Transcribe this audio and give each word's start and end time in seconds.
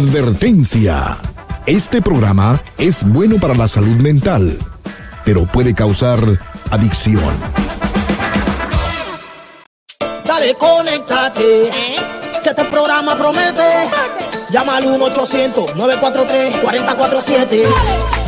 Advertencia. 0.00 1.18
Este 1.66 2.00
programa 2.00 2.58
es 2.78 3.04
bueno 3.04 3.36
para 3.36 3.52
la 3.54 3.68
salud 3.68 3.98
mental, 3.98 4.58
pero 5.26 5.44
puede 5.44 5.74
causar 5.74 6.18
adicción. 6.70 7.20
Dale, 10.24 10.54
conéctate. 10.54 11.70
Que 12.42 12.48
este 12.48 12.64
programa 12.64 13.14
promete. 13.14 13.90
Llama 14.48 14.78
al 14.78 14.84
1-800-943-4047. 14.84 17.66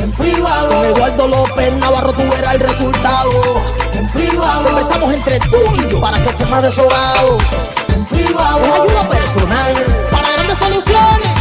En 0.02 0.12
privado. 0.12 0.68
Con 0.68 0.84
Eduardo 0.84 1.26
López 1.26 1.74
Navarro 1.76 2.12
tú 2.12 2.22
verás 2.28 2.52
el 2.52 2.60
resultado. 2.60 3.62
En 3.94 4.10
privado. 4.10 4.78
Empezamos 4.78 5.14
entre 5.14 5.40
tú 5.40 5.56
y 5.74 5.88
yo 5.90 5.98
para 6.02 6.22
que 6.22 6.28
estés 6.28 6.50
más 6.50 6.62
desolado. 6.62 7.38
En 7.94 8.04
privado. 8.04 8.58
Una 8.58 8.74
ayuda 8.74 9.08
personal 9.08 9.74
para 10.10 10.32
grandes 10.32 10.58
soluciones. 10.58 11.31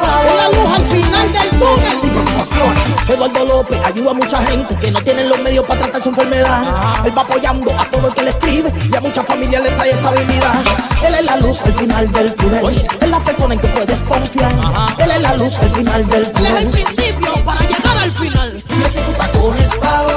Privado. 0.00 0.36
la 0.36 0.48
luz 0.48 0.70
al 0.74 0.88
final 0.88 1.32
del 1.32 1.50
túnel 1.50 2.00
sin 2.00 2.10
preocupaciones. 2.10 2.84
Eduardo 3.08 3.44
López 3.44 3.78
ayuda 3.84 4.10
a 4.10 4.14
mucha 4.14 4.46
gente 4.46 4.76
que 4.76 4.90
no 4.90 5.00
tienen 5.02 5.28
los 5.28 5.40
medios 5.40 5.66
para 5.66 5.80
tratar 5.80 6.02
su 6.02 6.08
enfermedad. 6.08 6.62
Él 7.04 7.16
va 7.16 7.22
apoyando 7.22 7.70
a 7.78 7.84
todo 7.90 8.08
el 8.08 8.14
que 8.14 8.22
le 8.22 8.30
escribe 8.30 8.72
y 8.90 8.96
a 8.96 9.00
muchas 9.00 9.26
familias 9.26 9.62
le 9.62 9.70
trae 9.70 9.90
estabilidad. 9.90 10.54
Él 11.06 11.14
es 11.14 11.24
la 11.24 11.36
luz 11.36 11.62
al 11.62 11.74
final 11.74 12.12
del 12.12 12.34
túnel. 12.34 12.88
Es 13.00 13.08
la 13.08 13.20
persona 13.20 13.54
en 13.54 13.60
que 13.60 13.68
puedes 13.68 14.00
confiar. 14.00 14.52
Él 14.98 15.10
es 15.10 15.22
la 15.22 15.36
luz 15.36 15.58
al 15.58 15.70
final 15.70 16.08
del 16.08 16.32
túnel. 16.32 16.46
Él 16.46 16.56
es 16.56 16.64
el 16.64 16.70
principio 16.70 17.32
para 17.44 17.60
llegar 17.60 17.98
al 17.98 18.10
final. 18.10 18.62
Dime 18.68 18.90
si 18.90 19.00
tú 19.00 19.10
estás 19.10 19.28
conectado. 19.28 20.09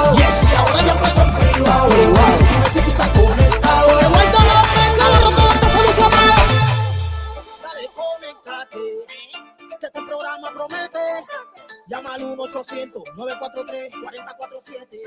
1-800-943-4047. 12.64 15.00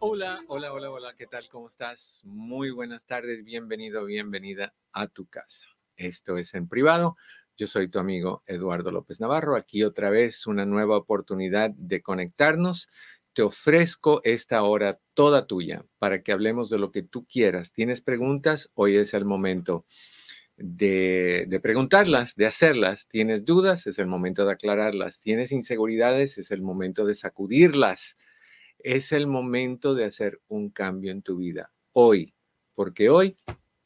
Hola, 0.00 0.38
hola, 0.48 0.74
hola, 0.74 0.90
hola, 0.90 1.14
¿qué 1.16 1.26
tal? 1.26 1.48
¿Cómo 1.48 1.68
estás? 1.68 2.20
Muy 2.24 2.70
buenas 2.70 3.06
tardes, 3.06 3.42
bienvenido, 3.42 4.04
bienvenida 4.04 4.74
a 4.92 5.06
tu 5.06 5.24
casa. 5.26 5.64
Esto 5.96 6.36
es 6.36 6.52
en 6.52 6.68
privado. 6.68 7.16
Yo 7.56 7.66
soy 7.66 7.88
tu 7.88 8.00
amigo 8.00 8.42
Eduardo 8.46 8.90
López 8.90 9.18
Navarro. 9.18 9.56
Aquí 9.56 9.82
otra 9.82 10.10
vez 10.10 10.46
una 10.46 10.66
nueva 10.66 10.98
oportunidad 10.98 11.70
de 11.70 12.02
conectarnos. 12.02 12.90
Te 13.32 13.40
ofrezco 13.42 14.20
esta 14.24 14.62
hora 14.62 15.00
toda 15.14 15.46
tuya 15.46 15.86
para 15.98 16.22
que 16.22 16.32
hablemos 16.32 16.68
de 16.68 16.78
lo 16.78 16.90
que 16.90 17.02
tú 17.02 17.24
quieras. 17.24 17.72
¿Tienes 17.72 18.02
preguntas? 18.02 18.70
Hoy 18.74 18.96
es 18.96 19.14
el 19.14 19.24
momento 19.24 19.86
de, 20.60 21.60
preguntarlas, 21.62 22.36
de 22.36 22.46
hacerlas. 22.46 23.08
¿Tienes 23.08 23.44
dudas? 23.44 23.86
Es 23.86 23.98
el 23.98 24.06
momento 24.06 24.46
de 24.46 24.52
aclararlas. 24.52 25.20
¿Tienes 25.20 25.52
inseguridades? 25.52 26.38
Es 26.38 26.50
el 26.50 26.62
momento 26.62 27.04
de 27.04 27.14
sacudirlas 27.14 28.16
es 28.82 29.12
el 29.12 29.26
momento 29.26 29.94
de 29.94 30.04
hacer 30.04 30.40
un 30.48 30.70
cambio 30.70 31.12
en 31.12 31.22
tu 31.22 31.36
vida 31.36 31.70
hoy, 31.92 32.34
porque 32.74 33.10
hoy 33.10 33.36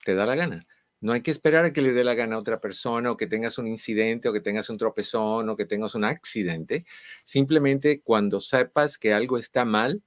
te 0.04 0.14
da 0.14 0.26
la 0.26 0.34
gana. 0.34 0.66
No 1.00 1.12
hay 1.12 1.20
que 1.20 1.30
esperar 1.30 1.64
a 1.64 1.72
que 1.72 1.82
le 1.82 1.92
dé 1.92 2.02
la 2.02 2.14
gana 2.14 2.36
a 2.36 2.38
otra 2.38 2.60
persona 2.60 3.10
o 3.10 3.16
que 3.16 3.26
tengas 3.26 3.58
un 3.58 3.66
incidente 3.66 4.28
o 4.28 4.32
que 4.32 4.40
tengas 4.40 4.70
un 4.70 4.78
tropezón 4.78 5.48
o 5.48 5.56
que 5.56 5.66
tengas 5.66 5.94
un 5.94 6.04
accidente. 6.04 6.86
Simplemente 7.24 8.00
cuando 8.02 8.40
sepas 8.40 8.96
que 8.96 9.12
algo 9.12 9.36
está 9.36 9.64
mal, 9.64 10.02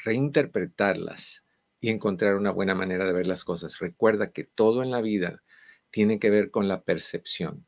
reinterpretarlas 0.06 1.44
encontrar 1.90 2.36
una 2.36 2.52
buena 2.52 2.76
manera 2.76 3.06
de 3.06 3.14
ver 3.14 3.28
las 3.28 3.44
cosas. 3.44 3.80
Recuerda 3.80 4.32
que 4.32 4.44
todo 4.44 4.84
en 4.84 4.92
la 4.92 5.02
vida 5.02 5.44
tiene 5.90 6.20
que 6.20 6.30
ver 6.30 6.52
con 6.52 6.68
la 6.68 6.84
percepción. 6.84 7.66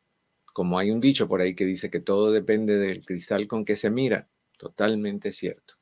Como 0.53 0.79
hay 0.79 0.91
un 0.91 0.99
dicho 0.99 1.27
por 1.27 1.41
ahí 1.41 1.55
que 1.55 1.65
dice 1.65 1.89
que 1.89 1.99
todo 1.99 2.31
depende 2.31 2.77
del 2.77 3.05
cristal 3.05 3.47
con 3.47 3.65
que 3.65 3.75
se 3.75 3.89
mira, 3.89 4.27
totalmente 4.57 5.31
cierto. 5.31 5.75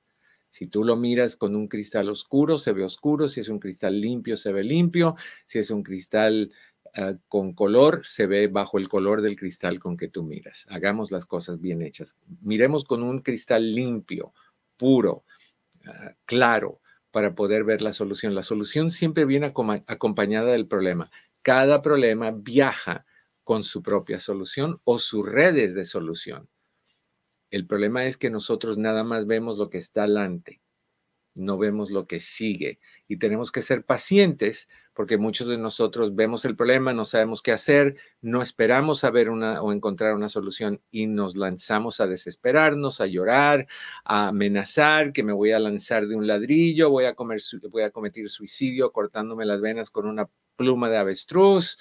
Si 0.52 0.68
tú 0.68 0.84
lo 0.84 0.96
miras 0.96 1.36
con 1.36 1.56
un 1.56 1.68
cristal 1.68 2.10
oscuro, 2.10 2.58
se 2.58 2.74
ve 2.74 2.84
oscuro. 2.84 3.30
Si 3.30 3.40
es 3.40 3.50
un 3.50 3.60
cristal 3.60 4.00
limpio, 4.00 4.38
se 4.38 4.52
ve 4.52 4.64
limpio. 4.64 5.16
Si 5.46 5.60
es 5.60 5.70
un 5.70 5.84
cristal 5.84 6.52
ah, 6.96 7.14
con 7.28 7.54
color, 7.54 8.02
se 8.06 8.28
ve 8.28 8.48
bajo 8.48 8.78
el 8.78 8.90
color 8.90 9.22
del 9.22 9.36
cristal 9.36 9.80
con 9.80 9.98
que 9.98 10.08
tú 10.08 10.24
miras. 10.24 10.66
Hagamos 10.70 11.12
las 11.12 11.26
cosas 11.26 11.62
bien 11.62 11.82
hechas. 11.82 12.16
Miremos 12.42 12.86
con 12.86 13.04
un 13.04 13.20
cristal 13.20 13.76
limpio, 13.76 14.34
puro, 14.78 15.26
ah, 15.86 16.16
claro, 16.26 16.82
para 17.12 17.36
poder 17.36 17.64
ver 17.64 17.82
la 17.82 17.94
solución. 17.94 18.36
La 18.36 18.44
solución 18.44 18.92
siempre 18.92 19.26
viene 19.26 19.52
acompañada 19.88 20.52
del 20.52 20.68
problema. 20.68 21.10
Cada 21.42 21.82
problema 21.82 22.32
viaja 22.32 23.06
con 23.44 23.64
su 23.64 23.82
propia 23.82 24.20
solución 24.20 24.82
o 24.84 25.00
sus 25.00 25.26
redes 25.26 25.74
de 25.74 25.86
solución. 25.86 26.50
El 27.50 27.66
problema 27.66 28.06
es 28.06 28.18
que 28.18 28.30
nosotros 28.30 28.78
nada 28.78 29.04
más 29.04 29.26
vemos 29.26 29.58
lo 29.58 29.70
que 29.70 29.78
está 29.78 30.04
adelante, 30.04 30.62
no 31.38 31.58
vemos 31.58 31.92
lo 31.92 32.08
que 32.08 32.20
sigue 32.20 32.80
y 33.08 33.18
tenemos 33.18 33.52
que 33.52 33.62
ser 33.62 33.86
pacientes 33.86 34.68
porque 34.94 35.20
muchos 35.20 35.48
de 35.48 35.60
nosotros 35.60 36.16
vemos 36.16 36.44
el 36.44 36.56
problema, 36.56 36.92
no 36.92 37.06
sabemos 37.06 37.44
qué 37.44 37.52
hacer, 37.52 37.98
no 38.20 38.42
esperamos 38.42 39.00
saber 39.00 39.30
una 39.30 39.62
o 39.62 39.72
encontrar 39.72 40.16
una 40.16 40.28
solución 40.28 40.82
y 40.90 41.06
nos 41.06 41.36
lanzamos 41.36 42.02
a 42.02 42.08
desesperarnos, 42.08 43.00
a 43.00 43.06
llorar, 43.06 43.68
a 44.04 44.30
amenazar 44.30 45.14
que 45.14 45.24
me 45.24 45.34
voy 45.34 45.52
a 45.52 45.60
lanzar 45.60 46.08
de 46.08 46.16
un 46.16 46.26
ladrillo, 46.26 46.90
voy 46.90 47.06
a, 47.06 47.14
comer, 47.14 47.40
voy 47.70 47.84
a 47.84 47.92
cometer 47.92 48.28
suicidio 48.28 48.92
cortándome 48.92 49.46
las 49.46 49.62
venas 49.62 49.92
con 49.92 50.08
una 50.08 50.30
pluma 50.56 50.90
de 50.90 50.98
avestruz. 50.98 51.78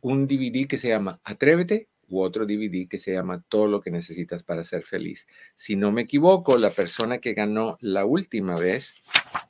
un 0.00 0.26
DVD 0.26 0.66
que 0.66 0.78
se 0.78 0.88
llama 0.88 1.20
Atrévete 1.24 1.88
u 2.08 2.20
otro 2.20 2.44
DVD 2.44 2.88
que 2.88 2.98
se 2.98 3.12
llama 3.12 3.44
Todo 3.48 3.68
lo 3.68 3.80
que 3.80 3.90
necesitas 3.90 4.42
para 4.42 4.64
ser 4.64 4.82
feliz. 4.82 5.26
Si 5.54 5.76
no 5.76 5.92
me 5.92 6.02
equivoco, 6.02 6.58
la 6.58 6.70
persona 6.70 7.18
que 7.18 7.34
ganó 7.34 7.78
la 7.80 8.04
última 8.04 8.56
vez 8.56 8.94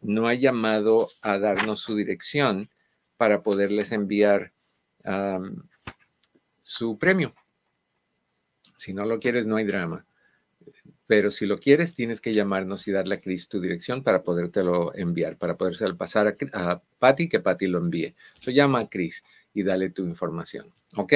no 0.02 0.28
ha 0.28 0.34
llamado 0.34 1.08
a 1.22 1.38
darnos 1.38 1.80
su 1.80 1.96
dirección 1.96 2.70
para 3.16 3.42
poderles 3.42 3.92
enviar 3.92 4.52
su 6.70 6.96
premio. 6.98 7.34
Si 8.76 8.94
no 8.94 9.04
lo 9.04 9.18
quieres, 9.18 9.44
no 9.44 9.56
hay 9.56 9.64
drama. 9.64 10.06
Pero 11.08 11.32
si 11.32 11.46
lo 11.46 11.58
quieres, 11.58 11.96
tienes 11.96 12.20
que 12.20 12.32
llamarnos 12.32 12.86
y 12.86 12.92
darle 12.92 13.16
a 13.16 13.20
Chris 13.20 13.48
tu 13.48 13.60
dirección 13.60 14.04
para 14.04 14.22
podértelo 14.22 14.94
enviar, 14.94 15.36
para 15.36 15.56
poderse 15.56 15.92
pasar 15.94 16.36
a, 16.52 16.80
Patty, 17.00 17.28
que 17.28 17.40
Patty 17.40 17.66
lo 17.66 17.78
envíe. 17.78 18.14
So, 18.38 18.52
llama 18.52 18.78
a 18.78 18.88
Chris 18.88 19.24
y 19.52 19.64
dale 19.64 19.90
tu 19.90 20.04
información. 20.04 20.72
¿Ok? 20.94 21.14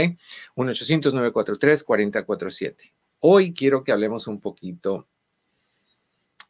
1-800-943-4047. 0.57 2.93
Hoy 3.21 3.55
quiero 3.55 3.85
que 3.85 3.93
hablemos 3.93 4.27
un 4.27 4.41
poquito 4.41 5.07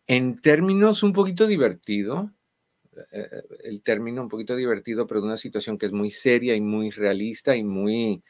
en 0.07 0.39
términos 0.39 1.03
un 1.03 1.13
poquito 1.13 1.47
divertido, 1.47 2.31
eh, 3.13 3.43
el 3.65 3.83
término 3.83 4.23
un 4.23 4.31
poquito 4.31 4.57
divertido, 4.57 5.07
pero 5.07 5.21
de 5.21 5.27
una 5.27 5.37
situación 5.37 5.77
que 5.77 5.85
es 5.87 5.93
muy 5.93 6.11
seria 6.11 6.57
y 6.57 6.63
muy 6.63 6.91
realista 6.91 7.55
y 7.55 7.65
muy, 7.65 8.23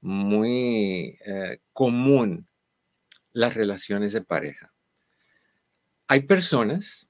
muy 0.00 1.18
eh, 1.24 1.60
común, 1.72 2.46
las 3.32 3.54
relaciones 3.54 4.12
de 4.12 4.22
pareja. 4.22 4.72
Hay 6.06 6.22
personas, 6.22 7.08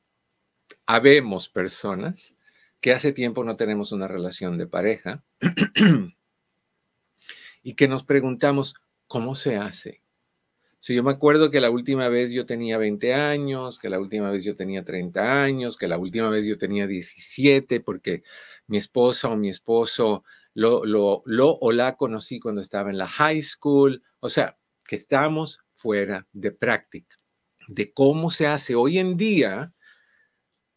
habemos 0.86 1.48
personas, 1.48 2.34
que 2.80 2.92
hace 2.92 3.12
tiempo 3.12 3.44
no 3.44 3.56
tenemos 3.56 3.92
una 3.92 4.08
relación 4.08 4.56
de 4.58 4.66
pareja 4.66 5.24
y 7.62 7.74
que 7.74 7.88
nos 7.88 8.04
preguntamos, 8.04 8.74
¿cómo 9.06 9.34
se 9.34 9.56
hace? 9.56 10.02
Si 10.80 10.94
yo 10.94 11.02
me 11.02 11.10
acuerdo 11.10 11.50
que 11.50 11.60
la 11.60 11.70
última 11.70 12.08
vez 12.08 12.32
yo 12.32 12.46
tenía 12.46 12.78
20 12.78 13.12
años, 13.14 13.80
que 13.80 13.90
la 13.90 13.98
última 13.98 14.30
vez 14.30 14.44
yo 14.44 14.54
tenía 14.54 14.84
30 14.84 15.42
años, 15.42 15.76
que 15.76 15.88
la 15.88 15.98
última 15.98 16.28
vez 16.28 16.46
yo 16.46 16.56
tenía 16.56 16.86
17, 16.86 17.80
porque 17.80 18.22
mi 18.68 18.78
esposa 18.78 19.28
o 19.28 19.36
mi 19.36 19.48
esposo 19.48 20.24
lo, 20.58 20.84
lo, 20.84 21.22
lo 21.24 21.56
o 21.60 21.70
la 21.70 21.96
conocí 21.96 22.40
cuando 22.40 22.60
estaba 22.60 22.90
en 22.90 22.98
la 22.98 23.06
high 23.06 23.40
school. 23.42 24.02
O 24.18 24.28
sea, 24.28 24.58
que 24.84 24.96
estamos 24.96 25.60
fuera 25.70 26.26
de 26.32 26.50
práctica, 26.50 27.16
de 27.68 27.92
cómo 27.92 28.30
se 28.30 28.48
hace 28.48 28.74
hoy 28.74 28.98
en 28.98 29.16
día 29.16 29.72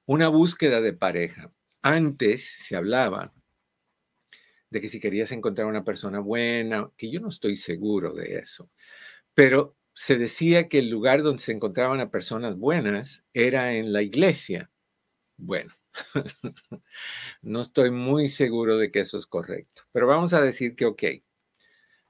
una 0.06 0.28
búsqueda 0.28 0.82
de 0.82 0.94
pareja. 0.94 1.52
Antes 1.82 2.48
se 2.60 2.76
hablaba 2.76 3.34
de 4.70 4.82
que 4.82 4.88
si 4.88 5.00
querías 5.00 5.32
encontrar 5.32 5.66
una 5.66 5.84
persona 5.84 6.20
buena, 6.20 6.92
que 6.96 7.10
yo 7.10 7.20
no 7.20 7.30
estoy 7.30 7.56
seguro 7.56 8.14
de 8.14 8.38
eso, 8.38 8.70
pero 9.34 9.76
se 9.94 10.16
decía 10.16 10.68
que 10.68 10.78
el 10.78 10.90
lugar 10.90 11.24
donde 11.24 11.42
se 11.42 11.54
encontraban 11.54 12.02
a 12.02 12.12
personas 12.12 12.56
buenas 12.56 13.26
era 13.34 13.74
en 13.74 13.94
la 13.94 14.04
iglesia. 14.04 14.70
Bueno, 15.38 15.74
no 17.42 17.62
estoy 17.62 17.92
muy 17.92 18.30
seguro 18.30 18.78
de 18.78 18.92
que 18.92 19.02
eso 19.02 19.18
es 19.18 19.26
correcto, 19.26 19.84
pero 19.92 20.08
vamos 20.08 20.34
a 20.34 20.42
decir 20.42 20.76
que 20.76 20.86
ok. 20.86 21.04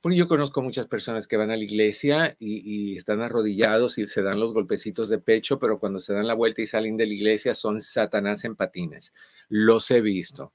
Porque 0.02 0.18
yo 0.18 0.28
conozco 0.28 0.64
muchas 0.64 0.88
personas 0.88 1.28
que 1.28 1.38
van 1.38 1.52
a 1.52 1.56
la 1.56 1.64
iglesia 1.64 2.36
y, 2.40 2.98
están 2.98 3.22
arrodillados 3.22 4.00
y 4.00 4.08
se 4.08 4.24
dan 4.24 4.40
los 4.40 4.52
golpecitos 4.52 5.10
de 5.10 5.20
pecho, 5.20 5.60
pero 5.60 5.80
cuando 5.80 6.02
se 6.02 6.14
dan 6.14 6.26
la 6.26 6.34
vuelta 6.34 6.64
y 6.64 6.68
salen 6.68 6.98
de 6.98 7.06
la 7.06 7.14
iglesia 7.14 7.54
son 7.54 7.82
Satanás 7.82 8.44
en 8.44 8.56
patines. 8.56 9.14
Los 9.48 9.92
he 9.92 10.02
visto. 10.02 10.54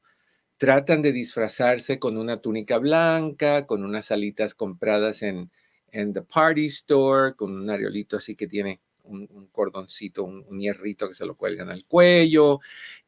Tratan 0.56 1.00
de 1.00 1.12
disfrazarse 1.12 2.00
con 2.00 2.16
una 2.16 2.38
túnica 2.40 2.78
blanca, 2.78 3.66
con 3.66 3.85
unas 3.85 4.11
alitas 4.11 4.54
compradas 4.54 5.23
en, 5.23 5.52
en 5.92 6.12
The 6.12 6.23
Party 6.23 6.66
Store 6.66 7.35
con 7.35 7.54
un 7.54 7.71
areolito 7.71 8.16
así 8.16 8.35
que 8.35 8.47
tiene 8.47 8.80
un, 9.06 9.48
cordoncito, 9.52 10.25
un, 10.25 10.60
hierrito 10.60 11.08
que 11.08 11.14
se 11.14 11.26
lo 11.26 11.36
cuelgan 11.36 11.70
al 11.70 11.84
cuello, 11.86 12.60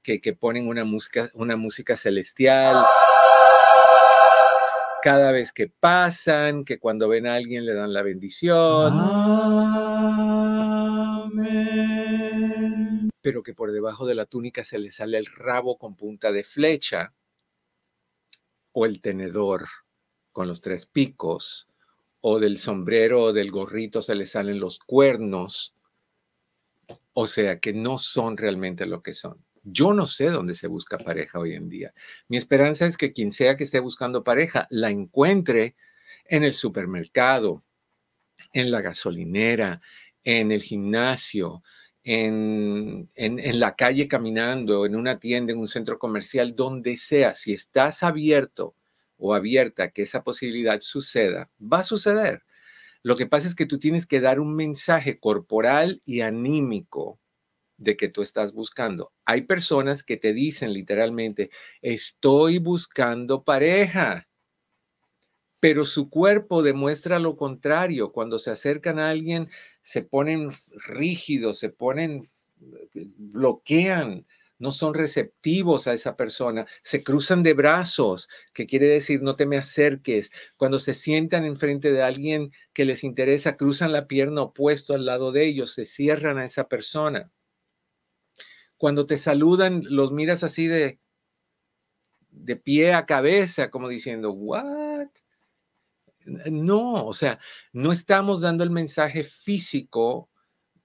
que, 0.03 0.21
que 0.21 0.35
ponen 0.35 0.69
una 0.69 0.85
música, 0.85 1.31
una 1.35 1.57
música 1.57 1.97
celestial 1.97 2.85
cada 5.03 5.33
vez 5.33 5.53
que 5.53 5.69
pasan, 5.69 6.65
que 6.65 6.79
cuando 6.79 7.09
ven 7.09 7.27
a 7.27 7.35
alguien 7.35 7.65
le 7.65 7.75
dan 7.75 7.93
la 7.93 8.03
bendición. 8.03 8.93
Pero 13.21 13.43
que 13.43 13.55
por 13.55 13.73
debajo 13.73 14.07
de 14.07 14.15
la 14.15 14.27
túnica 14.27 14.65
se 14.65 14.79
le 14.79 14.91
sale 14.91 15.19
el 15.19 15.27
rabo 15.27 15.79
con 15.79 15.97
punta 15.97 16.33
de 16.33 16.45
flecha 16.45 17.15
o 18.73 18.87
el 18.87 19.01
tenedor 19.01 19.67
con 20.33 20.49
los 20.49 20.61
tres 20.61 20.87
picos 20.87 21.69
o 22.21 22.39
del 22.39 22.59
sombrero 22.59 23.23
o 23.23 23.33
del 23.33 23.51
gorrito 23.51 24.03
se 24.03 24.15
le 24.15 24.27
salen 24.27 24.61
los 24.61 24.79
cuernos. 24.79 25.75
O 27.13 27.27
sea, 27.27 27.59
que 27.59 27.73
no 27.73 27.99
son 27.99 28.37
realmente 28.37 28.87
lo 28.87 29.03
que 29.03 29.15
son. 29.15 29.45
Yo 29.63 29.93
no 29.93 30.07
sé 30.07 30.27
dónde 30.27 30.55
se 30.55 30.67
busca 30.67 30.99
pareja 30.99 31.39
hoy 31.39 31.55
en 31.55 31.69
día. 31.69 31.93
Mi 32.29 32.37
esperanza 32.37 32.87
es 32.87 32.97
que 32.97 33.13
quien 33.13 33.33
sea 33.33 33.57
que 33.57 33.65
esté 33.65 33.81
buscando 33.81 34.25
pareja 34.25 34.67
la 34.71 34.91
encuentre 34.91 35.77
en 36.25 36.45
el 36.45 36.55
supermercado, 36.55 37.65
en 38.53 38.71
la 38.71 38.81
gasolinera, 38.81 39.81
en 40.25 40.53
el 40.53 40.63
gimnasio, 40.63 41.63
en, 42.05 43.11
en, 43.15 43.61
la 43.61 43.77
calle 43.77 44.09
caminando, 44.09 44.87
en 44.87 44.97
una 44.97 45.19
tienda, 45.19 45.53
en 45.53 45.59
un 45.59 45.69
centro 45.69 45.99
comercial, 45.99 46.55
donde 46.57 46.97
sea. 46.97 47.35
Si 47.35 47.53
estás 47.53 48.03
abierto 48.03 48.75
o 49.19 49.35
abierta 49.35 49.91
que 49.91 50.03
esa 50.03 50.23
posibilidad 50.23 50.81
suceda, 50.81 51.51
va 51.61 51.81
a 51.81 51.85
suceder. 51.85 52.43
Lo 53.03 53.17
que 53.17 53.27
pasa 53.27 53.49
es 53.49 53.55
que 53.55 53.67
tú 53.67 53.79
tienes 53.79 54.07
que 54.07 54.21
dar 54.21 54.41
un 54.41 54.55
mensaje 54.55 55.19
corporal 55.19 56.03
y 56.05 56.21
anímico 56.21 57.21
de 57.77 57.97
que 57.97 58.09
tú 58.09 58.23
estás 58.23 58.53
buscando. 58.53 59.13
Hay 59.25 59.43
personas 59.43 60.03
que 60.03 60.17
te 60.17 60.33
dicen 60.33 60.73
literalmente, 60.73 61.51
estoy 61.81 62.59
buscando 62.59 63.45
pareja, 63.45 64.29
pero 65.61 65.85
su 65.85 66.09
cuerpo 66.11 66.63
demuestra 66.63 67.19
lo 67.19 67.37
contrario. 67.37 68.13
Cuando 68.13 68.39
se 68.39 68.51
acercan 68.51 68.99
a 68.99 69.11
alguien, 69.11 69.49
se 69.83 70.03
ponen 70.03 70.51
rígidos, 70.87 71.59
se 71.59 71.71
ponen, 71.71 72.23
bloquean, 72.95 74.27
no 74.59 74.73
son 74.73 74.95
receptivos 74.95 75.87
a 75.87 75.93
esa 75.93 76.17
persona, 76.17 76.67
se 76.83 77.03
cruzan 77.03 77.43
de 77.43 77.55
brazos, 77.55 78.29
que 78.53 78.67
quiere 78.67 78.87
decir 78.87 79.23
no 79.23 79.37
te 79.37 79.47
me 79.47 79.57
acerques. 79.57 80.31
Cuando 80.57 80.79
se 80.81 80.95
sientan 80.95 81.45
enfrente 81.45 81.93
de 81.93 82.03
alguien 82.03 82.53
que 82.73 82.85
les 82.85 83.05
interesa, 83.05 83.57
cruzan 83.57 83.93
la 83.93 84.07
pierna 84.09 84.43
opuesto 84.43 84.95
al 84.95 85.07
lado 85.07 85.33
de 85.33 85.47
ellos, 85.47 85.73
se 85.73 85.87
cierran 85.87 86.39
a 86.39 86.45
esa 86.45 86.69
persona. 86.69 87.31
Cuando 88.77 89.07
te 89.07 89.19
saludan, 89.19 89.83
los 89.85 90.13
miras 90.13 90.45
así 90.45 90.69
de, 90.69 91.01
de 92.31 92.57
pie 92.57 92.95
a 92.95 93.07
cabeza, 93.07 93.71
como 93.71 93.89
diciendo, 93.89 94.33
¿what? 94.33 95.09
No, 96.25 97.07
o 97.07 97.13
sea, 97.13 97.39
no 97.73 97.93
estamos 97.93 98.41
dando 98.41 98.63
el 98.63 98.71
mensaje 98.71 99.25
físico 99.25 100.31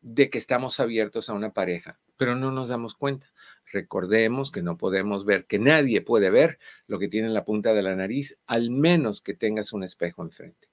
de 0.02 0.30
que 0.30 0.38
estamos 0.38 0.80
abiertos 0.80 1.30
a 1.30 1.34
una 1.34 1.54
pareja, 1.54 2.00
pero 2.18 2.36
no 2.36 2.52
nos 2.52 2.70
damos 2.70 2.96
cuenta. 2.96 3.33
Recordemos 3.74 4.52
que 4.52 4.62
no 4.62 4.78
podemos 4.78 5.26
ver, 5.26 5.46
que 5.46 5.58
nadie 5.58 6.02
puede 6.02 6.30
ver 6.30 6.60
lo 6.86 7.00
que 7.00 7.08
tiene 7.08 7.28
en 7.28 7.34
la 7.34 7.44
punta 7.44 7.74
de 7.74 7.82
la 7.82 7.96
nariz, 7.96 8.40
al 8.46 8.70
menos 8.70 9.20
que 9.20 9.34
tengas 9.34 9.74
un 9.74 9.84
espejo 9.84 10.22
enfrente. 10.22 10.70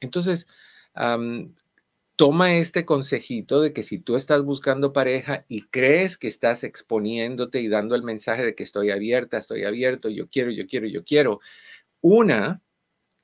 Entonces, 0.00 0.48
toma 2.16 2.54
este 2.54 2.86
consejito 2.86 3.60
de 3.60 3.74
que 3.74 3.82
si 3.82 3.98
tú 3.98 4.16
estás 4.16 4.42
buscando 4.42 4.94
pareja 4.94 5.44
y 5.48 5.62
crees 5.68 6.16
que 6.16 6.28
estás 6.28 6.64
exponiéndote 6.64 7.60
y 7.60 7.68
dando 7.68 7.94
el 7.94 8.02
mensaje 8.02 8.44
de 8.44 8.54
que 8.54 8.62
estoy 8.62 8.90
abierta, 8.90 9.36
estoy 9.36 9.64
abierto, 9.64 10.08
yo 10.08 10.28
quiero, 10.28 10.50
yo 10.50 10.66
quiero, 10.66 10.86
yo 10.86 11.04
quiero, 11.04 11.40
una, 12.00 12.62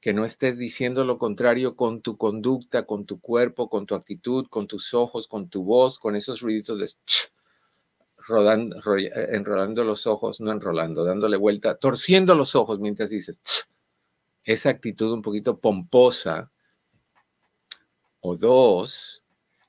que 0.00 0.12
no 0.12 0.26
estés 0.26 0.58
diciendo 0.58 1.04
lo 1.04 1.18
contrario 1.18 1.74
con 1.74 2.02
tu 2.02 2.18
conducta, 2.18 2.84
con 2.84 3.06
tu 3.06 3.18
cuerpo, 3.18 3.70
con 3.70 3.86
tu 3.86 3.94
actitud, 3.94 4.46
con 4.48 4.66
tus 4.66 4.92
ojos, 4.92 5.26
con 5.26 5.48
tu 5.48 5.64
voz, 5.64 5.98
con 5.98 6.16
esos 6.16 6.42
ruiditos 6.42 6.78
de 6.78 6.90
rodando, 8.26 8.76
eh, 8.96 9.10
enrolando 9.32 9.84
los 9.84 10.06
ojos, 10.06 10.40
no 10.40 10.52
enrolando, 10.52 11.04
dándole 11.04 11.36
vuelta, 11.36 11.76
torciendo 11.76 12.34
los 12.34 12.54
ojos 12.54 12.78
mientras 12.80 13.10
dices, 13.10 13.40
esa 14.44 14.70
actitud 14.70 15.12
un 15.12 15.22
poquito 15.22 15.58
pomposa. 15.58 16.50
O 18.20 18.36
dos, 18.36 19.24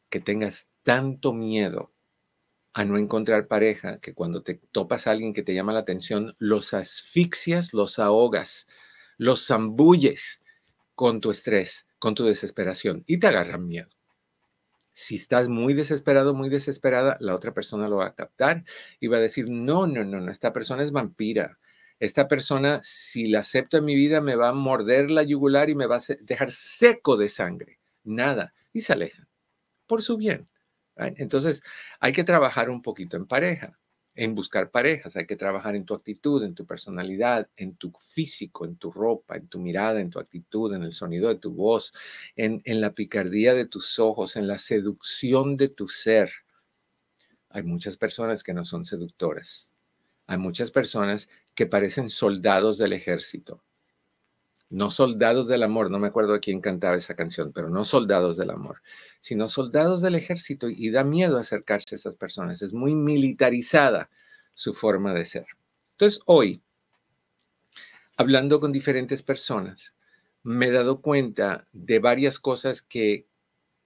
que 0.09 0.19
tengas 0.19 0.67
tanto 0.83 1.33
miedo 1.33 1.91
a 2.73 2.85
no 2.85 2.97
encontrar 2.97 3.47
pareja 3.47 3.99
que 3.99 4.13
cuando 4.13 4.43
te 4.43 4.55
topas 4.71 5.07
a 5.07 5.11
alguien 5.11 5.33
que 5.33 5.43
te 5.43 5.53
llama 5.53 5.73
la 5.73 5.79
atención, 5.79 6.35
los 6.39 6.73
asfixias, 6.73 7.73
los 7.73 7.99
ahogas, 7.99 8.67
los 9.17 9.45
zambulles 9.45 10.43
con 10.95 11.21
tu 11.21 11.31
estrés, 11.31 11.87
con 11.99 12.15
tu 12.15 12.25
desesperación 12.25 13.03
y 13.07 13.19
te 13.19 13.27
agarran 13.27 13.67
miedo. 13.67 13.96
Si 14.99 15.15
estás 15.15 15.47
muy 15.47 15.75
desesperado, 15.75 16.33
muy 16.33 16.49
desesperada, 16.49 17.17
la 17.19 17.35
otra 17.35 17.53
persona 17.53 17.87
lo 17.87 17.97
va 17.97 18.07
a 18.07 18.15
captar 18.15 18.65
y 18.99 19.05
va 19.05 19.17
a 19.17 19.19
decir, 19.19 19.47
no, 19.47 19.85
no, 19.85 20.03
no, 20.03 20.19
no, 20.19 20.31
esta 20.31 20.53
persona 20.53 20.81
es 20.81 20.91
vampira. 20.91 21.59
Esta 21.99 22.27
persona, 22.27 22.79
si 22.81 23.27
la 23.27 23.41
acepto 23.41 23.77
en 23.77 23.85
mi 23.85 23.93
vida, 23.93 24.21
me 24.21 24.35
va 24.35 24.49
a 24.49 24.53
morder 24.53 25.11
la 25.11 25.21
yugular 25.21 25.69
y 25.69 25.75
me 25.75 25.85
va 25.85 25.97
a 25.97 26.15
dejar 26.21 26.51
seco 26.51 27.15
de 27.15 27.29
sangre. 27.29 27.79
Nada. 28.03 28.55
Y 28.73 28.81
se 28.81 28.93
aleja 28.93 29.27
por 29.85 30.01
su 30.01 30.17
bien. 30.17 30.49
Entonces, 30.95 31.61
hay 31.99 32.11
que 32.11 32.23
trabajar 32.23 32.71
un 32.71 32.81
poquito 32.81 33.17
en 33.17 33.27
pareja 33.27 33.77
en 34.17 34.33
buscar 34.35 34.71
parejas, 34.71 35.15
hay 35.15 35.27
que 35.27 35.35
trabajar 35.35 35.75
en 35.75 35.85
tu 35.85 35.93
actitud, 35.93 36.43
en 36.43 36.55
tu 36.55 36.65
personalidad, 36.65 37.47
en 37.55 37.75
tu 37.75 37.91
físico, 37.91 38.65
en 38.65 38.75
tu 38.75 38.91
ropa, 38.91 39.37
en 39.37 39.47
tu 39.47 39.59
mirada, 39.59 40.01
en 40.01 40.09
tu 40.09 40.19
actitud, 40.19 40.73
en 40.73 40.81
el 40.83 40.91
sonido 40.91 41.29
de 41.29 41.35
tu 41.35 41.53
voz, 41.53 41.93
en, 42.35 42.61
en 42.65 42.81
la 42.81 42.93
picardía 42.93 43.53
de 43.53 43.67
tus 43.67 43.99
ojos, 43.99 44.35
en 44.35 44.47
la 44.47 44.57
seducción 44.57 45.55
de 45.55 45.69
tu 45.69 45.87
ser. 45.87 46.31
Hay 47.49 47.61
muchas 47.61 47.95
personas 47.95 48.41
que 48.43 48.53
no 48.53 48.65
son 48.65 48.85
seductoras. 48.85 49.71
Hay 50.25 50.39
muchas 50.39 50.71
personas 50.71 51.29
que 51.53 51.67
parecen 51.67 52.09
soldados 52.09 52.79
del 52.79 52.93
ejército. 52.93 53.63
No 54.69 54.91
soldados 54.91 55.47
del 55.47 55.63
amor, 55.63 55.89
no 55.89 55.99
me 55.99 56.07
acuerdo 56.07 56.33
de 56.33 56.39
quién 56.39 56.59
cantaba 56.59 56.97
esa 56.97 57.15
canción, 57.15 57.51
pero 57.53 57.69
no 57.69 57.85
soldados 57.85 58.37
del 58.37 58.49
amor, 58.49 58.81
sino 59.21 59.47
soldados 59.49 60.01
del 60.01 60.15
ejército 60.15 60.67
y 60.69 60.89
da 60.89 61.03
miedo 61.03 61.37
acercarse 61.37 61.95
a 61.95 61.97
esas 61.97 62.15
personas. 62.17 62.61
Es 62.61 62.73
muy 62.73 62.95
militarizada 62.95 64.09
su 64.53 64.73
forma 64.73 65.13
de 65.13 65.25
ser. 65.25 65.45
Entonces, 65.91 66.21
hoy, 66.25 66.61
hablando 68.17 68.59
con 68.59 68.71
diferentes 68.71 69.23
personas, 69.23 69.93
me 70.43 70.67
he 70.67 70.71
dado 70.71 71.01
cuenta 71.01 71.67
de 71.71 71.99
varias 71.99 72.39
cosas 72.39 72.81
que, 72.81 73.25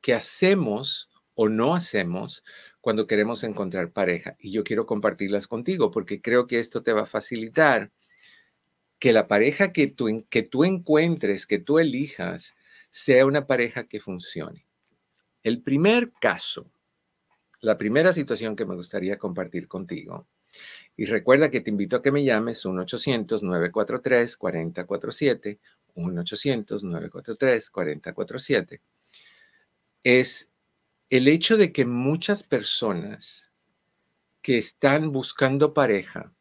que 0.01 0.13
hacemos 0.13 1.09
o 1.35 1.49
no 1.49 1.75
hacemos 1.75 2.43
cuando 2.81 3.07
queremos 3.07 3.43
encontrar 3.43 3.91
pareja. 3.91 4.35
Y 4.39 4.51
yo 4.51 4.63
quiero 4.63 4.85
compartirlas 4.85 5.47
contigo 5.47 5.91
porque 5.91 6.21
creo 6.21 6.47
que 6.47 6.59
esto 6.59 6.81
te 6.81 6.93
va 6.93 7.03
a 7.03 7.05
facilitar 7.05 7.91
que 9.01 9.11
la 9.11 9.27
pareja 9.27 9.73
que 9.73 9.87
tú, 9.87 10.25
que 10.29 10.43
tú 10.43 10.63
encuentres, 10.63 11.47
que 11.47 11.57
tú 11.57 11.79
elijas, 11.79 12.53
sea 12.91 13.25
una 13.25 13.47
pareja 13.47 13.85
que 13.85 13.99
funcione. 13.99 14.67
El 15.41 15.63
primer 15.63 16.11
caso, 16.21 16.71
la 17.61 17.79
primera 17.79 18.13
situación 18.13 18.55
que 18.55 18.67
me 18.67 18.75
gustaría 18.75 19.17
compartir 19.17 19.67
contigo, 19.67 20.27
y 20.95 21.05
recuerda 21.05 21.49
que 21.49 21.61
te 21.61 21.71
invito 21.71 21.95
a 21.95 22.03
que 22.03 22.11
me 22.11 22.23
llames 22.23 22.63
1-800-943-4047, 22.63 25.57
1-800-943-4047, 25.95 28.81
es 30.03 30.51
el 31.09 31.27
hecho 31.27 31.57
de 31.57 31.71
que 31.71 31.85
muchas 31.85 32.43
personas 32.43 33.51
que 34.43 34.59
están 34.59 35.11
buscando 35.11 35.73
pareja 35.73 36.35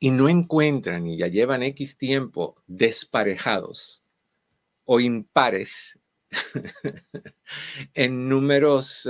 y 0.00 0.10
no 0.10 0.28
encuentran 0.28 1.06
y 1.06 1.18
ya 1.18 1.28
llevan 1.28 1.62
X 1.62 1.96
tiempo 1.96 2.56
desparejados 2.66 4.02
o 4.84 4.98
impares 4.98 6.00
en 7.94 8.28
números, 8.28 9.08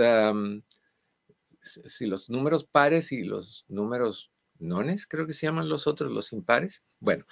si 1.63 2.07
los 2.07 2.29
números 2.29 2.65
pares 2.65 3.13
y 3.13 3.23
los 3.23 3.65
números 3.69 4.31
nones, 4.59 5.07
creo 5.07 5.27
que 5.27 5.35
se 5.35 5.47
llaman 5.47 5.69
los 5.69 5.87
otros, 5.87 6.13
los 6.13 6.33
impares. 6.33 6.85
Bueno, 6.99 7.25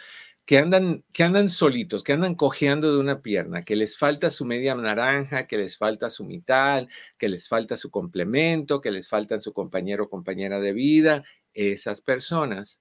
que 0.45 0.59
andan, 0.59 1.05
que 1.13 1.25
andan 1.25 1.51
solitos, 1.51 2.03
que 2.03 2.15
andan 2.15 2.35
cojeando 2.35 2.93
de 2.93 3.01
una 3.01 3.21
pierna, 3.23 3.65
que 3.65 3.77
les 3.77 3.99
falta 3.99 4.31
su 4.31 4.45
media 4.47 4.75
naranja, 4.75 5.47
que 5.47 5.59
les 5.59 5.77
falta 5.77 6.09
su 6.11 6.25
mitad, 6.25 6.87
que 7.19 7.29
les 7.29 7.49
falta 7.49 7.77
su 7.77 7.91
complemento, 7.91 8.81
que 8.81 8.91
les 8.91 9.09
falta 9.09 9.41
su 9.41 9.53
compañero 9.53 10.05
o 10.05 10.11
compañera 10.11 10.61
de 10.61 10.73
vida, 10.73 11.25
esas 11.53 12.01
personas, 12.01 12.81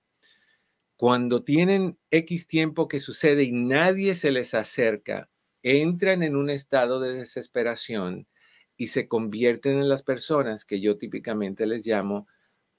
cuando 0.97 1.43
tienen 1.43 1.97
X 2.11 2.47
tiempo 2.47 2.87
que 2.87 2.99
sucede 2.99 3.43
y 3.43 3.51
nadie 3.51 4.15
se 4.15 4.31
les 4.31 4.53
acerca, 4.53 5.29
entran 5.61 6.23
en 6.23 6.35
un 6.35 6.49
estado 6.49 6.99
de 6.99 7.13
desesperación 7.13 8.27
y 8.75 8.87
se 8.87 9.07
convierten 9.07 9.77
en 9.77 9.89
las 9.89 10.03
personas 10.03 10.65
que 10.65 10.81
yo 10.81 10.97
típicamente 10.97 11.65
les 11.67 11.85
llamo 11.85 12.27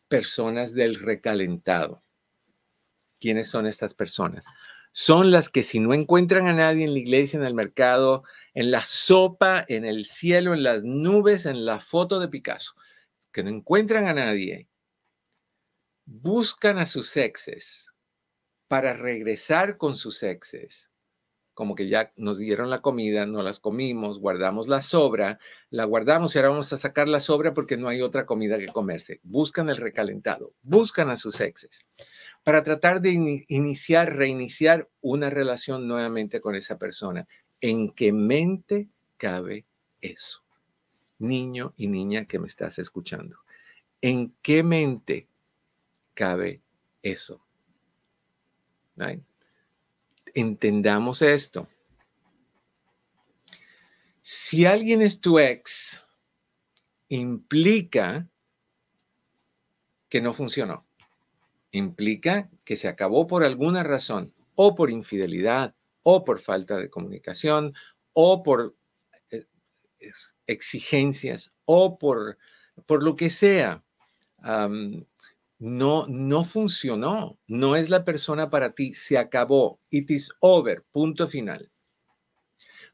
personas 0.09 0.75
del 0.75 0.97
recalentado. 0.97 2.03
¿Quiénes 3.21 3.49
son 3.49 3.67
estas 3.67 3.95
personas? 3.95 4.45
son 4.93 5.31
las 5.31 5.49
que 5.49 5.63
si 5.63 5.79
no 5.79 5.95
encuentran 5.95 6.49
a 6.49 6.53
nadie 6.53 6.83
en 6.85 6.93
la 6.93 6.99
iglesia, 6.99 7.39
en 7.39 7.45
el 7.45 7.55
mercado, 7.55 8.25
en 8.53 8.73
la 8.73 8.83
sopa, 8.83 9.65
en 9.69 9.85
el 9.85 10.07
cielo, 10.07 10.55
en 10.55 10.65
las 10.65 10.83
nubes, 10.83 11.47
en 11.47 11.65
la 11.65 11.79
foto 11.79 12.19
de 12.19 12.27
Picasso, 12.27 12.73
que 13.31 13.45
no 13.45 13.51
encuentran 13.51 14.07
a 14.07 14.15
nadie, 14.15 14.67
buscan 16.05 16.79
a 16.79 16.87
sus 16.87 17.17
exes 17.17 17.88
para 18.69 18.93
regresar 18.93 19.79
con 19.79 19.97
sus 19.97 20.23
exes. 20.23 20.91
Como 21.55 21.75
que 21.75 21.89
ya 21.89 22.13
nos 22.15 22.39
dieron 22.39 22.71
la 22.71 22.83
comida, 22.83 23.27
no 23.27 23.43
las 23.43 23.59
comimos, 23.59 24.21
guardamos 24.21 24.69
la 24.69 24.81
sobra, 24.81 25.41
la 25.71 25.85
guardamos 25.87 26.33
y 26.33 26.39
ahora 26.39 26.51
vamos 26.51 26.73
a 26.73 26.77
sacar 26.77 27.09
la 27.09 27.21
sobra 27.21 27.53
porque 27.53 27.77
no 27.77 27.89
hay 27.89 28.01
otra 28.01 28.27
comida 28.27 28.59
que 28.59 28.69
comerse. 28.69 29.19
Buscan 29.25 29.69
el 29.69 29.77
recalentado, 29.77 30.53
buscan 30.63 31.11
a 31.11 31.17
sus 31.17 31.41
exes 31.41 31.85
para 32.45 32.63
tratar 32.63 33.01
de 33.01 33.45
iniciar, 33.49 34.15
reiniciar 34.15 34.89
una 35.01 35.31
relación 35.31 35.89
nuevamente 35.89 36.41
con 36.41 36.55
esa 36.55 36.79
persona. 36.79 37.27
¿En 37.61 37.91
qué 37.91 38.13
mente 38.13 38.89
cabe 39.17 39.67
eso? 40.01 40.45
Niño 41.19 41.75
y 41.77 41.89
niña 41.89 42.27
que 42.27 42.39
me 42.39 42.47
estás 42.47 42.79
escuchando. 42.79 43.39
¿En 44.01 44.33
qué 44.43 44.63
mente 44.63 45.27
cabe 46.15 46.63
eso? 47.03 47.48
Entendamos 50.35 51.23
esto. 51.23 51.69
Si 54.23 54.67
alguien 54.67 55.02
es 55.02 55.21
tu 55.21 55.38
ex, 55.38 56.00
implica 57.09 58.28
que 60.09 60.21
no 60.21 60.35
funcionó 60.35 60.88
implica 61.71 62.50
que 62.64 62.76
se 62.76 62.88
acabó 62.88 63.26
por 63.26 63.45
alguna 63.45 63.83
razón, 63.83 64.35
o 64.55 64.75
por 64.75 64.90
infidelidad, 64.90 65.75
o 66.02 66.25
por 66.25 66.40
falta 66.40 66.76
de 66.76 66.90
comunicación, 66.90 67.75
o 68.12 68.43
por 68.43 68.76
eh, 69.31 69.47
exigencias, 70.47 71.52
o 71.64 71.99
por, 71.99 72.38
por 72.87 73.02
lo 73.02 73.17
que 73.17 73.31
sea. 73.31 73.85
No, 75.59 76.07
no 76.09 76.45
funcionó, 76.45 77.38
no 77.47 77.77
es 77.77 77.91
la 77.91 78.05
persona 78.05 78.50
para 78.50 78.73
ti, 78.73 78.95
se 78.95 79.19
acabó, 79.19 79.81
it 79.91 80.11
is 80.11 80.31
over, 80.41 80.85
punto 80.93 81.27
final. 81.27 81.71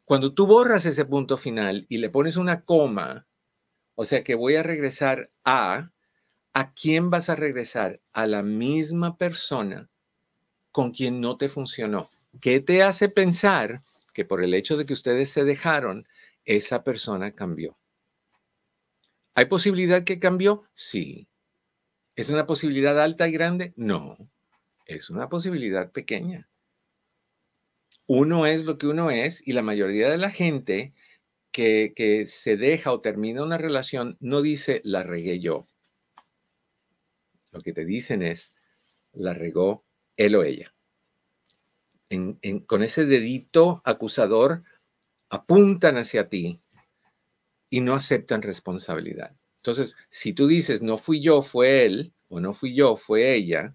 Cuando 0.05 0.35
tú 0.35 0.47
borras 0.47 0.87
ese 0.87 1.05
punto 1.05 1.37
final 1.37 1.87
y 1.89 1.99
le 1.99 2.11
pones 2.11 2.37
una 2.37 2.65
coma, 2.65 3.27
o 3.95 4.05
sea 4.05 4.25
que 4.25 4.35
voy 4.35 4.57
a 4.57 4.63
regresar 4.63 5.31
a, 5.45 5.93
¿a 6.53 6.73
quién 6.75 7.11
vas 7.11 7.31
a 7.31 7.37
regresar? 7.37 8.01
A 8.13 8.27
la 8.27 8.43
misma 8.43 9.17
persona 9.17 9.91
con 10.73 10.91
quien 10.91 11.21
no 11.21 11.37
te 11.37 11.49
funcionó. 11.49 12.11
¿Qué 12.41 12.61
te 12.61 12.83
hace 12.83 13.09
pensar 13.09 13.83
que 14.13 14.25
por 14.25 14.43
el 14.43 14.55
hecho 14.55 14.77
de 14.77 14.87
que 14.87 14.93
ustedes 14.93 15.31
se 15.31 15.45
dejaron, 15.45 16.07
esa 16.45 16.83
persona 16.85 17.33
cambió? 17.33 17.79
¿Hay 19.35 19.47
posibilidad 19.47 20.05
que 20.05 20.19
cambió? 20.19 20.65
Sí. 20.75 21.29
¿Es 22.17 22.31
una 22.31 22.47
posibilidad 22.47 23.01
alta 23.01 23.29
y 23.29 23.33
grande? 23.33 23.73
No. 23.77 24.17
Es 24.87 25.11
una 25.11 25.29
posibilidad 25.29 25.91
pequeña. 25.91 26.49
Uno 28.07 28.47
es 28.47 28.65
lo 28.65 28.79
que 28.79 28.87
uno 28.87 29.11
es 29.11 29.47
y 29.47 29.53
la 29.53 29.63
mayoría 29.63 30.11
de 30.11 30.19
la 30.19 30.31
gente 30.31 30.93
que, 31.51 31.93
que 31.97 32.27
se 32.27 32.57
deja 32.57 32.93
o 32.93 33.01
termina 33.01 33.43
una 33.43 33.59
relación 33.59 34.17
no 34.21 34.43
dice 34.43 34.81
la 34.85 35.03
regué 35.03 35.41
yo 35.41 35.67
lo 37.55 37.63
que 37.63 37.73
te 37.73 37.85
dicen 37.85 38.23
es, 38.23 38.53
la 39.13 39.33
regó 39.33 39.85
él 40.17 40.35
o 40.35 40.43
ella. 40.43 40.75
con 42.67 42.83
ese 42.83 43.07
dedito 43.07 43.81
acusador 43.85 44.65
apuntan 45.31 45.97
hacia 45.97 46.29
ti 46.29 46.61
y 47.71 47.81
no 47.81 47.95
aceptan 47.95 48.43
responsabilidad. 48.43 49.37
Entonces, 49.65 49.97
si 50.11 50.35
tú 50.35 50.47
dices, 50.47 50.83
no 50.83 50.99
fui 50.99 51.21
yo, 51.21 51.43
fue 51.43 51.87
él, 51.87 52.13
o 52.29 52.39
no 52.39 52.53
fui 52.53 52.75
yo, 52.75 52.97
fue 52.97 53.35
ella, 53.35 53.75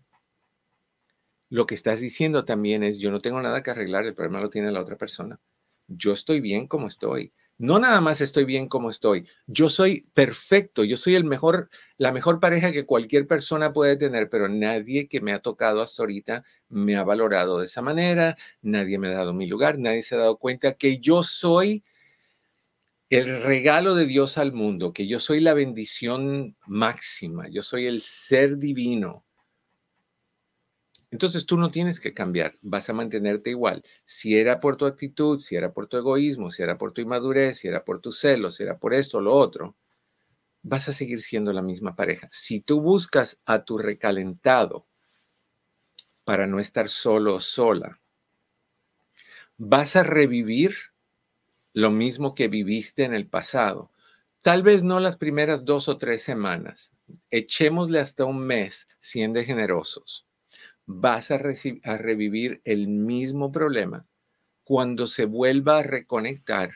lo 1.50 1.66
que 1.66 1.74
estás 1.74 2.00
diciendo 2.00 2.46
también 2.46 2.84
es, 2.84 3.00
yo 3.00 3.10
no 3.10 3.22
tengo 3.22 3.42
nada 3.42 3.64
que 3.64 3.72
arreglar, 3.72 4.06
el 4.06 4.14
problema 4.14 4.40
lo 4.40 4.52
tiene 4.52 4.72
la 4.72 4.82
otra 4.82 4.98
persona. 4.98 5.40
Yo 5.88 6.14
estoy 6.14 6.42
bien 6.42 6.68
como 6.68 6.88
estoy 6.88 7.34
no 7.60 7.78
nada 7.78 8.00
más 8.00 8.22
estoy 8.22 8.46
bien 8.46 8.70
como 8.70 8.90
estoy, 8.90 9.28
yo 9.46 9.70
soy 9.70 10.08
perfecto, 10.14 10.86
yo 10.86 10.96
soy 10.96 11.16
el 11.16 11.26
mejor, 11.26 11.70
la 11.98 12.14
mejor 12.14 12.40
pareja 12.40 12.72
que 12.72 12.86
cualquier 12.86 13.28
persona 13.28 13.74
puede 13.74 13.98
tener, 13.98 14.30
pero 14.30 14.48
nadie 14.48 15.10
que 15.10 15.20
me 15.20 15.34
ha 15.34 15.40
tocado 15.40 15.82
hasta 15.82 16.02
ahorita 16.02 16.46
me 16.70 16.96
ha 16.96 17.04
valorado 17.04 17.60
de 17.60 17.66
esa 17.66 17.82
manera, 17.82 18.38
nadie 18.62 18.98
me 18.98 19.10
ha 19.10 19.12
dado 19.12 19.34
mi 19.34 19.46
lugar, 19.46 19.78
nadie 19.78 20.04
se 20.04 20.16
ha 20.16 20.20
dado 20.20 20.38
cuenta 20.38 20.76
que 20.76 21.00
yo 21.00 21.22
soy 21.22 21.84
el 23.10 23.44
regalo 23.44 23.96
de 23.96 24.06
Dios 24.06 24.38
al 24.38 24.54
mundo, 24.54 24.94
que 24.94 25.08
yo 25.08 25.20
soy 25.20 25.40
la 25.40 25.54
bendición 25.54 26.56
máxima, 26.68 27.48
yo 27.50 27.64
soy 27.64 27.86
el 27.88 28.02
ser 28.02 28.58
divino 28.58 29.26
entonces 31.12 31.46
tú 31.46 31.58
no 31.58 31.72
tienes 31.72 32.00
que 32.00 32.14
cambiar, 32.14 32.54
vas 32.62 32.90
a 32.90 32.94
mantenerte 32.94 33.50
igual. 33.50 33.84
Si 34.06 34.38
era 34.38 34.60
por 34.60 34.78
tu 34.78 34.86
actitud, 34.86 35.40
si 35.40 35.56
era 35.56 35.74
por 35.74 35.88
tu 35.88 35.98
egoísmo, 35.98 36.52
si 36.52 36.62
era 36.62 36.78
por 36.78 36.92
tu 36.92 37.02
inmadurez, 37.02 37.60
si 37.60 37.68
era 37.68 37.84
por 37.84 38.00
tu 38.00 38.12
celo, 38.12 38.52
si 38.52 38.64
era 38.64 38.78
por 38.78 38.94
esto 38.94 39.18
o 39.18 39.22
lo 39.22 39.34
otro, 39.34 39.76
vas 40.62 40.88
a 40.90 40.94
seguir 40.94 41.22
siendo 41.22 41.52
la 41.52 41.64
misma 41.64 41.96
pareja. 41.96 42.30
Si 42.32 42.62
tú 42.62 42.82
buscas 42.82 43.40
a 43.46 43.64
tu 43.66 43.80
recalentado 43.80 44.88
para 46.24 46.46
no 46.46 46.60
estar 46.60 46.90
solo 46.90 47.36
o 47.36 47.42
sola, 47.42 48.00
vas 49.58 49.96
a 49.96 50.04
revivir 50.04 50.76
lo 51.74 51.92
mismo 51.92 52.36
que 52.36 52.48
viviste 52.48 53.04
en 53.04 53.14
el 53.14 53.28
pasado. 53.28 53.92
Tal 54.42 54.64
vez 54.64 54.84
no 54.84 55.00
las 55.00 55.18
primeras 55.18 55.66
dos 55.66 55.90
o 55.90 55.98
tres 55.98 56.22
semanas. 56.22 56.94
Echémosle 57.30 58.00
hasta 58.00 58.26
un 58.26 58.40
mes 58.40 58.88
siendo 59.00 59.44
generosos 59.44 60.26
vas 60.92 61.30
a, 61.30 61.40
a 61.84 61.98
revivir 61.98 62.62
el 62.64 62.88
mismo 62.88 63.52
problema 63.52 64.08
cuando 64.64 65.06
se 65.06 65.26
vuelva 65.26 65.78
a 65.78 65.84
reconectar. 65.84 66.72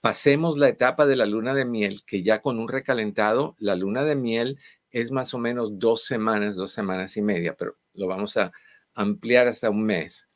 Pasemos 0.00 0.56
la 0.56 0.70
etapa 0.70 1.04
de 1.04 1.16
la 1.16 1.26
luna 1.26 1.52
de 1.52 1.66
miel, 1.66 2.02
que 2.06 2.22
ya 2.22 2.40
con 2.40 2.58
un 2.58 2.66
recalentado, 2.66 3.56
la 3.58 3.76
luna 3.76 4.04
de 4.04 4.16
miel 4.16 4.58
es 4.90 5.12
más 5.12 5.34
o 5.34 5.38
menos 5.38 5.78
dos 5.78 6.02
semanas, 6.06 6.56
dos 6.56 6.72
semanas 6.72 7.18
y 7.18 7.22
media, 7.22 7.54
pero 7.58 7.76
lo 7.92 8.06
vamos 8.06 8.38
a 8.38 8.52
ampliar 8.94 9.48
hasta 9.48 9.68
un 9.68 9.84
mes. 9.84 10.30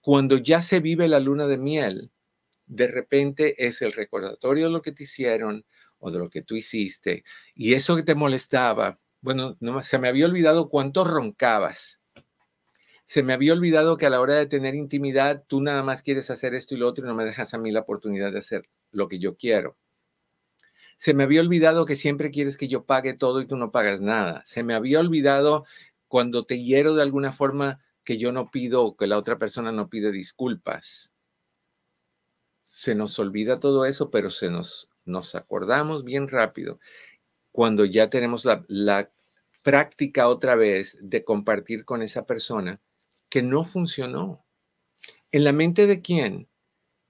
Cuando 0.00 0.38
ya 0.38 0.62
se 0.62 0.80
vive 0.80 1.08
la 1.08 1.20
luna 1.20 1.46
de 1.46 1.58
miel, 1.58 2.10
de 2.72 2.88
repente 2.88 3.66
es 3.66 3.82
el 3.82 3.92
recordatorio 3.92 4.66
de 4.66 4.72
lo 4.72 4.80
que 4.80 4.92
te 4.92 5.02
hicieron 5.02 5.66
o 5.98 6.10
de 6.10 6.18
lo 6.18 6.30
que 6.30 6.40
tú 6.40 6.56
hiciste 6.56 7.22
y 7.54 7.74
eso 7.74 7.96
que 7.96 8.02
te 8.02 8.14
molestaba. 8.14 8.98
Bueno, 9.20 9.56
no, 9.60 9.82
se 9.82 9.98
me 9.98 10.08
había 10.08 10.24
olvidado 10.24 10.70
cuánto 10.70 11.04
roncabas. 11.04 12.00
Se 13.04 13.22
me 13.22 13.34
había 13.34 13.52
olvidado 13.52 13.98
que 13.98 14.06
a 14.06 14.10
la 14.10 14.20
hora 14.20 14.34
de 14.34 14.46
tener 14.46 14.74
intimidad 14.74 15.44
tú 15.46 15.60
nada 15.60 15.82
más 15.82 16.00
quieres 16.00 16.30
hacer 16.30 16.54
esto 16.54 16.74
y 16.74 16.78
lo 16.78 16.88
otro 16.88 17.04
y 17.04 17.08
no 17.08 17.14
me 17.14 17.26
dejas 17.26 17.52
a 17.52 17.58
mí 17.58 17.70
la 17.70 17.80
oportunidad 17.80 18.32
de 18.32 18.38
hacer 18.38 18.68
lo 18.90 19.06
que 19.06 19.18
yo 19.18 19.36
quiero. 19.36 19.76
Se 20.96 21.12
me 21.12 21.24
había 21.24 21.42
olvidado 21.42 21.84
que 21.84 21.96
siempre 21.96 22.30
quieres 22.30 22.56
que 22.56 22.68
yo 22.68 22.86
pague 22.86 23.12
todo 23.12 23.42
y 23.42 23.46
tú 23.46 23.56
no 23.56 23.70
pagas 23.70 24.00
nada. 24.00 24.42
Se 24.46 24.62
me 24.62 24.72
había 24.72 24.98
olvidado 24.98 25.66
cuando 26.08 26.46
te 26.46 26.62
hiero 26.62 26.94
de 26.94 27.02
alguna 27.02 27.32
forma 27.32 27.80
que 28.02 28.16
yo 28.16 28.32
no 28.32 28.50
pido 28.50 28.82
o 28.82 28.96
que 28.96 29.06
la 29.06 29.18
otra 29.18 29.38
persona 29.38 29.72
no 29.72 29.90
pide 29.90 30.10
disculpas. 30.10 31.11
Se 32.72 32.94
nos 32.94 33.18
olvida 33.18 33.60
todo 33.60 33.84
eso, 33.84 34.10
pero 34.10 34.30
se 34.30 34.50
nos, 34.50 34.88
nos 35.04 35.34
acordamos 35.34 36.04
bien 36.04 36.28
rápido 36.28 36.80
cuando 37.52 37.84
ya 37.84 38.08
tenemos 38.08 38.44
la, 38.44 38.64
la 38.68 39.10
práctica 39.62 40.28
otra 40.28 40.56
vez 40.56 40.96
de 41.00 41.24
compartir 41.24 41.84
con 41.84 42.02
esa 42.02 42.26
persona 42.26 42.80
que 43.28 43.42
no 43.42 43.64
funcionó. 43.64 44.44
¿En 45.30 45.44
la 45.44 45.52
mente 45.52 45.86
de 45.86 46.00
quién? 46.00 46.48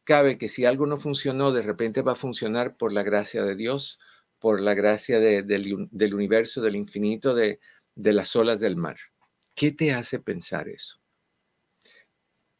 cabe 0.04 0.38
que 0.38 0.48
si 0.48 0.64
algo 0.64 0.86
no 0.86 0.96
funcionó, 0.96 1.52
de 1.52 1.62
repente 1.62 2.02
va 2.02 2.12
a 2.12 2.16
funcionar 2.16 2.76
por 2.76 2.92
la 2.92 3.02
gracia 3.02 3.44
de 3.44 3.56
Dios, 3.56 3.98
por 4.38 4.60
la 4.60 4.74
gracia 4.74 5.20
del, 5.20 6.14
universo, 6.14 6.60
del 6.60 6.76
infinito, 6.76 7.34
de, 7.34 7.60
las 7.94 8.34
olas 8.36 8.60
del 8.60 8.76
mar. 8.76 8.96
¿Qué 9.54 9.72
te 9.72 9.92
hace 9.92 10.18
pensar 10.18 10.68
eso? 10.68 11.01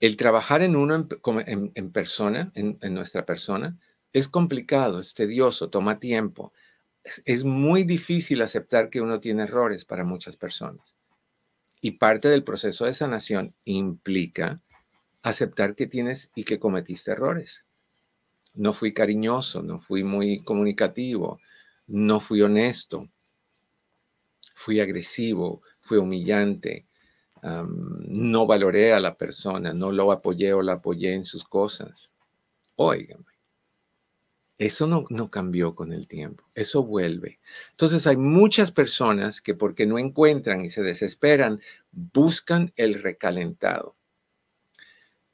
El 0.03 0.17
trabajar 0.17 0.63
en 0.63 0.75
uno 0.75 1.07
en, 1.47 1.93
persona, 1.93 2.51
en, 2.57 2.93
nuestra 2.93 3.25
persona, 3.25 3.79
es 4.13 4.27
complicado, 4.27 4.99
es 4.99 5.15
tedioso, 5.15 5.71
toma 5.71 6.01
tiempo. 6.01 6.53
es 7.25 7.45
muy 7.45 7.85
difícil 7.85 8.43
aceptar 8.43 8.91
que 8.91 9.01
uno 9.01 9.21
tiene 9.21 9.45
errores 9.45 9.85
para 9.85 10.03
muchas 10.03 10.37
personas. 10.37 10.97
Y 11.81 11.93
parte 11.99 12.29
del 12.29 12.43
proceso 12.43 12.85
de 12.85 12.95
sanación 12.95 13.55
implica 13.65 14.61
aceptar 15.23 15.77
que 15.77 15.87
tienes 15.87 16.33
y 16.35 16.43
que 16.43 16.59
cometiste 16.59 17.13
errores. 17.13 17.69
No 18.55 18.73
fui 18.73 18.93
cariñoso, 18.93 19.63
no 19.63 19.79
fui 19.79 20.03
muy 20.03 20.43
comunicativo, 20.43 21.39
no 21.87 22.19
fui 22.19 22.43
honesto, 22.43 23.09
fui 24.53 24.81
agresivo, 24.81 25.63
fui 25.81 25.99
humillante, 25.99 26.89
no 27.43 28.47
valoré 28.47 28.93
a 28.93 29.01
la 29.01 29.17
persona, 29.17 29.73
no 29.73 29.91
lo 29.93 30.13
apoyé 30.13 30.53
o 30.53 30.63
la 30.63 30.75
apoyé 30.75 31.15
en 31.15 31.25
sus 31.25 31.45
cosas. 31.45 32.13
Óigame, 32.77 33.25
eso 34.59 34.87
no, 34.87 35.07
no 35.11 35.31
cambió 35.31 35.75
con 35.75 35.93
el 35.93 36.07
tiempo, 36.07 36.45
eso 36.55 36.85
vuelve. 36.85 37.41
Entonces 37.73 38.07
hay 38.07 38.17
muchas 38.17 38.71
personas 38.71 39.41
que 39.41 39.55
porque 39.55 39.87
no 39.87 39.99
encuentran 39.99 40.61
y 40.61 40.71
se 40.71 40.83
desesperan, 40.83 41.61
buscan 41.91 42.73
el 42.77 42.95
recalentado 42.95 43.97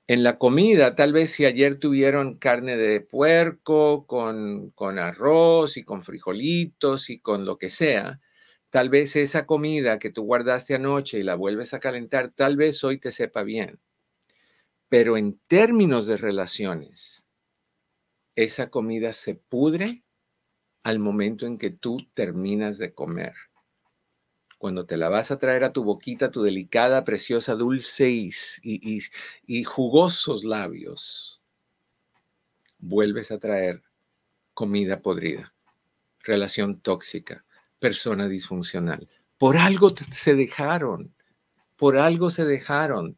en 0.09 0.23
la 0.23 0.39
comida, 0.39 0.95
tal 0.95 1.13
vez 1.13 1.33
si 1.33 1.45
ayer 1.45 1.79
tuvieron 1.79 2.37
carne 2.37 2.79
de 2.79 3.03
puerco 3.03 4.07
con, 4.07 4.71
con 4.71 4.99
arroz 4.99 5.77
y 5.77 5.85
con 5.85 6.01
frijolitos 6.01 7.11
y 7.11 7.19
con 7.19 7.45
lo 7.45 7.59
que 7.59 7.69
sea, 7.69 8.19
tal 8.71 8.89
vez 8.89 9.17
esa 9.17 9.47
comida 9.47 9.99
que 9.99 10.11
tú 10.11 10.25
guardaste 10.25 10.75
anoche 10.75 11.19
y 11.19 11.23
la 11.23 11.35
vuelves 11.35 11.75
a 11.75 11.81
calentar, 11.81 12.31
tal 12.31 12.57
vez 12.57 12.83
hoy 12.85 12.99
te 12.99 13.13
sepa 13.13 13.43
bien. 13.43 13.81
Pero 14.89 15.17
en 15.17 15.39
términos 15.47 16.07
de 16.07 16.17
relaciones, 16.17 17.27
esa 18.37 18.71
comida 18.71 19.13
se 19.13 19.35
pudre 19.35 20.03
al 20.85 20.99
momento 20.99 21.47
en 21.47 21.59
que 21.59 21.71
tú 21.71 21.99
terminas 22.15 22.79
de 22.79 22.95
comer 22.95 23.35
cuando 24.59 24.87
te 24.87 24.97
la 24.97 25.09
vas 25.09 25.31
a 25.31 25.39
traer 25.39 25.63
a 25.65 25.73
tu 25.73 25.85
boquita, 25.85 26.33
tu 26.33 26.43
delicada, 26.43 27.05
preciosa, 27.05 27.55
dulce 27.55 28.11
y, 28.11 29.65
jugosos 29.65 30.45
labios, 30.45 31.41
vuelves 32.79 33.31
a 33.31 33.39
traer 33.39 33.83
comida 34.55 35.01
podrida, 35.01 35.55
relación 36.25 36.81
tóxica, 36.81 37.45
persona 37.79 38.29
disfuncional. 38.29 39.09
Por 39.39 39.57
algo 39.57 39.95
se 39.97 40.35
dejaron, 40.35 41.15
por 41.77 41.97
algo 41.97 42.31
se 42.31 42.45
dejaron. 42.45 43.17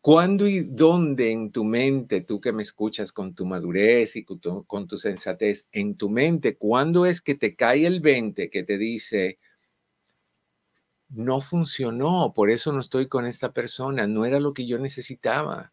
¿Cuándo 0.00 0.46
y 0.48 0.60
dónde 0.60 1.30
en 1.30 1.52
tu 1.52 1.62
mente, 1.62 2.22
tú 2.22 2.40
que 2.40 2.52
me 2.52 2.62
escuchas 2.62 3.12
con 3.12 3.34
tu 3.34 3.44
madurez 3.44 4.16
y 4.16 4.24
con 4.24 4.88
tu, 4.88 4.98
sensatez, 4.98 5.66
en 5.72 5.94
tu 5.94 6.08
mente, 6.08 6.56
cuándo 6.56 7.04
es 7.04 7.20
que 7.20 7.34
te 7.34 7.54
cae 7.54 7.86
el 7.86 8.00
20 8.00 8.48
que 8.48 8.62
te 8.62 8.78
dice, 8.78 9.38
no 11.10 11.42
funcionó, 11.42 12.32
por 12.34 12.50
eso 12.50 12.72
no 12.72 12.80
estoy 12.80 13.08
con 13.08 13.26
esta 13.26 13.52
persona, 13.52 14.06
no 14.06 14.24
era 14.24 14.40
lo 14.40 14.54
que 14.54 14.66
yo 14.66 14.78
necesitaba. 14.78 15.72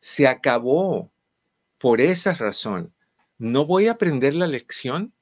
Se 0.00 0.26
acabó 0.26 1.12
por 1.76 2.00
esa 2.00 2.32
razón. 2.32 2.94
No 3.36 3.66
voy 3.66 3.88
a 3.88 3.92
aprender 3.92 4.34
la 4.34 4.46
lección, 4.46 5.12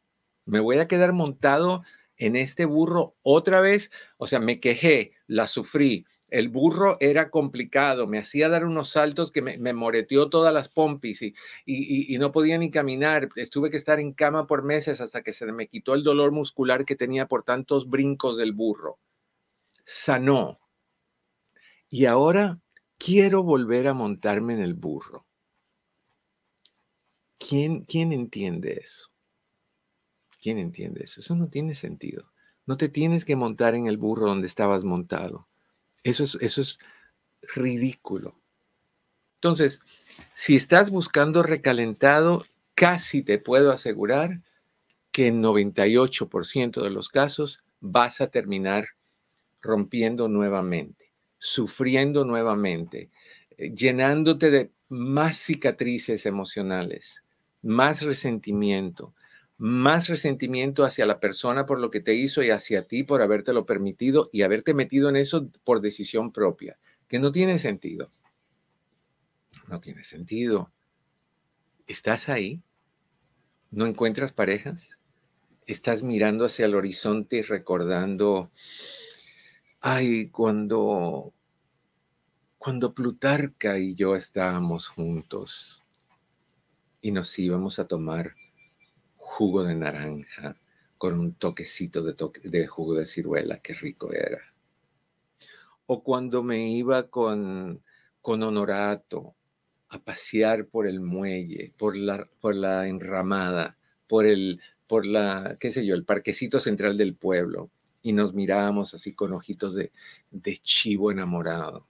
me 0.44 0.60
voy 0.60 0.78
a 0.78 0.86
quedar 0.86 1.12
montado 1.12 1.82
en 2.16 2.36
este 2.36 2.64
burro 2.64 3.16
otra 3.22 3.60
vez, 3.60 3.90
o 4.16 4.26
sea, 4.26 4.40
me 4.40 4.60
quejé, 4.60 5.12
la 5.26 5.46
sufrí. 5.46 6.06
El 6.28 6.48
burro 6.48 6.96
era 7.00 7.30
complicado, 7.30 8.06
me 8.06 8.18
hacía 8.18 8.48
dar 8.48 8.64
unos 8.64 8.88
saltos 8.88 9.30
que 9.30 9.42
me, 9.42 9.72
moreteó 9.72 10.28
todas 10.28 10.52
las 10.52 10.68
pompis 10.68 11.22
y, 11.22 11.34
y, 11.64 12.18
no 12.18 12.32
podía 12.32 12.58
ni 12.58 12.70
caminar. 12.70 13.28
Estuve 13.36 13.70
que 13.70 13.76
estar 13.76 14.00
en 14.00 14.12
cama 14.12 14.46
por 14.46 14.64
meses 14.64 15.00
hasta 15.00 15.22
que 15.22 15.32
se 15.32 15.46
me 15.52 15.68
quitó 15.68 15.94
el 15.94 16.02
dolor 16.02 16.32
muscular 16.32 16.84
que 16.84 16.96
tenía 16.96 17.26
por 17.26 17.44
tantos 17.44 17.88
brincos 17.88 18.36
del 18.36 18.52
burro 18.52 18.98
sanó. 19.86 20.60
Y 21.88 22.04
ahora 22.06 22.60
quiero 22.98 23.42
volver 23.42 23.86
a 23.86 23.94
montarme 23.94 24.52
en 24.52 24.60
el 24.60 24.74
burro. 24.74 25.26
¿Quién, 27.38 27.84
¿Quién 27.84 28.12
entiende 28.12 28.80
eso? 28.82 29.10
¿Quién 30.46 30.58
entiende 30.58 31.02
eso? 31.02 31.18
Eso 31.18 31.34
no 31.34 31.48
tiene 31.48 31.74
sentido. 31.74 32.30
No 32.66 32.76
te 32.76 32.88
tienes 32.88 33.24
que 33.24 33.34
montar 33.34 33.74
en 33.74 33.88
el 33.88 33.96
burro 33.96 34.26
donde 34.26 34.46
estabas 34.46 34.84
montado. 34.84 35.48
Eso 36.04 36.22
es, 36.22 36.38
eso 36.40 36.60
es 36.60 36.78
ridículo. 37.52 38.38
Entonces, 39.38 39.80
si 40.36 40.54
estás 40.54 40.92
buscando 40.92 41.42
recalentado, 41.42 42.46
casi 42.76 43.24
te 43.24 43.40
puedo 43.40 43.72
asegurar 43.72 44.40
que 45.10 45.26
en 45.26 45.42
98% 45.42 46.80
de 46.80 46.90
los 46.90 47.08
casos 47.08 47.64
vas 47.80 48.20
a 48.20 48.28
terminar 48.28 48.86
rompiendo 49.60 50.28
nuevamente, 50.28 51.10
sufriendo 51.38 52.24
nuevamente, 52.24 53.10
eh, 53.58 53.74
llenándote 53.74 54.52
de 54.52 54.70
más 54.88 55.38
cicatrices 55.38 56.24
emocionales, 56.24 57.24
más 57.62 58.02
resentimiento, 58.02 59.12
más 59.58 60.08
resentimiento 60.08 60.84
hacia 60.84 61.06
la 61.06 61.20
persona 61.20 61.66
por 61.66 61.80
lo 61.80 61.90
que 61.90 62.00
te 62.00 62.14
hizo 62.14 62.42
y 62.42 62.50
hacia 62.50 62.86
ti 62.86 63.02
por 63.02 63.22
habértelo 63.22 63.64
permitido 63.66 64.28
y 64.32 64.42
haberte 64.42 64.74
metido 64.74 65.08
en 65.08 65.16
eso 65.16 65.48
por 65.64 65.80
decisión 65.80 66.32
propia, 66.32 66.78
que 67.08 67.18
no 67.18 67.32
tiene 67.32 67.58
sentido. 67.58 68.08
No 69.68 69.80
tiene 69.80 70.04
sentido. 70.04 70.70
¿Estás 71.86 72.28
ahí? 72.28 72.62
¿No 73.70 73.86
encuentras 73.86 74.32
parejas? 74.32 74.98
¿Estás 75.66 76.02
mirando 76.02 76.44
hacia 76.44 76.66
el 76.66 76.74
horizonte 76.74 77.38
y 77.38 77.42
recordando 77.42 78.50
Ay, 79.88 80.30
cuando, 80.30 81.32
cuando 82.58 82.92
Plutarca 82.92 83.78
y 83.78 83.94
yo 83.94 84.16
estábamos 84.16 84.88
juntos 84.88 85.84
y 87.00 87.12
nos 87.12 87.38
íbamos 87.38 87.78
a 87.78 87.86
tomar 87.86 88.34
jugo 89.26 89.64
de 89.64 89.74
naranja 89.74 90.56
con 90.96 91.18
un 91.18 91.34
toquecito 91.34 92.02
de, 92.02 92.14
de 92.44 92.66
jugo 92.66 92.94
de 92.94 93.06
ciruela, 93.06 93.58
qué 93.58 93.74
rico 93.74 94.12
era. 94.12 94.40
O 95.86 96.02
cuando 96.02 96.42
me 96.42 96.70
iba 96.70 97.08
con, 97.08 97.82
con 98.22 98.42
Honorato 98.42 99.34
a 99.88 99.98
pasear 99.98 100.66
por 100.66 100.86
el 100.86 101.00
muelle, 101.00 101.72
por 101.78 101.96
la, 101.96 102.26
por 102.40 102.54
la 102.54 102.88
enramada, 102.88 103.76
por 104.08 104.26
el, 104.26 104.60
por 104.86 105.04
la, 105.04 105.56
qué 105.60 105.70
sé 105.70 105.84
yo, 105.84 105.94
el 105.94 106.04
parquecito 106.04 106.60
central 106.60 106.96
del 106.96 107.14
pueblo 107.14 107.70
y 108.02 108.12
nos 108.12 108.32
mirábamos 108.34 108.94
así 108.94 109.14
con 109.14 109.32
ojitos 109.32 109.74
de, 109.74 109.92
de 110.30 110.58
chivo 110.58 111.10
enamorado. 111.10 111.86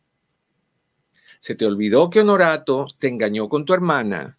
Se 1.41 1.55
te 1.55 1.67
olvidó 1.67 2.11
que 2.11 2.21
Honorato 2.21 2.87
te 2.99 3.09
engañó 3.09 3.49
con 3.49 3.65
tu 3.65 3.73
hermana, 3.73 4.36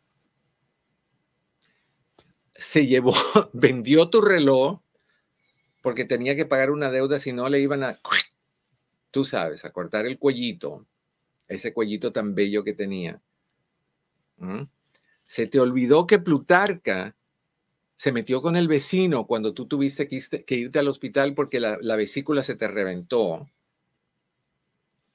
se 2.58 2.88
llevó, 2.88 3.14
vendió 3.54 4.10
tu 4.10 4.22
reloj 4.22 4.80
porque 5.82 6.06
tenía 6.06 6.36
que 6.36 6.46
pagar 6.46 6.72
una 6.72 6.92
deuda, 6.92 7.20
si 7.20 7.32
no 7.32 7.48
le 7.48 7.60
iban 7.60 7.84
a, 7.84 8.00
tú 9.12 9.26
sabes, 9.26 9.64
a 9.64 9.72
cortar 9.72 10.06
el 10.06 10.20
cuellito, 10.20 10.86
ese 11.48 11.74
cuellito 11.74 12.12
tan 12.12 12.36
bello 12.36 12.64
que 12.64 12.74
tenía. 12.74 13.22
Se 15.24 15.48
te 15.48 15.60
olvidó 15.60 16.06
que 16.06 16.20
Plutarca 16.20 17.16
se 17.96 18.12
metió 18.12 18.42
con 18.42 18.56
el 18.56 18.68
vecino 18.68 19.26
cuando 19.26 19.54
tú 19.54 19.66
tuviste 19.66 20.08
que 20.08 20.56
irte, 20.56 20.80
al 20.80 20.88
hospital 20.88 21.34
porque 21.34 21.60
la, 21.60 21.96
vesícula 21.96 22.44
se 22.44 22.56
te 22.56 22.68
reventó, 22.68 23.50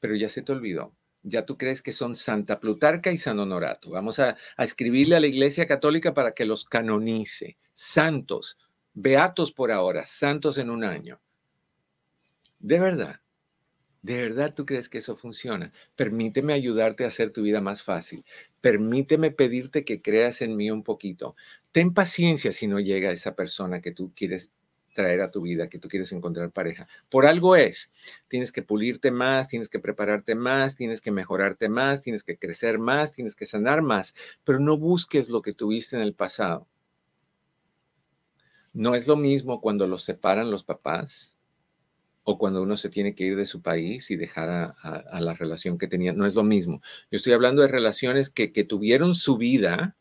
pero 0.00 0.16
ya 0.16 0.28
se 0.28 0.42
te 0.42 0.52
olvidó. 0.52 0.92
Ya 1.22 1.46
tú 1.46 1.56
crees 1.56 1.82
que 1.82 1.92
son 1.92 2.16
Santa 2.16 2.58
Plutarca 2.58 3.12
y 3.12 3.18
San 3.18 3.38
Honorato. 3.38 3.90
Vamos 3.90 4.18
a, 4.18 4.36
a 4.56 4.64
escribirle 4.64 5.16
a 5.16 5.20
la 5.20 5.28
Iglesia 5.28 5.66
Católica 5.66 6.14
para 6.14 6.32
que 6.32 6.44
los 6.44 6.64
canonice. 6.64 7.56
Santos, 7.72 8.58
beatos 8.94 9.52
por 9.52 9.70
ahora, 9.70 10.06
santos 10.06 10.58
en 10.58 10.70
un 10.70 10.84
año. 10.84 11.20
De 12.58 12.78
verdad, 12.80 13.22
¿De 14.02 14.20
verdad 14.20 14.52
tú 14.52 14.66
crees 14.66 14.88
que 14.88 14.98
eso 14.98 15.16
funciona? 15.16 15.72
Permíteme 15.94 16.52
ayudarte 16.52 17.04
a 17.04 17.06
hacer 17.06 17.30
tu 17.30 17.42
vida 17.42 17.60
más 17.60 17.84
fácil. 17.84 18.24
Permíteme 18.60 19.30
pedirte 19.30 19.84
que 19.84 20.02
creas 20.02 20.42
en 20.42 20.56
mí 20.56 20.72
un 20.72 20.82
poquito. 20.82 21.36
Ten 21.70 21.94
paciencia 21.94 22.52
si 22.52 22.66
no 22.66 22.80
llega 22.80 23.12
esa 23.12 23.36
persona 23.36 23.80
que 23.80 23.92
tú 23.92 24.12
quieres 24.14 24.50
traer 24.92 25.20
a 25.20 25.30
tu 25.30 25.42
vida, 25.42 25.68
que 25.68 25.78
tú 25.78 25.88
quieres 25.88 26.12
encontrar 26.12 26.50
pareja. 26.50 26.88
Por 27.10 27.26
algo 27.26 27.56
es. 27.56 27.90
Tienes 28.28 28.52
que 28.52 28.62
pulirte 28.62 29.10
más, 29.10 29.48
tienes 29.48 29.68
que 29.68 29.78
prepararte 29.78 30.34
más, 30.34 30.76
tienes 30.76 31.00
que 31.00 31.10
mejorarte 31.10 31.68
más, 31.68 32.02
tienes 32.02 32.24
que 32.24 32.38
crecer 32.38 32.78
más, 32.78 33.12
tienes 33.12 33.34
que 33.34 33.46
sanar 33.46 33.82
más, 33.82 34.14
pero 34.44 34.60
no 34.60 34.76
busques 34.76 35.28
lo 35.28 35.42
que 35.42 35.54
tuviste 35.54 35.96
en 35.96 36.02
el 36.02 36.14
pasado. 36.14 36.68
No 38.72 38.94
es 38.94 39.06
lo 39.06 39.16
mismo 39.16 39.60
cuando 39.60 39.86
los 39.86 40.02
separan 40.02 40.50
los 40.50 40.64
papás 40.64 41.36
o 42.24 42.38
cuando 42.38 42.62
uno 42.62 42.76
se 42.76 42.88
tiene 42.88 43.14
que 43.14 43.24
ir 43.24 43.36
de 43.36 43.46
su 43.46 43.62
país 43.62 44.10
y 44.10 44.16
dejar 44.16 44.74
a, 44.78 45.20
la 45.20 45.34
relación 45.34 45.76
que 45.76 45.88
tenía. 45.88 46.12
No 46.12 46.26
es 46.26 46.34
lo 46.34 46.44
mismo. 46.44 46.80
Yo 47.10 47.16
estoy 47.16 47.32
hablando 47.32 47.62
de 47.62 47.68
relaciones 47.68 48.30
que, 48.30 48.52
que 48.52 48.64
tuvieron 48.64 49.14
su 49.14 49.36
vida 49.36 49.96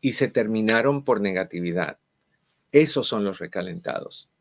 y 0.00 0.12
se 0.12 0.28
terminaron 0.28 1.04
por 1.04 1.20
negatividad. 1.20 1.98
Esos 2.72 3.06
son 3.06 3.24
los 3.24 3.38
recalentados. 3.38 4.31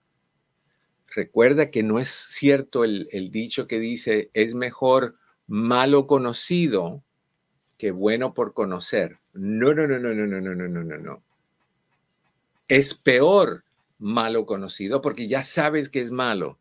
Recuerda 1.14 1.70
que 1.72 1.84
no 1.84 2.00
es 2.00 2.10
cierto 2.10 2.84
el, 2.84 3.08
dicho 3.32 3.68
que 3.68 3.80
dice, 3.80 4.30
es 4.34 4.56
mejor 4.56 5.18
malo 5.48 6.08
conocido 6.08 7.04
que 7.78 7.92
bueno 7.92 8.34
por 8.34 8.54
conocer. 8.54 9.20
No, 9.34 9.74
no, 9.74 9.88
no, 9.88 10.00
no, 10.00 10.14
no, 10.14 10.26
no, 10.26 10.42
no, 10.42 10.56
no, 10.56 10.68
no, 10.68 10.84
no, 10.84 10.98
no. 10.98 11.24
Es 12.68 12.94
peor 12.94 13.64
malo 13.98 14.46
conocido 14.46 15.02
porque 15.02 15.28
ya 15.28 15.44
sabes 15.44 15.90
que 15.90 16.00
es 16.00 16.12
malo 16.12 16.58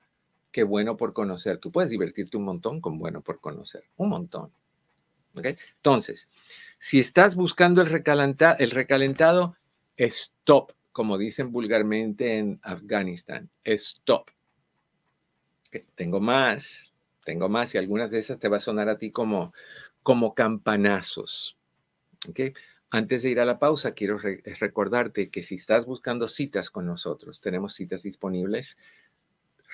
Qué 0.52 0.64
bueno 0.64 0.96
por 0.96 1.12
conocer. 1.12 1.58
Tú 1.58 1.70
puedes 1.70 1.90
divertirte 1.90 2.36
un 2.36 2.44
montón 2.44 2.80
con 2.80 2.98
bueno 2.98 3.22
por 3.22 3.40
conocer, 3.40 3.84
un 3.96 4.08
montón. 4.08 4.52
Entonces, 5.34 6.28
si 6.80 6.98
estás 6.98 7.36
buscando 7.36 7.82
el, 7.82 7.88
el 8.58 8.70
recalentado, 8.70 9.56
stop, 9.96 10.72
como 10.90 11.18
dicen 11.18 11.52
vulgarmente 11.52 12.38
en 12.38 12.58
Afganistán, 12.62 13.48
stop. 13.62 14.30
Tengo 15.94 16.20
más, 16.20 16.92
tengo 17.24 17.48
más 17.48 17.74
y 17.74 17.78
algunas 17.78 18.10
de 18.10 18.18
esas 18.18 18.38
te 18.38 18.48
va 18.48 18.58
a 18.58 18.60
sonar 18.60 18.88
a 18.88 18.98
ti 18.98 19.10
como, 19.10 19.52
como 20.02 20.34
campanazos. 20.34 21.56
Antes 22.90 23.22
de 23.22 23.30
ir 23.30 23.40
a 23.40 23.44
la 23.44 23.58
pausa, 23.58 23.92
quiero 23.92 24.18
recordarte 24.18 25.30
que 25.30 25.42
si 25.42 25.54
estás 25.54 25.86
buscando 25.86 26.28
citas 26.28 26.70
con 26.70 26.86
nosotros, 26.86 27.40
tenemos 27.40 27.74
citas 27.74 28.02
disponibles 28.02 28.76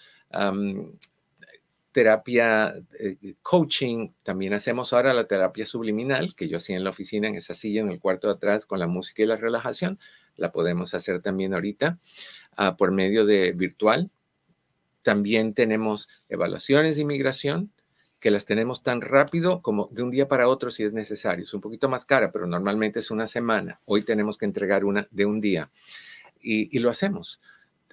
terapia, 1.95 2.75
eh, 2.99 3.35
coaching, 3.41 4.09
también 4.21 4.53
hacemos 4.53 4.91
ahora 4.91 5.13
la 5.13 5.27
terapia 5.27 5.65
subliminal, 5.65 6.35
que 6.35 6.49
yo 6.49 6.57
hacía 6.57 6.75
en 6.75 6.83
la 6.83 6.89
oficina, 6.89 7.29
en 7.29 7.35
esa 7.35 7.53
silla, 7.53 7.79
en 7.79 7.89
el 7.89 8.01
cuarto 8.01 8.27
de 8.27 8.33
atrás, 8.33 8.65
con 8.65 8.79
la 8.79 8.87
música 8.87 9.23
y 9.23 9.25
la 9.25 9.37
relajación. 9.37 9.97
La 10.35 10.51
podemos 10.51 10.93
hacer 10.93 11.21
también 11.21 11.53
ahorita 11.53 11.97
ah, 12.57 12.75
por 12.75 12.91
medio 12.91 13.25
de 13.25 13.53
virtual. 13.53 14.11
También 15.05 15.53
tenemos 15.53 16.09
evaluaciones 16.29 16.95
de 16.95 17.03
inmigración, 17.03 17.71
que 18.19 18.31
las 18.31 18.45
tenemos 18.45 18.81
tan 18.81 19.01
rápido 19.01 19.61
como 19.61 19.87
de 19.91 20.01
un 20.01 20.09
día 20.09 20.27
para 20.27 20.47
otro 20.47 20.71
si 20.71 20.81
es 20.81 20.93
necesario. 20.93 21.45
Es 21.45 21.53
un 21.53 21.61
poquito 21.61 21.89
más 21.89 22.05
cara, 22.05 22.31
pero 22.31 22.47
normalmente 22.47 22.99
es 22.99 23.11
una 23.11 23.27
semana. 23.27 23.79
Hoy 23.85 24.01
tenemos 24.01 24.39
que 24.39 24.45
entregar 24.45 24.83
una 24.83 25.07
de 25.11 25.27
un 25.27 25.39
día. 25.39 25.69
y, 26.41 26.75
y 26.75 26.79
lo 26.79 26.89
hacemos 26.89 27.39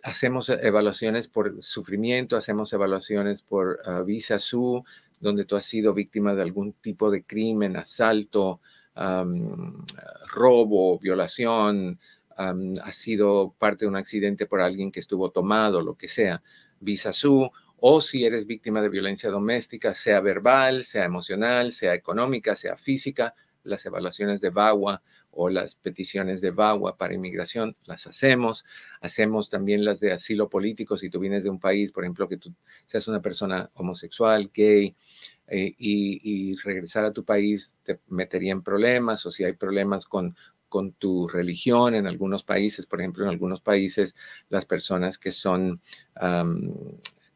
hacemos 0.03 0.49
evaluaciones 0.49 1.29
por 1.29 1.63
sufrimiento, 1.63 2.37
hacemos 2.37 2.73
evaluaciones 2.73 3.43
por 3.43 3.79
uh, 3.87 4.05
visa 4.05 4.39
su, 4.39 4.83
donde 5.21 5.45
tú 5.45 5.55
has 5.55 5.65
sido 5.65 5.95
víctima 5.95 6.35
de 6.35 6.43
algún 6.43 6.73
tipo 6.73 7.11
de 7.11 7.23
crimen, 7.23 7.77
asalto, 7.77 8.61
robo, 10.35 10.99
violación, 10.99 11.99
has 12.37 12.97
sido 12.97 13.55
parte 13.59 13.85
de 13.85 13.89
un 13.89 13.97
accidente 13.97 14.47
por 14.47 14.61
alguien 14.61 14.91
que 14.91 15.01
estuvo 15.01 15.31
tomado, 15.31 15.81
lo 15.81 15.95
que 15.95 16.09
sea, 16.09 16.43
visa 16.83 17.13
su, 17.13 17.51
o 17.85 18.01
si 18.01 18.25
eres 18.25 18.47
víctima 18.47 18.81
de 18.83 18.89
violencia 18.89 19.31
doméstica, 19.31 19.95
sea 19.95 20.21
verbal, 20.21 20.85
sea 20.85 21.05
emocional, 21.05 21.73
sea 21.73 21.95
económica, 21.95 22.55
sea 22.55 22.77
física, 22.77 23.35
las 23.65 23.85
evaluaciones 23.87 24.41
de 24.41 24.51
VAWA 24.51 25.03
o 25.31 25.49
las 25.49 25.75
peticiones 25.77 26.41
de 26.41 26.51
VAWA 26.51 26.97
para 26.97 27.15
inmigración, 27.15 27.77
las 27.87 28.07
hacemos. 28.07 28.65
Hacemos 29.01 29.49
también 29.49 29.85
las 29.85 29.99
de 30.01 30.13
asilo 30.13 30.49
político 30.49 30.99
si 30.99 31.09
tú 31.09 31.19
vienes 31.19 31.45
de 31.45 31.51
un 31.51 31.59
país, 31.59 31.91
por 31.91 32.05
ejemplo, 32.05 32.29
que 32.29 32.37
tú 32.37 32.55
seas 32.87 33.09
una 33.09 33.23
persona 33.23 33.71
homosexual, 33.75 34.51
gay, 34.53 34.95
eh, 35.49 35.75
y, 35.77 36.55
regresar 36.57 37.05
a 37.05 37.13
tu 37.13 37.25
país 37.25 37.75
te 37.83 38.01
metería 38.09 38.53
en 38.53 38.63
problemas 38.63 39.27
o 39.27 39.31
si 39.31 39.45
hay 39.45 39.53
problemas 39.55 40.07
con, 40.07 40.37
con 40.73 40.93
tu 40.93 41.29
religión 41.29 41.95
en 41.95 42.07
algunos 42.07 42.45
países, 42.45 42.87
por 42.87 42.99
ejemplo, 42.99 43.25
en 43.25 43.29
algunos 43.29 43.61
países 43.61 44.17
las 44.49 44.65
personas 44.65 45.19
que 45.19 45.31
son, 45.31 45.83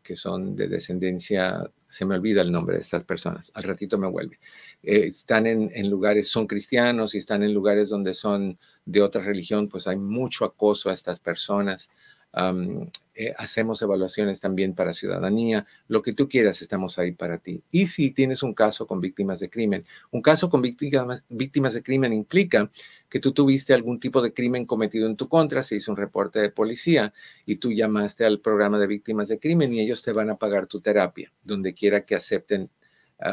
que 0.02 0.16
son 0.16 0.56
de 0.56 0.68
descendencia 0.68 1.70
se 1.86 2.06
me 2.06 2.14
olvida 2.14 2.40
el 2.40 2.50
nombre 2.50 2.76
de 2.76 2.80
estas 2.80 3.04
personas, 3.04 3.52
al 3.52 3.64
ratito 3.64 3.98
me 3.98 4.08
vuelve. 4.08 4.38
Eh, 4.82 5.08
están 5.08 5.46
en, 5.46 5.90
lugares, 5.90 6.30
son 6.30 6.46
cristianos 6.46 7.14
y 7.14 7.18
están 7.18 7.42
en 7.42 7.52
lugares 7.52 7.90
donde 7.90 8.14
son 8.14 8.58
de 8.86 9.02
otra 9.02 9.20
religión, 9.20 9.68
pues 9.68 9.86
hay 9.86 9.98
mucho 9.98 10.46
acoso 10.46 10.88
a 10.88 10.94
estas 10.94 11.20
personas. 11.20 11.90
Eh, 13.18 13.32
hacemos 13.38 13.80
evaluaciones 13.80 14.40
también 14.40 14.74
para 14.74 14.92
ciudadanía, 14.92 15.66
lo 15.88 16.02
que 16.02 16.12
tú 16.12 16.28
quieras, 16.28 16.60
estamos 16.60 16.98
ahí 16.98 17.12
para 17.12 17.38
ti. 17.38 17.62
Y 17.70 17.86
si 17.86 18.10
tienes 18.10 18.42
un 18.42 18.52
caso 18.52 18.86
con 18.86 19.00
víctimas 19.00 19.40
de 19.40 19.48
crimen, 19.48 19.86
un 20.10 20.20
caso 20.20 20.50
con 20.50 20.60
víctimas, 20.60 21.24
víctimas 21.30 21.72
de 21.72 21.82
crimen 21.82 22.12
implica 22.12 22.70
que 23.08 23.18
tú 23.18 23.32
tuviste 23.32 23.72
algún 23.72 24.00
tipo 24.00 24.20
de 24.20 24.34
crimen 24.34 24.66
cometido 24.66 25.06
en 25.06 25.16
tu 25.16 25.30
contra, 25.30 25.62
se 25.62 25.76
hizo 25.76 25.90
un 25.92 25.96
reporte 25.96 26.40
de 26.40 26.50
policía 26.50 27.14
y 27.46 27.56
tú 27.56 27.72
llamaste 27.72 28.26
al 28.26 28.40
programa 28.40 28.78
de 28.78 28.86
víctimas 28.86 29.28
de 29.28 29.38
crimen 29.38 29.72
y 29.72 29.80
ellos 29.80 30.02
te 30.02 30.12
van 30.12 30.28
a 30.28 30.36
pagar 30.36 30.66
tu 30.66 30.82
terapia, 30.82 31.32
donde 31.42 31.72
quiera 31.72 32.04
que 32.04 32.16
acepten 32.16 32.68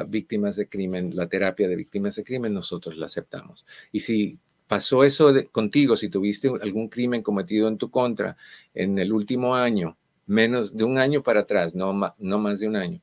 víctimas 0.08 0.56
de 0.56 0.70
crimen, 0.70 1.14
la 1.14 1.28
terapia 1.28 1.68
de 1.68 1.76
víctimas 1.76 2.16
de 2.16 2.24
crimen, 2.24 2.54
nosotros 2.54 2.96
la 2.96 3.08
aceptamos. 3.08 3.66
Y 3.92 4.00
si 4.00 4.40
pasó 4.68 5.04
eso 5.04 5.32
contigo, 5.52 5.96
si 5.96 6.10
tuviste 6.10 6.52
algún 6.62 6.90
crimen 6.90 7.22
cometido 7.22 7.68
en 7.68 7.78
tu 7.78 7.90
contra 7.92 8.38
en 8.74 8.98
el 9.00 9.14
último 9.14 9.56
año, 9.56 9.98
menos 10.26 10.76
de 10.76 10.84
un 10.84 10.98
año 10.98 11.24
para 11.24 11.42
atrás, 11.42 11.76
no, 11.76 11.94
no 12.18 12.40
más 12.40 12.60
de 12.60 12.68
un 12.68 12.76
año, 12.76 13.02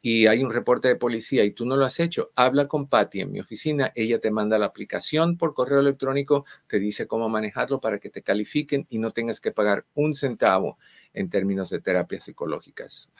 y 0.00 0.26
hay 0.26 0.44
un 0.44 0.52
reporte 0.52 0.88
de 0.88 0.96
policía 0.96 1.44
y 1.44 1.50
tú 1.50 1.66
no 1.66 1.76
lo 1.76 1.84
has 1.84 1.98
hecho, 1.98 2.30
habla 2.36 2.68
con 2.68 2.86
Patty 2.86 3.20
en 3.20 3.32
mi 3.32 3.40
oficina, 3.40 3.92
ella 3.94 4.20
te 4.20 4.30
manda 4.30 4.58
la 4.58 4.66
aplicación 4.66 5.36
por 5.36 5.54
correo 5.54 5.80
electrónico, 5.80 6.44
te 6.68 6.78
dice 6.78 7.06
cómo 7.06 7.28
manejarlo 7.28 7.80
para 7.80 7.98
que 7.98 8.10
te 8.10 8.22
califiquen 8.22 8.86
y 8.88 8.98
no 8.98 9.10
tengas 9.10 9.40
que 9.40 9.50
pagar 9.50 9.86
un 9.94 10.14
centavo 10.14 10.78
en 11.14 11.28
términos 11.30 11.70
de 11.70 11.80
terapias 11.80 12.24
psicológicas. 12.24 13.10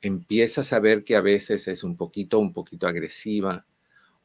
empiezas 0.00 0.72
a 0.72 0.78
ver 0.78 1.02
que 1.02 1.16
a 1.16 1.22
veces 1.22 1.66
es 1.66 1.82
un 1.82 1.96
poquito, 1.96 2.38
un 2.38 2.52
poquito 2.52 2.86
agresiva, 2.86 3.66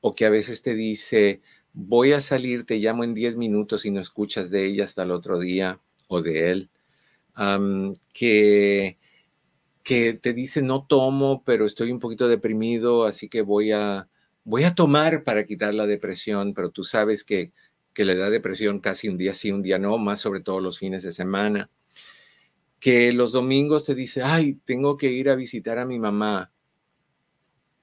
o 0.01 0.13
que 0.13 0.25
a 0.25 0.29
veces 0.29 0.61
te 0.61 0.75
dice, 0.75 1.41
voy 1.79 2.11
a 2.11 2.19
salir, 2.19 2.65
te 2.65 2.77
llamo 2.77 3.03
en 3.03 3.13
10 3.13 3.37
minutos 3.37 3.85
y 3.85 3.91
no 3.91 4.01
escuchas 4.01 4.49
de 4.49 4.65
ella 4.65 4.83
hasta 4.83 5.03
el 5.03 5.11
otro 5.11 5.39
día 5.39 5.79
o 6.07 6.21
de 6.21 6.51
él, 6.51 6.69
que, 8.13 8.97
que 9.81 10.13
te 10.13 10.33
dice 10.33 10.61
no 10.61 10.85
tomo, 10.85 11.41
pero 11.45 11.65
estoy 11.65 11.91
un 11.91 11.99
poquito 11.99 12.27
deprimido, 12.27 13.05
así 13.05 13.29
que 13.29 13.41
voy 13.41 13.71
a, 13.71 14.09
voy 14.43 14.65
a 14.65 14.75
tomar 14.75 15.23
para 15.23 15.45
quitar 15.45 15.73
la 15.73 15.87
depresión, 15.87 16.53
pero 16.53 16.69
tú 16.69 16.83
sabes 16.83 17.23
que, 17.23 17.53
que 17.93 18.03
le 18.03 18.15
da 18.15 18.29
depresión 18.29 18.79
casi 18.79 19.07
un 19.07 19.17
día 19.17 19.33
sí, 19.33 19.51
un 19.51 19.61
día 19.61 19.79
no, 19.79 19.97
más 19.97 20.19
sobre 20.19 20.41
todo 20.41 20.59
los 20.59 20.79
fines 20.79 21.03
de 21.03 21.13
semana. 21.13 21.69
Que 22.79 23.11
los 23.13 23.31
domingos 23.31 23.85
te 23.85 23.95
dice, 23.95 24.21
ay, 24.23 24.59
tengo 24.65 24.97
que 24.97 25.11
ir 25.11 25.29
a 25.29 25.35
visitar 25.35 25.79
a 25.79 25.85
mi 25.85 25.99
mamá 25.99 26.51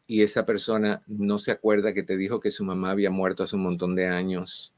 y 0.07 0.23
esa 0.23 0.47
persona 0.47 1.03
no 1.07 1.39
se 1.39 1.51
acuerda 1.51 1.93
que 1.93 2.03
te 2.03 2.17
dijo 2.17 2.41
que 2.41 2.53
su 2.53 2.65
mamá 2.65 2.91
había 2.91 3.11
muerto 3.11 3.43
hace 3.43 3.57
un 3.57 3.63
montón 3.63 3.95
de 3.95 4.07
años, 4.07 4.73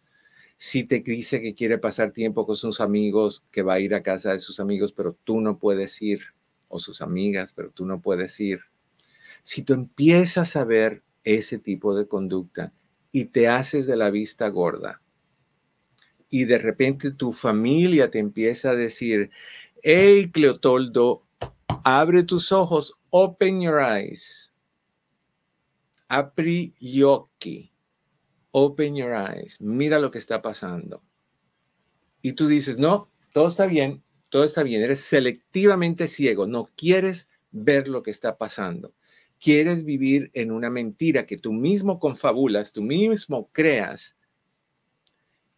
si 0.57 0.85
te 0.85 1.01
dice 1.01 1.41
que 1.41 1.55
quiere 1.55 1.79
pasar 1.79 2.11
tiempo 2.13 2.47
con 2.47 2.57
sus 2.57 2.81
amigos, 2.81 3.45
que 3.53 3.63
va 3.63 3.75
a 3.75 3.81
ir 3.81 3.95
a 3.95 4.03
casa 4.03 4.33
de 4.33 4.41
sus 4.41 4.59
amigos, 4.59 4.93
pero 4.93 5.17
tú 5.25 5.41
no 5.41 5.59
puedes 5.59 6.01
ir, 6.03 6.21
o 6.69 6.81
sus 6.81 7.01
amigas, 7.01 7.53
pero 7.55 7.71
tú 7.71 7.87
no 7.87 8.01
puedes 8.01 8.41
ir. 8.41 8.61
Si 9.43 9.63
tú 9.63 9.75
empiezas 9.75 10.57
a 10.57 10.65
ver 10.65 11.03
ese 11.23 11.59
tipo 11.59 11.97
de 11.97 12.09
conducta 12.09 12.73
y 13.13 13.27
te 13.27 13.49
haces 13.49 13.87
de 13.87 13.97
la 13.97 14.11
vista 14.11 14.49
gorda, 14.49 15.01
y 16.31 16.45
de 16.45 16.59
repente 16.59 17.13
tu 17.13 17.33
familia 17.33 18.11
te 18.11 18.19
empieza 18.19 18.71
a 18.71 18.75
decir, 18.75 19.31
hey 19.83 20.31
Cleotoldo, 20.31 21.23
abre 21.85 22.25
tus 22.25 22.51
ojos, 22.53 22.95
open 23.11 23.63
your 23.63 23.81
eyes 23.81 24.48
Apri 26.09 26.75
yoki. 26.81 27.73
Open 28.51 28.97
your 28.97 29.13
eyes. 29.13 29.61
Mira 29.61 29.99
lo 29.99 30.11
que 30.11 30.19
está 30.19 30.43
pasando. 30.43 31.03
Y 32.23 32.33
tú 32.33 32.49
dices, 32.49 32.79
no, 32.79 33.11
todo 33.33 33.49
está 33.49 33.67
bien. 33.67 34.03
todo 34.29 34.45
está 34.45 34.63
bien, 34.63 34.83
eres 34.83 35.01
selectivamente 35.01 36.07
ciego, 36.07 36.47
no 36.47 36.69
quieres 36.77 37.29
ver 37.51 37.89
lo 37.89 38.03
que 38.03 38.11
está 38.11 38.37
pasando. 38.37 38.95
Quieres 39.41 39.85
vivir 39.85 40.31
en 40.35 40.51
una 40.51 40.71
mentira 40.71 41.27
que 41.27 41.39
tú 41.39 41.53
mismo 41.53 41.99
confabulas, 41.99 42.73
tú 42.73 42.83
mismo 42.83 43.49
creas. 43.53 44.17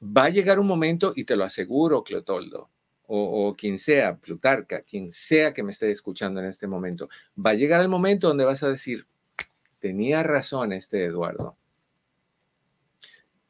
Va 0.03 0.25
a 0.25 0.31
llegar 0.31 0.59
un 0.59 0.67
momento, 0.67 1.13
y 1.17 1.25
te 1.25 1.37
lo 1.37 1.45
aseguro, 1.45 2.05
Cleotoldo, 2.05 2.71
o, 3.07 3.49
o, 3.49 3.57
quien 3.57 3.79
sea, 3.79 4.19
Plutarca, 4.19 4.83
quien 4.83 5.13
sea 5.13 5.53
que 5.53 5.63
me 5.63 5.73
esté 5.73 5.91
escuchando 5.91 6.41
en 6.41 6.47
este 6.47 6.67
momento, 6.67 7.09
va 7.37 7.51
a 7.51 7.55
llegar 7.55 7.81
el 7.81 7.89
momento 7.89 8.29
donde 8.29 8.45
vas 8.45 8.63
a 8.63 8.71
decir, 8.71 9.07
tenía 9.81 10.23
razón 10.23 10.73
este 10.73 11.05
Eduardo. 11.05 11.57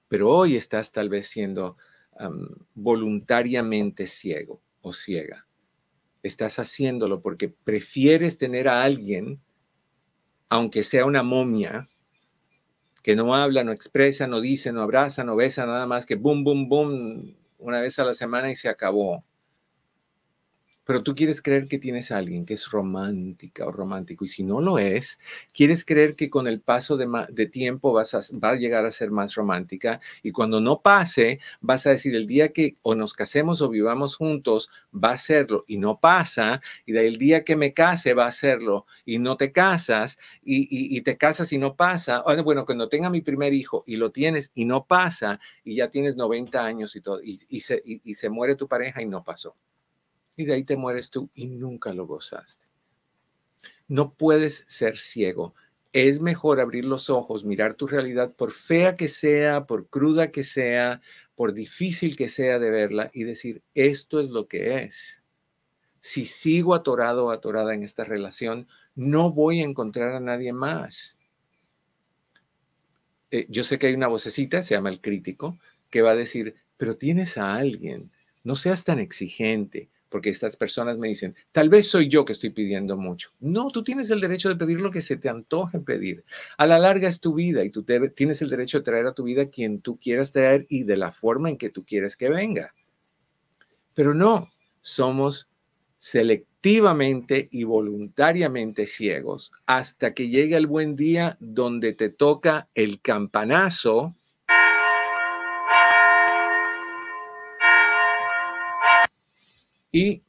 Pero 0.09 0.31
hoy 0.31 0.57
estás 0.57 0.93
tal 0.93 1.09
vez 1.09 1.29
siendo 1.29 1.77
voluntariamente 2.75 4.07
ciego 4.07 4.61
o 4.83 4.93
ciega. 4.93 5.47
Estás 6.23 6.59
haciéndolo 6.59 7.23
porque 7.23 7.49
prefieres 7.49 8.37
tener 8.37 8.69
a 8.69 8.83
alguien, 8.83 9.41
aunque 10.49 10.83
sea 10.83 11.07
una 11.07 11.23
momia, 11.23 11.89
que 13.03 13.17
no 13.17 13.35
habla, 13.35 13.65
no 13.65 13.73
expresa, 13.73 14.27
no 14.27 14.41
dice, 14.41 14.73
no 14.73 14.83
abraza, 14.83 15.25
no 15.25 15.37
besa, 15.37 15.65
nada 15.65 15.87
más 15.87 16.05
que 16.05 16.17
boom, 16.17 16.45
boom, 16.45 16.69
boom, 16.69 17.37
una 17.59 17.81
vez 17.81 17.99
a 17.99 18.05
la 18.05 18.13
semana 18.13 18.51
y 18.51 18.57
se 18.57 18.69
acabó 18.69 19.25
pero 20.91 21.05
tú 21.05 21.15
quieres 21.15 21.41
creer 21.41 21.69
que 21.69 21.79
tienes 21.79 22.11
a 22.11 22.17
alguien 22.17 22.45
que 22.45 22.55
es 22.55 22.69
romántica 22.69 23.65
o 23.65 23.71
romántico 23.71 24.25
y 24.25 24.29
si 24.29 24.43
no 24.43 24.61
lo 24.61 24.77
es, 24.81 25.21
quieres 25.53 25.85
creer 25.85 26.17
que 26.17 26.29
con 26.29 26.49
el 26.49 26.61
paso 26.61 26.97
de, 26.97 27.47
tiempo 27.47 27.93
vas 27.93 28.13
a, 28.13 28.23
va 28.37 28.51
a 28.51 28.57
llegar 28.57 28.85
a 28.85 28.91
ser 28.91 29.13
más 29.13 29.37
romántica 29.37 30.01
y 30.25 30.33
cuando 30.33 30.61
no 30.61 30.81
pase, 30.81 31.39
vas 31.61 31.87
a 31.87 31.91
decir 31.91 32.17
el 32.17 32.27
día 32.27 32.49
que 32.49 32.77
o 32.83 32.97
nos 32.97 33.15
casemos 33.15 33.63
o 33.63 33.69
vivamos 33.69 34.17
juntos, 34.17 34.69
va 34.93 35.13
a 35.13 35.17
serlo 35.17 35.65
y 35.69 35.79
no 35.79 36.01
pasa 36.01 36.61
y 36.85 36.91
del 36.91 37.19
día 37.19 37.45
que 37.45 37.55
me 37.55 37.73
case 37.73 38.13
va 38.13 38.27
a 38.27 38.33
serlo 38.33 38.87
y 39.05 39.21
no 39.21 39.37
te 39.37 39.53
casas 39.53 40.19
y, 40.43 41.01
te 41.03 41.17
casas 41.17 41.53
y 41.53 41.59
no 41.59 41.77
pasa. 41.77 42.25
Bueno, 42.43 42.67
cuando 42.67 42.89
tenga 42.89 43.11
mi 43.11 43.21
primer 43.21 43.55
hijo 43.55 43.85
y 43.87 43.95
lo 43.95 44.11
tienes 44.11 44.51
y 44.57 44.65
no 44.65 44.87
pasa 44.87 45.39
y 45.63 45.77
ya 45.77 45.89
tienes 45.89 46.17
90 46.17 46.65
años 46.65 46.97
y 46.97 47.01
todo 47.01 47.21
y 47.23 47.61
se 47.61 48.29
muere 48.29 48.57
tu 48.57 48.67
pareja 48.67 49.03
y 49.03 49.07
no 49.07 49.23
pasó 49.23 49.55
y 50.41 50.45
de 50.45 50.55
ahí 50.55 50.65
te 50.65 50.77
mueres 50.77 51.11
tú 51.11 51.31
y 51.35 51.47
nunca 51.47 51.93
lo 51.93 52.07
gozaste. 52.07 52.67
No 53.89 54.15
puedes 54.15 54.65
ser 54.67 54.99
ciego. 54.99 55.55
Es 55.93 56.21
mejor 56.21 56.61
abrir 56.61 56.85
los 56.85 57.11
ojos, 57.11 57.45
mirar 57.45 57.75
tu 57.75 57.87
realidad, 57.89 58.33
por 58.33 58.53
fea 58.53 58.97
que 58.97 59.09
sea, 59.09 59.67
por 59.67 59.89
cruda 59.89 60.31
que 60.31 60.45
sea, 60.45 61.01
por 61.35 61.53
difícil 61.53 62.17
que 62.17 62.29
sea 62.29 62.59
de 62.59 62.71
verla 62.71 63.11
y 63.13 63.25
decir, 63.25 63.63
esto 63.75 64.21
es 64.21 64.29
lo 64.29 64.47
que 64.47 64.83
es. 64.83 65.25
Si 66.01 66.25
sigo 66.25 66.75
atorado 66.75 67.27
o 67.27 67.31
atorada 67.31 67.75
en 67.75 67.83
esta 67.83 68.05
relación, 68.05 68.69
no 68.95 69.33
voy 69.33 69.61
a 69.61 69.65
encontrar 69.65 70.15
a 70.15 70.21
nadie 70.21 70.53
más. 70.53 71.19
Eh, 73.31 73.47
yo 73.49 73.65
sé 73.65 73.79
que 73.79 73.87
hay 73.87 73.95
una 73.95 74.09
vocecita, 74.09 74.63
se 74.63 74.75
llama 74.75 74.91
el 74.91 75.01
crítico, 75.01 75.59
que 75.89 76.03
va 76.03 76.13
a 76.13 76.17
decir, 76.17 76.57
pero 76.77 76.97
tienes 76.97 77.39
a 77.39 77.57
alguien, 77.57 78.11
no 78.45 78.57
seas 78.57 78.85
tan 78.85 78.99
exigente, 78.99 79.89
porque 80.11 80.29
estas 80.29 80.57
personas 80.57 80.99
me 80.99 81.09
dicen, 81.09 81.35
tal 81.53 81.71
vez 81.71 81.89
soy 81.89 82.09
yo 82.09 82.25
que 82.25 82.33
estoy 82.33 82.51
pidiendo 82.51 82.97
mucho. 82.97 83.31
No, 83.41 83.71
tú 83.71 83.83
tienes 83.83 84.11
el 84.11 84.21
derecho 84.21 84.49
de 84.49 84.57
pedir 84.57 84.81
lo 84.81 84.91
que 84.91 85.01
se 85.01 85.17
te 85.17 85.29
antoje 85.29 85.79
pedir. 85.81 86.25
A 86.59 86.67
la 86.67 86.79
larga 86.79 87.09
es 87.09 87.21
tu 87.21 87.33
vida 87.33 87.65
y 87.65 87.71
tú 87.71 87.85
tienes 87.85 88.43
el 88.43 88.51
derecho 88.51 88.79
de 88.79 88.85
traer 88.85 89.07
a 89.07 89.15
tu 89.15 89.23
vida 89.23 89.49
quien 89.49 89.81
tú 89.81 89.99
quieras 89.99 90.33
traer 90.33 90.67
y 90.69 90.83
de 90.83 90.97
la 90.97 91.13
forma 91.13 91.49
en 91.49 91.57
que 91.57 91.71
tú 91.71 91.85
quieres 91.85 92.17
que 92.17 92.29
venga. 92.29 92.75
Pero 93.95 94.13
no, 94.13 94.51
somos 94.83 95.49
selectivamente 95.99 97.49
y 97.53 97.65
voluntariamente 97.65 98.87
ciegos 98.87 99.53
hasta 99.67 100.15
que 100.15 100.29
llegue 100.29 100.57
el 100.57 100.67
buen 100.67 100.97
día 100.97 101.37
donde 101.41 101.93
te 101.93 102.09
toca 102.09 102.69
el 102.75 103.01
campanazo 103.01 104.17
Y 109.93 110.23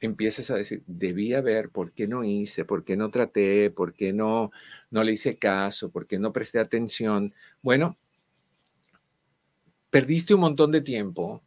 empieces 0.00 0.50
a 0.50 0.56
decir, 0.56 0.82
debía 0.86 1.40
ver 1.40 1.70
por 1.70 1.92
qué 1.92 2.06
no 2.06 2.24
hice, 2.24 2.64
por 2.64 2.84
qué 2.84 2.96
no 2.96 3.10
traté, 3.10 3.70
por 3.70 3.92
qué 3.94 4.12
no, 4.12 4.50
no 4.90 5.04
le 5.04 5.12
hice 5.12 5.36
caso, 5.36 5.90
por 5.90 6.06
qué 6.06 6.18
no 6.18 6.32
presté 6.32 6.58
atención. 6.58 7.32
Bueno, 7.62 7.96
perdiste 9.90 10.34
un 10.34 10.40
montón 10.40 10.72
de 10.72 10.80
tiempo, 10.80 11.42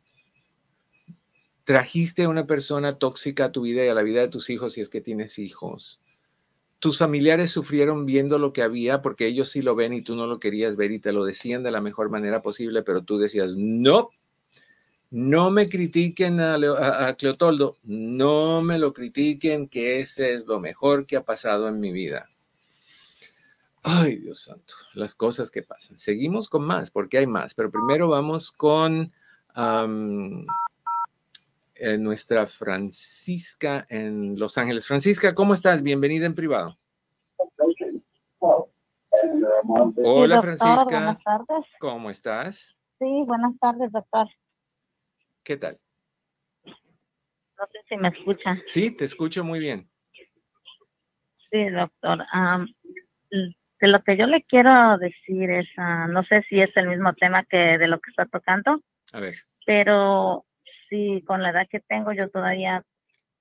trajiste 1.66 2.24
a 2.24 2.30
una 2.30 2.48
persona 2.48 2.98
tóxica 2.98 3.46
a 3.46 3.52
tu 3.52 3.64
vida 3.64 3.84
y 3.84 3.90
a 3.90 3.94
la 3.94 4.04
vida 4.04 4.22
de 4.22 4.30
tus 4.30 4.50
hijos 4.50 4.74
si 4.74 4.82
es 4.82 4.90
que 4.90 5.02
tienes 5.02 5.38
hijos. 5.40 6.00
Tus 6.80 6.98
familiares 6.98 7.52
sufrieron 7.52 8.06
viendo 8.06 8.38
lo 8.38 8.54
que 8.54 8.62
había 8.62 9.02
porque 9.02 9.28
ellos 9.28 9.50
sí 9.50 9.62
lo 9.62 9.76
ven 9.76 9.94
y 9.94 10.02
tú 10.02 10.16
no 10.16 10.28
lo 10.28 10.40
querías 10.40 10.76
ver 10.76 10.92
y 10.92 11.00
te 11.00 11.12
lo 11.12 11.26
decían 11.26 11.64
de 11.64 11.72
la 11.72 11.82
mejor 11.82 12.10
manera 12.10 12.42
posible, 12.42 12.84
pero 12.84 13.04
tú 13.04 13.18
decías, 13.18 13.52
no, 13.56 14.12
no 15.16 15.49
me 15.49 15.70
critiquen 15.70 16.41
a, 16.41 17.16
Cleotoldo, 17.18 17.78
no 17.84 18.61
me 18.61 18.78
lo 18.78 18.91
critiquen, 18.91 19.70
que 19.70 20.01
ese 20.01 20.34
es 20.34 20.45
lo 20.45 20.59
mejor 20.59 21.07
que 21.07 21.16
ha 21.16 21.24
pasado 21.24 21.70
en 21.70 21.80
mi 21.80 21.93
vida. 21.93 22.26
Ay, 23.82 24.18
Dios 24.18 24.41
santo, 24.41 24.74
las 24.93 25.16
cosas 25.16 25.49
que 25.49 25.61
pasan. 25.61 25.97
Seguimos 25.97 26.49
con 26.49 26.66
más, 26.66 26.91
porque 26.91 27.18
hay 27.18 27.28
más, 27.28 27.53
pero 27.53 27.72
primero 27.72 28.09
vamos 28.09 28.51
con 28.51 29.13
eh, 31.76 31.97
nuestra 31.97 32.45
Francisca 32.45 33.86
en 33.89 34.38
Los 34.38 34.57
Ángeles. 34.57 34.86
Francisca, 34.86 35.34
¿cómo 35.34 35.53
estás? 35.53 35.82
Bienvenida 35.82 36.26
en 36.26 36.36
privado. 36.36 36.76
Hola, 40.03 40.41
Francisca. 40.41 40.84
Buenas 40.84 41.24
tardes. 41.24 41.66
¿Cómo 41.80 42.09
estás? 42.09 42.76
Sí, 42.99 43.24
buenas 43.26 43.57
tardes, 43.61 43.93
doctor. 43.93 44.28
¿Qué 45.46 45.58
tal? 45.58 45.80
No 46.66 47.66
sé 47.72 47.80
si 47.88 47.96
me 47.98 48.10
escucha. 48.10 48.58
Sí, 48.66 48.89
te 48.89 49.06
escucho 49.06 49.43
muy 49.43 49.60
bien. 49.60 49.88
Sí, 51.52 51.70
doctor. 51.70 52.26
de 53.30 53.88
lo 53.88 54.04
que 54.04 54.18
yo 54.18 54.26
le 54.26 54.41
quiero 54.43 54.98
decir 54.98 55.52
es, 55.52 55.68
ah, 55.78 56.08
no 56.10 56.24
sé 56.24 56.41
si 56.50 56.60
es 56.60 56.76
el 56.76 56.88
mismo 56.88 57.14
tema 57.14 57.46
que 57.46 57.78
de 57.78 57.88
lo 57.88 58.00
que 58.00 58.10
está 58.10 58.26
tocando. 58.26 58.82
A 59.14 59.20
ver. 59.20 59.36
Pero 59.68 60.46
sí, 60.89 61.24
con 61.28 61.43
la 61.43 61.52
edad 61.52 61.68
que 61.70 61.80
tengo, 61.80 62.12
yo 62.12 62.28
todavía 62.30 62.84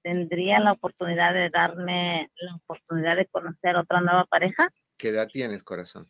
tendría 0.02 0.60
la 0.60 0.72
oportunidad 0.72 1.32
de 1.32 1.48
darme 1.48 2.30
la 2.36 2.56
oportunidad 2.56 3.16
de 3.16 3.26
conocer 3.26 3.76
otra 3.76 4.02
nueva 4.02 4.26
pareja. 4.26 4.68
¿Qué 4.98 5.08
edad 5.08 5.28
tienes, 5.32 5.62
corazón? 5.62 6.04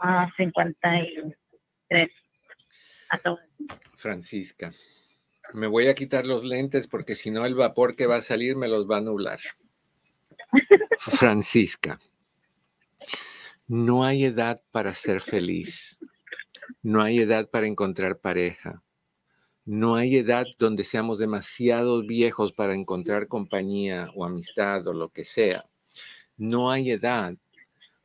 Ah, 0.00 0.28
53. 0.36 2.10
Francisca, 3.94 4.72
me 5.52 5.66
voy 5.66 5.88
a 5.88 5.94
quitar 5.94 6.26
los 6.26 6.44
lentes 6.44 6.88
porque 6.88 7.14
si 7.16 7.30
no 7.30 7.44
el 7.46 7.54
vapor 7.54 7.96
que 7.96 8.06
va 8.06 8.16
a 8.16 8.22
salir 8.22 8.56
me 8.56 8.68
los 8.68 8.88
va 8.90 8.98
a 8.98 9.00
nublar. 9.00 9.40
Francisca, 10.98 11.98
no 13.66 14.04
hay 14.04 14.24
edad 14.24 14.62
para 14.72 14.94
ser 14.94 15.20
feliz. 15.20 15.98
No 16.82 17.02
hay 17.02 17.20
edad 17.20 17.48
para 17.48 17.66
encontrar 17.66 18.18
pareja. 18.18 18.82
No 19.64 19.96
hay 19.96 20.16
edad 20.16 20.44
donde 20.58 20.84
seamos 20.84 21.18
demasiado 21.18 22.02
viejos 22.02 22.52
para 22.52 22.74
encontrar 22.74 23.26
compañía 23.26 24.10
o 24.14 24.26
amistad 24.26 24.86
o 24.86 24.92
lo 24.92 25.08
que 25.08 25.24
sea. 25.24 25.64
No 26.36 26.70
hay 26.70 26.90
edad. 26.90 27.34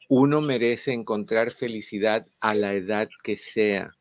Uno 0.07 0.39
merece 0.39 0.93
encontrar 0.93 1.51
felicidad 1.51 2.26
a 2.39 2.53
la 2.53 2.74
edad 2.74 3.10
que 3.22 3.36
sea. 3.36 3.97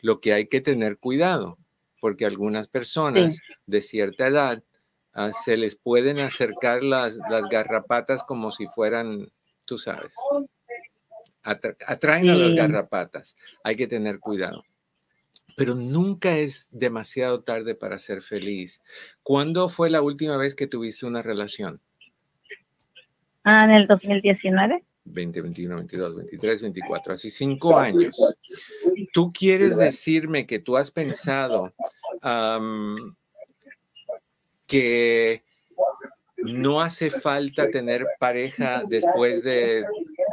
Lo 0.00 0.20
que 0.20 0.32
hay 0.32 0.46
que 0.46 0.60
tener 0.60 0.98
cuidado, 0.98 1.58
porque 2.00 2.26
algunas 2.26 2.68
personas 2.68 3.38
de 3.66 3.80
cierta 3.80 4.26
edad 4.26 4.62
ah, 5.12 5.32
se 5.32 5.56
les 5.56 5.76
pueden 5.76 6.18
acercar 6.18 6.82
las, 6.82 7.16
las, 7.28 7.48
garrapatas 7.50 8.24
como 8.24 8.52
si 8.52 8.66
fueran, 8.68 9.30
tú 9.66 9.78
sabes, 9.78 10.12
atraen 11.42 12.30
a 12.30 12.34
las 12.34 12.54
garrapatas. 12.54 13.36
Hay 13.64 13.76
que 13.76 13.86
tener 13.86 14.18
cuidado. 14.18 14.64
Pero 15.56 15.74
nunca 15.74 16.38
es 16.38 16.68
demasiado 16.70 17.42
tarde 17.42 17.74
para 17.74 17.98
ser 17.98 18.22
feliz. 18.22 18.80
¿Cuándo 19.22 19.68
fue 19.68 19.90
la 19.90 20.00
última 20.00 20.36
vez 20.36 20.54
que 20.54 20.66
tuviste 20.66 21.06
una 21.06 21.22
relación? 21.22 21.80
Ah, 23.44 23.64
en 23.64 23.72
el 23.72 23.86
2019. 23.86 24.84
20, 25.04 25.40
21, 25.40 25.76
22, 25.76 26.16
23, 26.16 26.62
24, 26.62 27.14
así 27.14 27.30
cinco 27.30 27.76
años. 27.76 28.16
¿Tú 29.12 29.32
quieres 29.32 29.76
decirme 29.76 30.46
que 30.46 30.58
tú 30.58 30.76
has 30.76 30.90
pensado 30.90 31.72
que 34.66 35.44
no 36.36 36.80
hace 36.80 37.10
falta 37.10 37.70
tener 37.70 38.06
pareja 38.18 38.84
después 38.88 39.42
de 39.42 39.84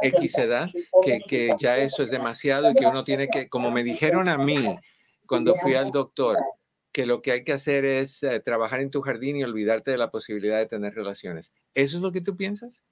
X 0.02 0.38
edad, 0.38 0.70
que, 1.02 1.20
que 1.26 1.54
ya 1.58 1.78
eso 1.78 2.02
es 2.02 2.10
demasiado 2.10 2.70
y 2.70 2.74
que 2.74 2.86
uno 2.86 3.04
tiene 3.04 3.28
que, 3.28 3.48
como 3.48 3.70
me 3.70 3.82
dijeron 3.82 4.28
a 4.28 4.38
mí 4.38 4.76
cuando 5.26 5.54
fui 5.56 5.74
al 5.74 5.90
doctor, 5.90 6.38
que 6.92 7.04
lo 7.06 7.20
que 7.20 7.32
hay 7.32 7.44
que 7.44 7.52
hacer 7.52 7.84
es 7.84 8.22
eh, 8.22 8.40
trabajar 8.40 8.80
en 8.80 8.90
tu 8.90 9.02
jardín 9.02 9.36
y 9.36 9.44
olvidarte 9.44 9.90
de 9.90 9.98
la 9.98 10.10
posibilidad 10.10 10.58
de 10.58 10.66
tener 10.66 10.94
relaciones. 10.94 11.52
¿Eso 11.74 11.96
es 11.96 12.02
lo 12.02 12.12
que 12.12 12.20
tú 12.20 12.36
piensas? 12.36 12.82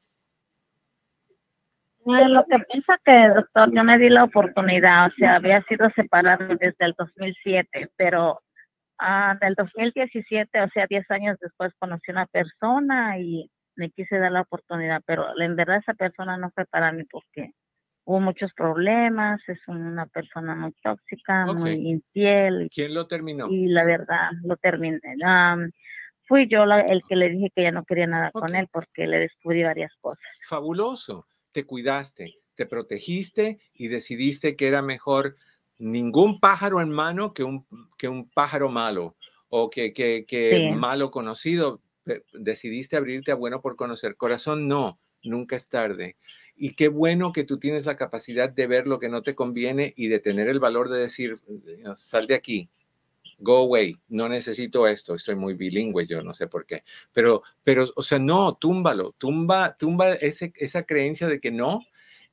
Lo 2.07 2.44
que 2.44 2.59
piensa 2.70 2.98
que, 3.04 3.28
doctor, 3.28 3.74
yo 3.74 3.84
me 3.84 3.98
di 3.98 4.09
la 4.09 4.24
oportunidad, 4.24 5.09
o 5.09 5.11
sea, 5.16 5.36
había 5.36 5.62
sido 5.62 5.90
separado 5.90 6.46
desde 6.48 6.76
el 6.78 6.94
2007, 6.96 7.90
pero 7.96 8.40
ah, 8.98 9.36
del 9.40 9.54
2017, 9.54 10.62
o 10.62 10.68
sea, 10.68 10.86
10 10.88 11.11
años 11.11 11.38
después, 11.40 11.72
conocí 11.78 12.11
una 12.11 12.26
persona 12.26 13.18
y 13.18 13.50
me 13.74 13.90
quise 13.90 14.18
dar 14.18 14.32
la 14.32 14.42
oportunidad, 14.42 15.02
pero 15.04 15.26
en 15.38 15.57
verdad 15.57 15.78
esa 15.78 15.94
persona 15.94 16.36
no 16.36 16.50
fue 16.54 16.64
para 16.66 16.92
mí 16.92 17.04
porque 17.11 17.52
hubo 18.04 18.20
muchos 18.20 18.52
problemas, 18.54 19.40
es 19.48 19.59
una 19.66 20.07
persona 20.07 20.54
muy 20.54 20.72
tóxica, 20.82 21.44
muy 21.46 21.72
infiel. 21.72 22.68
¿Quién 22.72 22.94
lo 22.94 23.07
terminó? 23.07 23.48
Y 23.50 23.66
la 23.66 23.84
verdad, 23.84 24.30
lo 24.44 24.57
terminé. 24.57 25.00
fui 26.28 26.48
yo 26.48 26.62
el 26.62 27.02
que 27.09 27.16
le 27.16 27.30
dije 27.30 27.50
que 27.54 27.64
ya 27.64 27.72
no 27.72 27.84
quería 27.84 28.07
nada 28.07 28.30
con 28.30 28.54
él 28.54 28.68
porque 28.72 29.07
le 29.07 29.18
descubrí 29.18 29.64
varias 29.64 29.92
cosas. 30.00 30.24
Fabuloso, 30.48 31.26
te 31.57 31.64
cuidaste, 31.64 32.34
te 32.54 32.66
protegiste 32.66 33.61
y 33.72 33.88
decidiste 33.88 34.57
que 34.57 34.68
era 34.68 34.82
mejor 34.82 35.36
ningún 35.78 36.38
pájaro 36.38 36.82
en 36.82 36.90
mano 36.90 37.32
que 37.32 37.44
un, 37.44 37.66
que 37.96 38.09
un 38.09 38.28
pájaro 38.28 38.68
malo 38.68 39.16
o 39.48 39.70
que, 39.70 39.94
que, 39.94 40.26
que 40.28 40.72
malo 40.76 41.11
conocido. 41.11 41.80
Decidiste 42.34 42.98
abrirte 42.98 43.32
a 43.32 43.36
bueno 43.36 43.62
por 43.62 43.74
conocer. 43.74 44.16
Corazón, 44.16 44.68
no, 44.68 45.00
nunca 45.22 45.57
es 45.57 45.66
tarde. 45.66 46.18
Y 46.54 46.74
qué 46.74 46.88
bueno 46.88 47.32
que 47.32 47.44
tú 47.44 47.59
tienes 47.59 47.86
la 47.86 47.96
capacidad 47.96 48.50
de 48.50 48.66
ver 48.66 48.86
lo 48.86 48.98
que 48.98 49.09
no 49.09 49.22
te 49.22 49.34
conviene 49.34 49.94
y 49.96 50.09
de 50.09 50.18
tener 50.18 50.48
el 50.48 50.61
valor 50.61 50.90
de 50.90 50.98
decir, 50.98 51.40
sal 51.96 52.26
de 52.26 52.34
aquí, 52.34 52.68
go 53.39 53.59
away, 53.59 53.97
no 54.09 54.28
necesito 54.28 54.87
esto, 54.87 55.14
estoy 55.14 55.37
muy 55.37 55.55
bilingüe, 55.55 56.07
yo 56.07 56.22
no 56.22 56.32
sé 56.32 56.47
por 56.47 56.66
qué. 56.66 56.84
Pero, 57.12 57.43
pero, 57.64 57.84
o 57.95 58.03
sea, 58.03 58.18
no, 58.18 58.55
túmbalo, 58.55 59.14
tumba, 59.18 59.76
tumba 59.76 60.14
ese, 60.14 60.53
esa 60.57 60.84
creencia 60.84 61.26
de 61.26 61.41
que 61.41 61.51
no. 61.51 61.82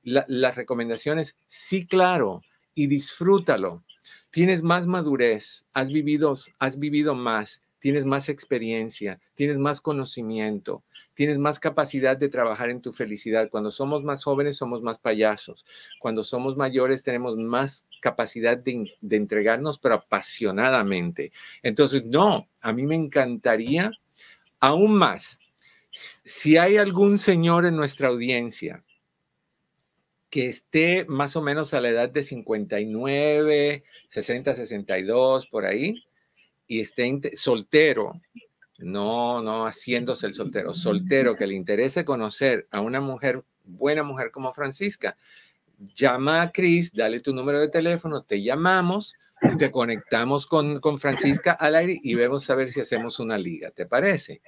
las 0.03 0.55
recomendaciones, 0.55 1.35
sí, 1.47 1.85
claro, 1.85 2.41
y 2.73 2.87
disfrútalo. 2.87 3.83
Tienes 4.31 4.63
más 4.63 4.87
madurez, 4.87 5.65
has 5.73 5.89
vivido, 5.89 6.37
has 6.59 6.79
vivido 6.79 7.15
más, 7.15 7.61
tienes 7.79 8.05
más 8.05 8.29
experiencia, 8.29 9.19
tienes 9.35 9.57
más 9.57 9.79
conocimiento 9.81 10.83
tienes 11.13 11.37
más 11.37 11.59
capacidad 11.59 12.17
de 12.17 12.29
trabajar 12.29 12.69
en 12.69 12.81
tu 12.81 12.91
felicidad. 12.91 13.49
Cuando 13.49 13.71
somos 13.71 14.03
más 14.03 14.23
jóvenes 14.23 14.57
somos 14.57 14.81
más 14.81 14.99
payasos. 14.99 15.65
Cuando 15.99 16.23
somos 16.23 16.57
mayores 16.57 17.03
tenemos 17.03 17.37
más 17.37 17.85
capacidad 18.03 18.57
de, 18.57 18.93
entregarnos, 19.09 19.79
pero 19.79 19.95
apasionadamente. 19.95 21.31
Entonces, 21.63 22.03
no, 22.03 22.49
a 22.59 22.73
mí 22.73 22.85
me 22.85 22.95
encantaría 22.95 23.93
aún 24.59 24.93
más. 24.97 25.39
Si 25.89 26.57
hay 26.57 26.75
algún 26.75 27.17
señor 27.17 27.65
en 27.65 27.77
nuestra 27.77 28.09
audiencia 28.09 28.83
que 30.29 30.49
esté 30.49 31.05
más 31.07 31.37
o 31.37 31.41
menos 31.41 31.73
a 31.73 31.79
la 31.79 31.89
edad 31.89 32.09
de 32.09 32.23
59, 32.23 33.83
60, 34.09 34.53
62, 34.53 35.47
por 35.47 35.65
ahí, 35.65 36.03
y 36.67 36.81
esté 36.81 37.37
soltero, 37.37 38.19
no, 38.79 39.41
no 39.41 39.65
haciéndose 39.65 40.27
el 40.27 40.33
soltero, 40.33 40.73
soltero 40.73 41.37
que 41.37 41.47
le 41.47 41.53
interese 41.53 42.03
conocer 42.03 42.67
a 42.71 42.81
una 42.81 42.99
mujer, 42.99 43.43
buena 43.63 44.03
mujer 44.03 44.31
como 44.31 44.51
Francisca, 44.51 45.15
llama 45.95 46.41
a 46.41 46.51
Cris, 46.51 46.91
dale 46.93 47.19
tu 47.19 47.33
número 47.33 47.59
de 47.59 47.69
teléfono, 47.69 48.23
te 48.23 48.41
llamamos 48.41 49.15
y 49.41 49.57
te 49.57 49.71
conectamos 49.71 50.47
con, 50.47 50.79
con 50.79 50.97
Francisca 50.97 51.51
al 51.51 51.75
aire 51.75 51.99
y 52.01 52.15
vemos 52.15 52.49
a 52.49 52.55
ver 52.55 52.69
si 52.69 52.81
hacemos 52.81 53.19
una 53.19 53.37
liga, 53.37 53.71
¿te 53.71 53.85
parece? 53.85 54.41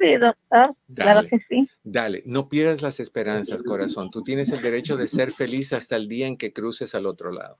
Sí, 0.00 0.16
doctor. 0.16 0.74
claro 0.94 1.28
que 1.28 1.38
sí. 1.46 1.68
Dale, 1.84 2.22
no 2.24 2.48
pierdas 2.48 2.80
las 2.80 3.00
esperanzas, 3.00 3.62
corazón. 3.62 4.10
Tú 4.10 4.24
tienes 4.24 4.50
el 4.50 4.62
derecho 4.62 4.96
de 4.96 5.08
ser 5.08 5.30
feliz 5.30 5.74
hasta 5.74 5.96
el 5.96 6.08
día 6.08 6.26
en 6.26 6.38
que 6.38 6.54
cruces 6.54 6.94
al 6.94 7.04
otro 7.04 7.30
lado. 7.30 7.58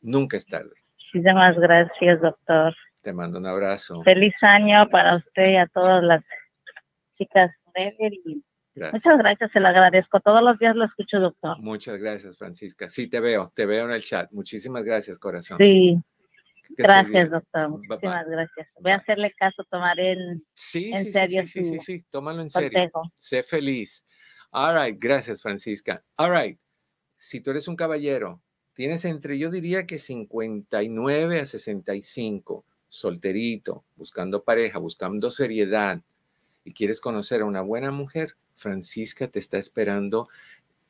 Nunca 0.00 0.38
es 0.38 0.46
tarde. 0.46 0.72
Muchísimas 1.12 1.54
gracias, 1.58 2.22
doctor. 2.22 2.74
Te 3.02 3.12
mando 3.12 3.38
un 3.38 3.46
abrazo. 3.46 4.02
Feliz 4.04 4.32
año 4.40 4.88
para 4.88 5.16
usted 5.16 5.50
y 5.50 5.56
a 5.56 5.66
todas 5.66 6.02
las 6.02 6.24
chicas 7.18 7.50
Muchas 8.74 9.18
gracias, 9.18 9.52
se 9.52 9.60
lo 9.60 9.68
agradezco. 9.68 10.20
Todos 10.20 10.42
los 10.42 10.58
días 10.58 10.74
lo 10.74 10.84
escucho, 10.84 11.20
doctor. 11.20 11.58
Muchas 11.58 11.98
gracias, 11.98 12.38
Francisca. 12.38 12.88
Sí, 12.88 13.06
te 13.06 13.20
veo, 13.20 13.52
te 13.54 13.66
veo 13.66 13.84
en 13.84 13.92
el 13.92 14.02
chat. 14.02 14.30
Muchísimas 14.32 14.84
gracias, 14.84 15.18
corazón. 15.18 15.58
Sí. 15.58 16.00
gracias, 16.70 17.30
doctor. 17.30 17.68
Muchísimas 17.68 18.26
gracias. 18.26 18.68
Voy 18.80 18.92
a 18.92 18.96
hacerle 18.96 19.32
caso, 19.38 19.64
tomar 19.70 20.00
en, 20.00 20.42
sí, 20.54 20.90
en 20.92 21.12
serio. 21.12 21.46
Sí, 21.46 21.64
sí, 21.64 21.64
sí, 21.64 21.78
sí, 21.80 22.04
tómalo 22.10 22.40
en 22.40 22.50
serio. 22.50 22.90
Sé 23.14 23.42
feliz. 23.42 24.06
All 24.50 24.74
right, 24.74 24.96
gracias, 24.98 25.42
Francisca. 25.42 26.02
All 26.16 26.32
right. 26.32 26.58
Si 27.18 27.40
tú 27.40 27.50
eres 27.50 27.68
un 27.68 27.76
caballero, 27.76 28.42
tienes 28.74 29.04
entre, 29.04 29.38
yo 29.38 29.50
diría 29.50 29.86
que 29.86 29.98
59 29.98 31.40
a 31.40 31.46
65 31.46 32.64
solterito, 32.88 33.84
buscando 33.96 34.44
pareja, 34.44 34.78
buscando 34.78 35.30
seriedad 35.30 36.02
y 36.62 36.74
quieres 36.74 37.00
conocer 37.00 37.40
a 37.40 37.46
una 37.46 37.62
buena 37.62 37.90
mujer, 37.90 38.36
Francisca 38.62 39.28
te 39.28 39.38
está 39.38 39.58
esperando. 39.58 40.28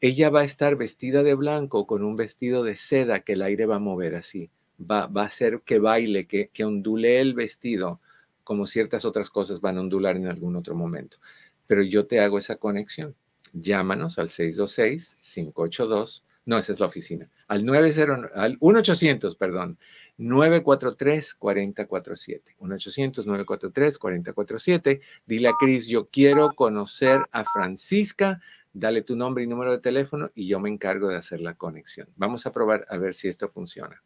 Ella 0.00 0.30
va 0.30 0.40
a 0.40 0.44
estar 0.44 0.76
vestida 0.76 1.22
de 1.22 1.34
blanco 1.34 1.86
con 1.86 2.04
un 2.04 2.16
vestido 2.16 2.62
de 2.62 2.76
seda 2.76 3.20
que 3.20 3.32
el 3.32 3.42
aire 3.42 3.66
va 3.66 3.76
a 3.76 3.80
mover 3.80 4.14
así. 4.14 4.50
Va, 4.78 5.06
va 5.06 5.22
a 5.22 5.26
hacer 5.26 5.62
que 5.64 5.78
baile, 5.78 6.26
que, 6.26 6.50
que 6.52 6.64
ondule 6.64 7.20
el 7.20 7.34
vestido, 7.34 8.00
como 8.44 8.66
ciertas 8.66 9.04
otras 9.04 9.30
cosas 9.30 9.60
van 9.60 9.78
a 9.78 9.80
ondular 9.80 10.16
en 10.16 10.26
algún 10.26 10.56
otro 10.56 10.74
momento. 10.74 11.18
Pero 11.66 11.82
yo 11.82 12.06
te 12.06 12.20
hago 12.20 12.38
esa 12.38 12.56
conexión. 12.56 13.14
Llámanos 13.52 14.18
al 14.18 14.28
626-582. 14.28 16.22
No, 16.44 16.58
esa 16.58 16.72
es 16.72 16.80
la 16.80 16.86
oficina. 16.86 17.30
Al 17.46 17.64
90, 17.64 18.30
al 18.34 18.58
1800, 18.60 19.36
perdón, 19.36 19.78
943-4047. 20.22 22.56
1-800-943-4047. 22.58 25.00
Dile 25.26 25.48
a 25.48 25.52
Cris, 25.58 25.86
yo 25.86 26.08
quiero 26.08 26.54
conocer 26.54 27.20
a 27.32 27.44
Francisca. 27.44 28.40
Dale 28.72 29.02
tu 29.02 29.16
nombre 29.16 29.44
y 29.44 29.46
número 29.46 29.72
de 29.72 29.80
teléfono 29.80 30.30
y 30.34 30.48
yo 30.48 30.60
me 30.60 30.70
encargo 30.70 31.08
de 31.08 31.16
hacer 31.16 31.40
la 31.40 31.54
conexión. 31.54 32.08
Vamos 32.16 32.46
a 32.46 32.52
probar 32.52 32.86
a 32.88 32.96
ver 32.96 33.14
si 33.14 33.28
esto 33.28 33.48
funciona. 33.48 34.02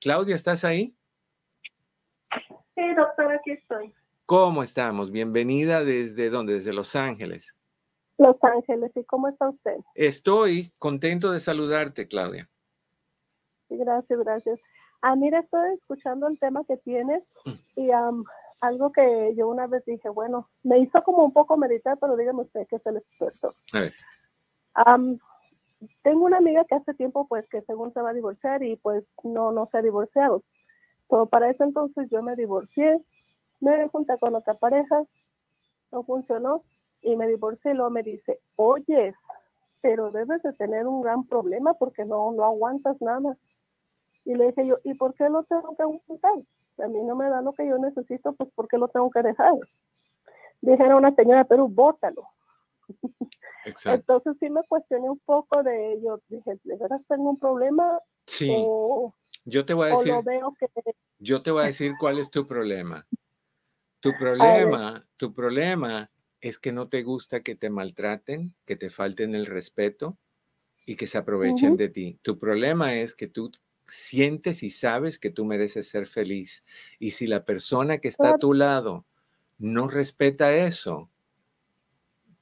Claudia, 0.00 0.34
¿estás 0.34 0.64
ahí? 0.64 0.96
Sí, 2.74 2.82
doctora, 2.96 3.36
aquí 3.36 3.52
estoy. 3.52 3.94
¿Cómo 4.26 4.62
estamos? 4.62 5.12
Bienvenida 5.12 5.84
desde 5.84 6.28
dónde? 6.28 6.54
Desde 6.54 6.72
Los 6.72 6.96
Ángeles. 6.96 7.54
Los 8.18 8.36
Ángeles, 8.42 8.90
¿y 8.96 9.04
cómo 9.04 9.28
está 9.28 9.48
usted? 9.48 9.76
Estoy 9.94 10.72
contento 10.78 11.30
de 11.30 11.40
saludarte, 11.40 12.08
Claudia. 12.08 12.50
Gracias, 13.76 14.18
gracias. 14.18 14.60
Ah, 15.00 15.16
mira, 15.16 15.40
estoy 15.40 15.74
escuchando 15.74 16.28
el 16.28 16.38
tema 16.38 16.64
que 16.64 16.76
tienes 16.78 17.22
mm. 17.44 17.80
y 17.80 17.90
algo 18.60 18.92
que 18.92 19.34
yo 19.36 19.48
una 19.48 19.66
vez 19.66 19.84
dije, 19.84 20.08
bueno, 20.08 20.48
me 20.62 20.78
hizo 20.78 21.02
como 21.02 21.24
un 21.24 21.32
poco 21.32 21.56
meditar, 21.56 21.98
pero 21.98 22.16
dígame 22.16 22.42
usted 22.42 22.66
que 22.66 22.76
es 22.76 22.86
el 22.86 22.96
experto. 22.96 23.54
tengo 26.02 26.24
una 26.24 26.38
amiga 26.38 26.64
que 26.64 26.74
hace 26.74 26.94
tiempo, 26.94 27.26
pues, 27.28 27.46
que 27.48 27.62
según 27.62 27.92
se 27.92 28.00
va 28.00 28.10
a 28.10 28.14
divorciar 28.14 28.62
y 28.62 28.76
pues 28.76 29.04
no, 29.22 29.52
no 29.52 29.66
se 29.66 29.78
ha 29.78 29.82
divorciado. 29.82 30.42
Pero 31.08 31.26
para 31.26 31.50
eso 31.50 31.64
entonces 31.64 32.08
yo 32.10 32.22
me 32.22 32.36
divorcié, 32.36 33.02
me 33.60 33.88
junté 33.88 34.14
con 34.18 34.34
otra 34.34 34.54
pareja, 34.54 35.04
no 35.92 36.02
funcionó 36.02 36.64
y 37.02 37.16
me 37.16 37.28
divorcié 37.28 37.72
y 37.72 37.74
luego 37.74 37.90
me 37.90 38.02
dice, 38.02 38.40
oye, 38.56 39.14
pero 39.82 40.10
debes 40.10 40.42
de 40.42 40.52
tener 40.54 40.86
un 40.86 41.02
gran 41.02 41.24
problema 41.24 41.74
porque 41.74 42.04
no, 42.04 42.32
no 42.32 42.44
aguantas 42.44 43.00
nada. 43.02 43.36
Y 44.24 44.34
le 44.34 44.46
dije 44.46 44.66
yo, 44.66 44.78
¿y 44.84 44.94
por 44.94 45.14
qué 45.14 45.28
lo 45.28 45.42
tengo 45.44 45.76
que 45.76 45.82
aguantar? 45.82 46.32
A 46.78 46.88
mí 46.88 47.02
no 47.04 47.14
me 47.14 47.28
da 47.28 47.42
lo 47.42 47.52
que 47.52 47.66
yo 47.66 47.78
necesito, 47.78 48.32
pues 48.32 48.50
¿por 48.54 48.68
qué 48.68 48.78
lo 48.78 48.88
tengo 48.88 49.10
que 49.10 49.22
dejar? 49.22 49.52
Dijeron 50.60 50.96
una 50.96 51.14
señora, 51.14 51.44
pero 51.44 51.68
bótalo. 51.68 52.26
Entonces 53.84 54.36
sí 54.40 54.50
me 54.50 54.62
cuestioné 54.68 55.08
un 55.10 55.20
poco 55.20 55.62
de 55.62 55.92
ello. 55.94 56.20
Dije, 56.28 56.58
¿de 56.64 56.76
verdad 56.76 57.00
tengo 57.08 57.30
un 57.30 57.38
problema? 57.38 57.98
Sí. 58.26 58.66
yo 59.44 59.66
te 59.66 59.74
voy 59.74 59.90
a 59.90 59.96
decir. 59.96 60.14
Yo 61.18 61.42
te 61.42 61.50
voy 61.50 61.62
a 61.62 61.66
decir 61.66 61.92
cuál 61.98 62.18
es 62.18 62.30
tu 62.30 62.46
problema. 62.46 63.06
Tu 64.00 64.12
problema, 64.18 65.06
tu 65.16 65.32
problema 65.32 66.10
es 66.40 66.58
que 66.58 66.72
no 66.72 66.88
te 66.88 67.02
gusta 67.02 67.42
que 67.42 67.54
te 67.54 67.70
maltraten, 67.70 68.54
que 68.66 68.76
te 68.76 68.90
falten 68.90 69.34
el 69.34 69.46
respeto 69.46 70.18
y 70.84 70.96
que 70.96 71.06
se 71.06 71.16
aprovechen 71.16 71.76
de 71.76 71.88
ti. 71.88 72.18
Tu 72.20 72.38
problema 72.38 72.94
es 72.94 73.14
que 73.14 73.28
tú 73.28 73.50
sientes 73.86 74.62
y 74.62 74.70
sabes 74.70 75.18
que 75.18 75.30
tú 75.30 75.44
mereces 75.44 75.88
ser 75.88 76.06
feliz. 76.06 76.64
Y 76.98 77.12
si 77.12 77.26
la 77.26 77.44
persona 77.44 77.98
que 77.98 78.08
está 78.08 78.30
a 78.30 78.38
tu 78.38 78.54
lado 78.54 79.06
no 79.58 79.88
respeta 79.88 80.54
eso, 80.54 81.10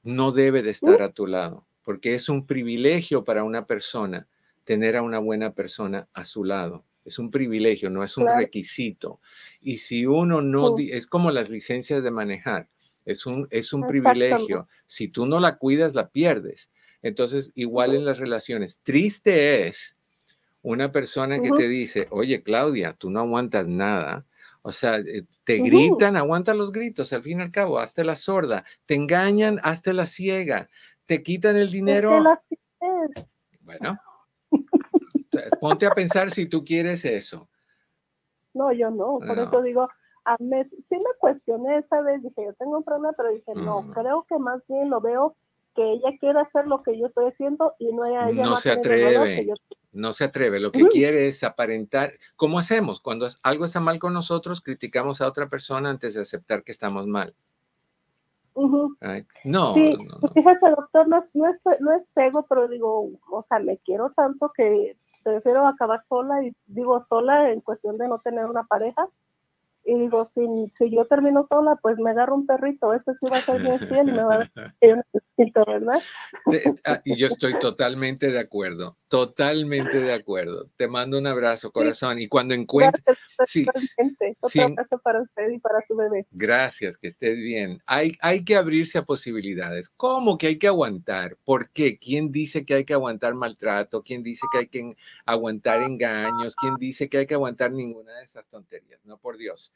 no 0.03 0.31
debe 0.31 0.61
de 0.61 0.71
estar 0.71 1.01
a 1.01 1.11
tu 1.11 1.27
lado, 1.27 1.65
porque 1.83 2.13
es 2.13 2.29
un 2.29 2.45
privilegio 2.45 3.23
para 3.23 3.43
una 3.43 3.65
persona 3.65 4.27
tener 4.63 4.95
a 4.95 5.01
una 5.01 5.19
buena 5.19 5.53
persona 5.53 6.07
a 6.13 6.25
su 6.25 6.43
lado. 6.43 6.85
es 7.05 7.19
un 7.19 7.31
privilegio, 7.31 7.89
no 7.89 8.01
es 8.03 8.17
un 8.17 8.27
requisito. 8.27 9.19
Y 9.59 9.77
si 9.77 10.05
uno 10.05 10.41
no, 10.41 10.77
es 10.77 11.05
como 11.05 11.31
las 11.31 11.49
licencias 11.49 12.01
de 12.01 12.11
manejar, 12.11 12.69
es 13.03 13.25
un, 13.25 13.45
es 13.51 13.73
un 13.73 13.85
privilegio. 13.85 14.69
Si 14.87 15.09
tú 15.09 15.25
no 15.25 15.41
la 15.41 15.57
cuidas, 15.57 15.95
la 15.95 16.09
pierdes. 16.09 16.71
Entonces, 17.01 17.51
igual 17.55 17.93
en 17.93 18.05
las 18.05 18.19
relaciones, 18.19 18.79
triste 18.83 19.67
es 19.67 19.97
una 20.63 20.91
persona 20.91 21.39
que 21.39 21.51
te 21.51 21.67
dice, 21.67 22.07
oye, 22.09 22.41
Claudia, 22.41 22.93
tú 22.93 23.11
no 23.11 23.19
aguantas 23.19 23.67
nada. 23.67 24.25
O 24.61 24.71
sea, 24.71 24.97
eh, 24.97 25.25
te 25.43 25.57
gritan, 25.57 26.15
aguanta 26.15 26.53
los 26.53 26.71
gritos, 26.71 27.11
al 27.11 27.21
fin 27.21 27.41
y 27.41 27.43
al 27.43 27.51
cabo, 27.51 27.79
hazte 27.79 28.05
la 28.05 28.15
sorda, 28.15 28.63
te 28.85 28.95
engañan, 28.95 29.59
hazte 29.61 29.91
la 29.93 30.05
ciega, 30.05 30.69
te 31.05 31.21
quitan 31.21 31.57
el 31.57 31.69
dinero. 31.69 32.23
Bueno, 33.59 33.99
ponte 35.59 35.85
a 35.85 35.91
pensar 35.91 36.31
si 36.31 36.45
tú 36.45 36.63
quieres 36.63 37.03
eso. 37.03 37.49
No, 38.53 38.71
yo 38.71 38.89
no, 38.89 39.19
por 39.19 39.37
eso 39.37 39.61
digo, 39.61 39.89
a 40.23 40.37
sí 40.37 40.45
me 40.91 41.13
cuestioné 41.19 41.79
esa 41.79 42.01
vez, 42.01 42.23
dije, 42.23 42.45
yo 42.45 42.53
tengo 42.53 42.77
un 42.77 42.83
problema, 42.83 43.13
pero 43.17 43.29
dije, 43.29 43.53
no, 43.55 43.81
mm. 43.81 43.91
creo 43.91 44.25
que 44.29 44.37
más 44.37 44.61
bien 44.69 44.89
lo 44.89 45.01
veo 45.01 45.35
que 45.75 45.91
ella 45.91 46.09
quiere 46.19 46.39
hacer 46.39 46.67
lo 46.67 46.83
que 46.83 46.97
yo 46.97 47.07
estoy 47.07 47.31
haciendo 47.31 47.73
y 47.79 47.91
no 47.91 48.05
ella 48.05 48.31
no 48.31 48.55
se 48.55 48.71
atreve, 48.71 49.53
no 49.93 50.13
se 50.13 50.25
atreve, 50.25 50.59
lo 50.59 50.71
que 50.71 50.87
quiere 50.87 51.27
es 51.27 51.43
aparentar, 51.43 52.13
¿cómo 52.35 52.59
hacemos? 52.59 52.99
Cuando 52.99 53.27
algo 53.43 53.65
está 53.65 53.79
mal 53.79 53.99
con 53.99 54.13
nosotros, 54.13 54.61
criticamos 54.61 55.21
a 55.21 55.27
otra 55.27 55.47
persona 55.47 55.89
antes 55.89 56.15
de 56.15 56.21
aceptar 56.21 56.63
que 56.63 56.71
estamos 56.71 57.07
mal. 57.07 57.35
No, 59.45 59.73
sí, 59.73 59.95
fíjese 60.33 60.69
doctor, 60.69 61.07
no, 61.07 61.25
no, 61.33 61.49
es, 61.49 61.59
no 61.79 61.91
es 61.93 62.03
ego, 62.15 62.45
pero 62.47 62.67
digo, 62.67 63.09
o 63.31 63.45
sea, 63.49 63.59
me 63.59 63.77
quiero 63.79 64.11
tanto 64.11 64.51
que 64.55 64.95
prefiero 65.23 65.65
acabar 65.65 66.03
sola 66.07 66.43
y 66.43 66.53
digo 66.67 67.05
sola 67.09 67.51
en 67.51 67.61
cuestión 67.61 67.97
de 67.97 68.07
no 68.07 68.19
tener 68.19 68.45
una 68.45 68.63
pareja 68.63 69.07
y 69.85 69.95
digo, 69.95 70.31
si, 70.33 70.71
si 70.77 70.95
yo 70.95 71.05
termino 71.05 71.45
sola, 71.49 71.77
pues 71.81 71.97
me 71.97 72.11
agarro 72.11 72.35
un 72.35 72.45
perrito, 72.45 72.93
ese 72.93 73.11
sí 73.19 73.25
va 73.31 73.37
a 73.37 73.41
ser 73.41 73.61
bien 73.61 73.79
fiel 73.79 74.09
y 74.09 74.11
me 74.13 74.23
va 74.23 74.35
a 74.35 74.37
dar 74.37 74.51
¿verdad? 75.67 76.01
Ah, 76.85 77.01
y 77.03 77.17
yo 77.17 77.27
estoy 77.27 77.59
totalmente 77.59 78.31
de 78.31 78.39
acuerdo, 78.39 78.97
totalmente 79.13 79.99
de 79.99 80.11
acuerdo. 80.11 80.71
Te 80.75 80.87
mando 80.87 81.19
un 81.19 81.27
abrazo, 81.27 81.71
corazón. 81.71 82.19
Y 82.19 82.27
cuando 82.27 82.55
encuentres... 82.55 83.15
Sí, 83.45 83.63
sí, 84.49 84.59
abrazo 84.59 84.97
para 85.03 85.21
usted 85.21 85.51
y 85.51 85.59
para 85.59 85.85
su 85.87 85.95
bebé. 85.95 86.25
Gracias, 86.31 86.97
que 86.97 87.09
estés 87.09 87.37
bien. 87.37 87.79
Hay, 87.85 88.13
hay 88.21 88.43
que 88.43 88.55
abrirse 88.55 88.97
a 88.97 89.03
posibilidades. 89.03 89.89
¿Cómo 89.89 90.39
que 90.39 90.47
hay 90.47 90.57
que 90.57 90.65
aguantar? 90.65 91.37
¿Por 91.45 91.69
qué? 91.69 91.99
¿Quién 91.99 92.31
dice 92.31 92.65
que 92.65 92.73
hay 92.73 92.85
que 92.85 92.95
aguantar 92.95 93.35
maltrato? 93.35 94.01
¿Quién 94.01 94.23
dice 94.23 94.47
que 94.51 94.57
hay 94.57 94.67
que 94.67 94.95
aguantar 95.27 95.83
engaños? 95.83 96.55
¿Quién 96.55 96.73
dice 96.79 97.07
que 97.07 97.19
hay 97.19 97.27
que 97.27 97.35
aguantar 97.35 97.71
ninguna 97.71 98.13
de 98.13 98.23
esas 98.23 98.47
tonterías? 98.47 98.99
No, 99.05 99.19
por 99.19 99.37
Dios. 99.37 99.75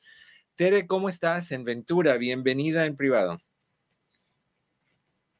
Tere, 0.55 0.87
¿cómo 0.87 1.09
estás? 1.09 1.51
En 1.51 1.63
Ventura, 1.63 2.17
bienvenida 2.17 2.87
en 2.87 2.97
privado. 2.97 3.39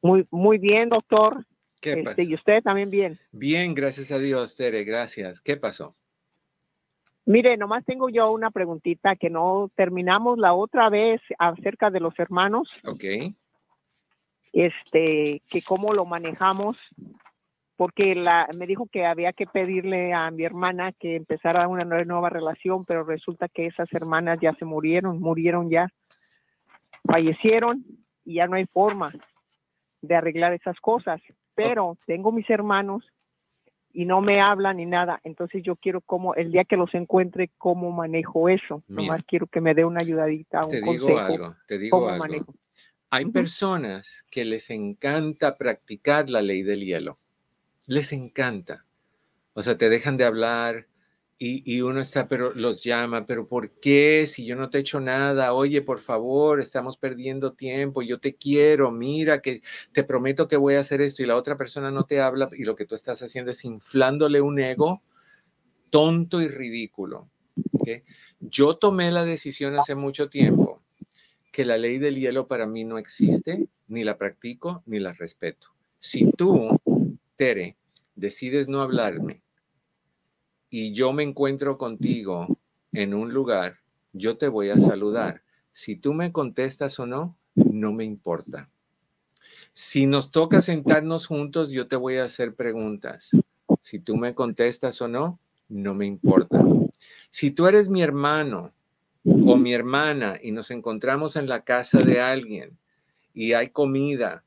Muy, 0.02 0.24
muy 0.30 0.58
bien, 0.58 0.88
doctor. 0.88 1.44
¿Qué 1.80 1.92
este, 1.92 2.24
y 2.24 2.34
usted 2.34 2.62
también 2.62 2.90
bien. 2.90 3.18
Bien, 3.30 3.74
gracias 3.74 4.10
a 4.10 4.18
Dios, 4.18 4.56
Tere, 4.56 4.84
gracias. 4.84 5.40
¿Qué 5.40 5.56
pasó? 5.56 5.96
Mire, 7.24 7.56
nomás 7.56 7.84
tengo 7.84 8.08
yo 8.08 8.32
una 8.32 8.50
preguntita 8.50 9.14
que 9.14 9.28
no 9.28 9.70
terminamos 9.76 10.38
la 10.38 10.54
otra 10.54 10.88
vez 10.88 11.20
acerca 11.38 11.90
de 11.90 12.00
los 12.00 12.18
hermanos. 12.18 12.70
Ok. 12.84 13.04
Este, 14.52 15.42
que 15.50 15.62
cómo 15.62 15.92
lo 15.92 16.06
manejamos, 16.06 16.78
porque 17.76 18.14
la, 18.14 18.48
me 18.56 18.66
dijo 18.66 18.88
que 18.90 19.04
había 19.04 19.34
que 19.34 19.46
pedirle 19.46 20.14
a 20.14 20.30
mi 20.30 20.44
hermana 20.44 20.92
que 20.92 21.16
empezara 21.16 21.68
una 21.68 21.84
nueva 21.84 22.30
relación, 22.30 22.86
pero 22.86 23.04
resulta 23.04 23.46
que 23.46 23.66
esas 23.66 23.92
hermanas 23.92 24.38
ya 24.40 24.54
se 24.54 24.64
murieron, 24.64 25.20
murieron 25.20 25.68
ya, 25.68 25.88
fallecieron 27.04 27.84
y 28.24 28.36
ya 28.36 28.46
no 28.46 28.56
hay 28.56 28.64
forma 28.64 29.12
de 30.00 30.14
arreglar 30.14 30.54
esas 30.54 30.80
cosas, 30.80 31.20
pero 31.58 31.98
tengo 32.06 32.30
mis 32.30 32.48
hermanos 32.48 33.04
y 33.92 34.04
no 34.04 34.20
me 34.20 34.40
hablan 34.40 34.76
ni 34.76 34.86
nada, 34.86 35.20
entonces 35.24 35.62
yo 35.64 35.74
quiero 35.74 36.00
como 36.00 36.34
el 36.36 36.52
día 36.52 36.64
que 36.64 36.76
los 36.76 36.94
encuentre 36.94 37.50
cómo 37.58 37.90
manejo 37.90 38.48
eso, 38.48 38.84
nomás 38.86 39.22
quiero 39.26 39.48
que 39.48 39.60
me 39.60 39.74
dé 39.74 39.84
una 39.84 40.00
ayudadita, 40.00 40.64
un 40.64 40.70
te 40.70 40.80
digo 40.82 41.18
algo, 41.18 41.56
te 41.66 41.78
digo 41.78 42.08
algo. 42.08 42.46
Hay 43.10 43.24
personas 43.26 44.24
que 44.30 44.44
les 44.44 44.70
encanta 44.70 45.56
practicar 45.56 46.28
la 46.28 46.42
ley 46.42 46.62
del 46.62 46.84
hielo. 46.84 47.18
Les 47.86 48.12
encanta. 48.12 48.84
O 49.54 49.62
sea, 49.62 49.78
te 49.78 49.88
dejan 49.88 50.18
de 50.18 50.24
hablar, 50.24 50.86
y, 51.40 51.80
uno 51.82 52.00
está, 52.00 52.26
pero 52.26 52.52
los 52.52 52.82
llama, 52.82 53.24
pero 53.24 53.46
¿por 53.46 53.70
qué? 53.78 54.26
Si 54.26 54.44
yo 54.44 54.56
no 54.56 54.70
te 54.70 54.78
he 54.78 54.80
hecho 54.80 55.00
nada, 55.00 55.52
oye, 55.52 55.82
por 55.82 56.00
favor, 56.00 56.58
estamos 56.58 56.96
perdiendo 56.96 57.52
tiempo, 57.52 58.02
yo 58.02 58.18
te 58.18 58.34
quiero, 58.34 58.90
mira 58.90 59.40
que 59.40 59.62
te 59.92 60.02
prometo 60.02 60.48
que 60.48 60.56
voy 60.56 60.74
a 60.74 60.80
hacer 60.80 61.00
esto 61.00 61.22
y 61.22 61.26
la 61.26 61.36
otra 61.36 61.56
persona 61.56 61.92
no 61.92 62.04
te 62.04 62.20
habla 62.20 62.48
y 62.56 62.64
lo 62.64 62.74
que 62.74 62.86
tú 62.86 62.96
estás 62.96 63.22
haciendo 63.22 63.52
es 63.52 63.64
inflándole 63.64 64.40
un 64.40 64.58
ego 64.58 65.00
tonto 65.90 66.40
y 66.40 66.48
ridículo. 66.48 67.28
Yo 68.40 68.76
tomé 68.76 69.12
la 69.12 69.24
decisión 69.24 69.76
hace 69.78 69.94
mucho 69.94 70.28
tiempo 70.28 70.82
que 71.52 71.64
la 71.64 71.78
ley 71.78 71.98
del 71.98 72.16
hielo 72.16 72.48
para 72.48 72.66
mí 72.66 72.84
no 72.84 72.98
existe, 72.98 73.68
ni 73.86 74.04
la 74.04 74.18
practico, 74.18 74.82
ni 74.86 74.98
la 74.98 75.12
respeto. 75.12 75.68
Si 75.98 76.30
tú, 76.32 76.68
Tere, 77.36 77.76
decides 78.14 78.68
no 78.68 78.82
hablarme, 78.82 79.42
y 80.70 80.92
yo 80.92 81.12
me 81.12 81.22
encuentro 81.22 81.78
contigo 81.78 82.58
en 82.92 83.14
un 83.14 83.32
lugar, 83.32 83.78
yo 84.12 84.36
te 84.36 84.48
voy 84.48 84.70
a 84.70 84.78
saludar. 84.78 85.42
Si 85.72 85.96
tú 85.96 86.14
me 86.14 86.32
contestas 86.32 86.98
o 86.98 87.06
no, 87.06 87.36
no 87.54 87.92
me 87.92 88.04
importa. 88.04 88.68
Si 89.72 90.06
nos 90.06 90.30
toca 90.30 90.60
sentarnos 90.60 91.26
juntos, 91.26 91.70
yo 91.70 91.86
te 91.86 91.96
voy 91.96 92.16
a 92.16 92.24
hacer 92.24 92.54
preguntas. 92.54 93.30
Si 93.82 93.98
tú 93.98 94.16
me 94.16 94.34
contestas 94.34 95.00
o 95.00 95.08
no, 95.08 95.38
no 95.68 95.94
me 95.94 96.06
importa. 96.06 96.64
Si 97.30 97.50
tú 97.50 97.66
eres 97.66 97.88
mi 97.88 98.02
hermano 98.02 98.72
o 99.24 99.56
mi 99.56 99.72
hermana 99.72 100.38
y 100.42 100.52
nos 100.52 100.70
encontramos 100.70 101.36
en 101.36 101.48
la 101.48 101.64
casa 101.64 102.00
de 102.00 102.20
alguien 102.20 102.76
y 103.34 103.52
hay 103.52 103.68
comida 103.68 104.44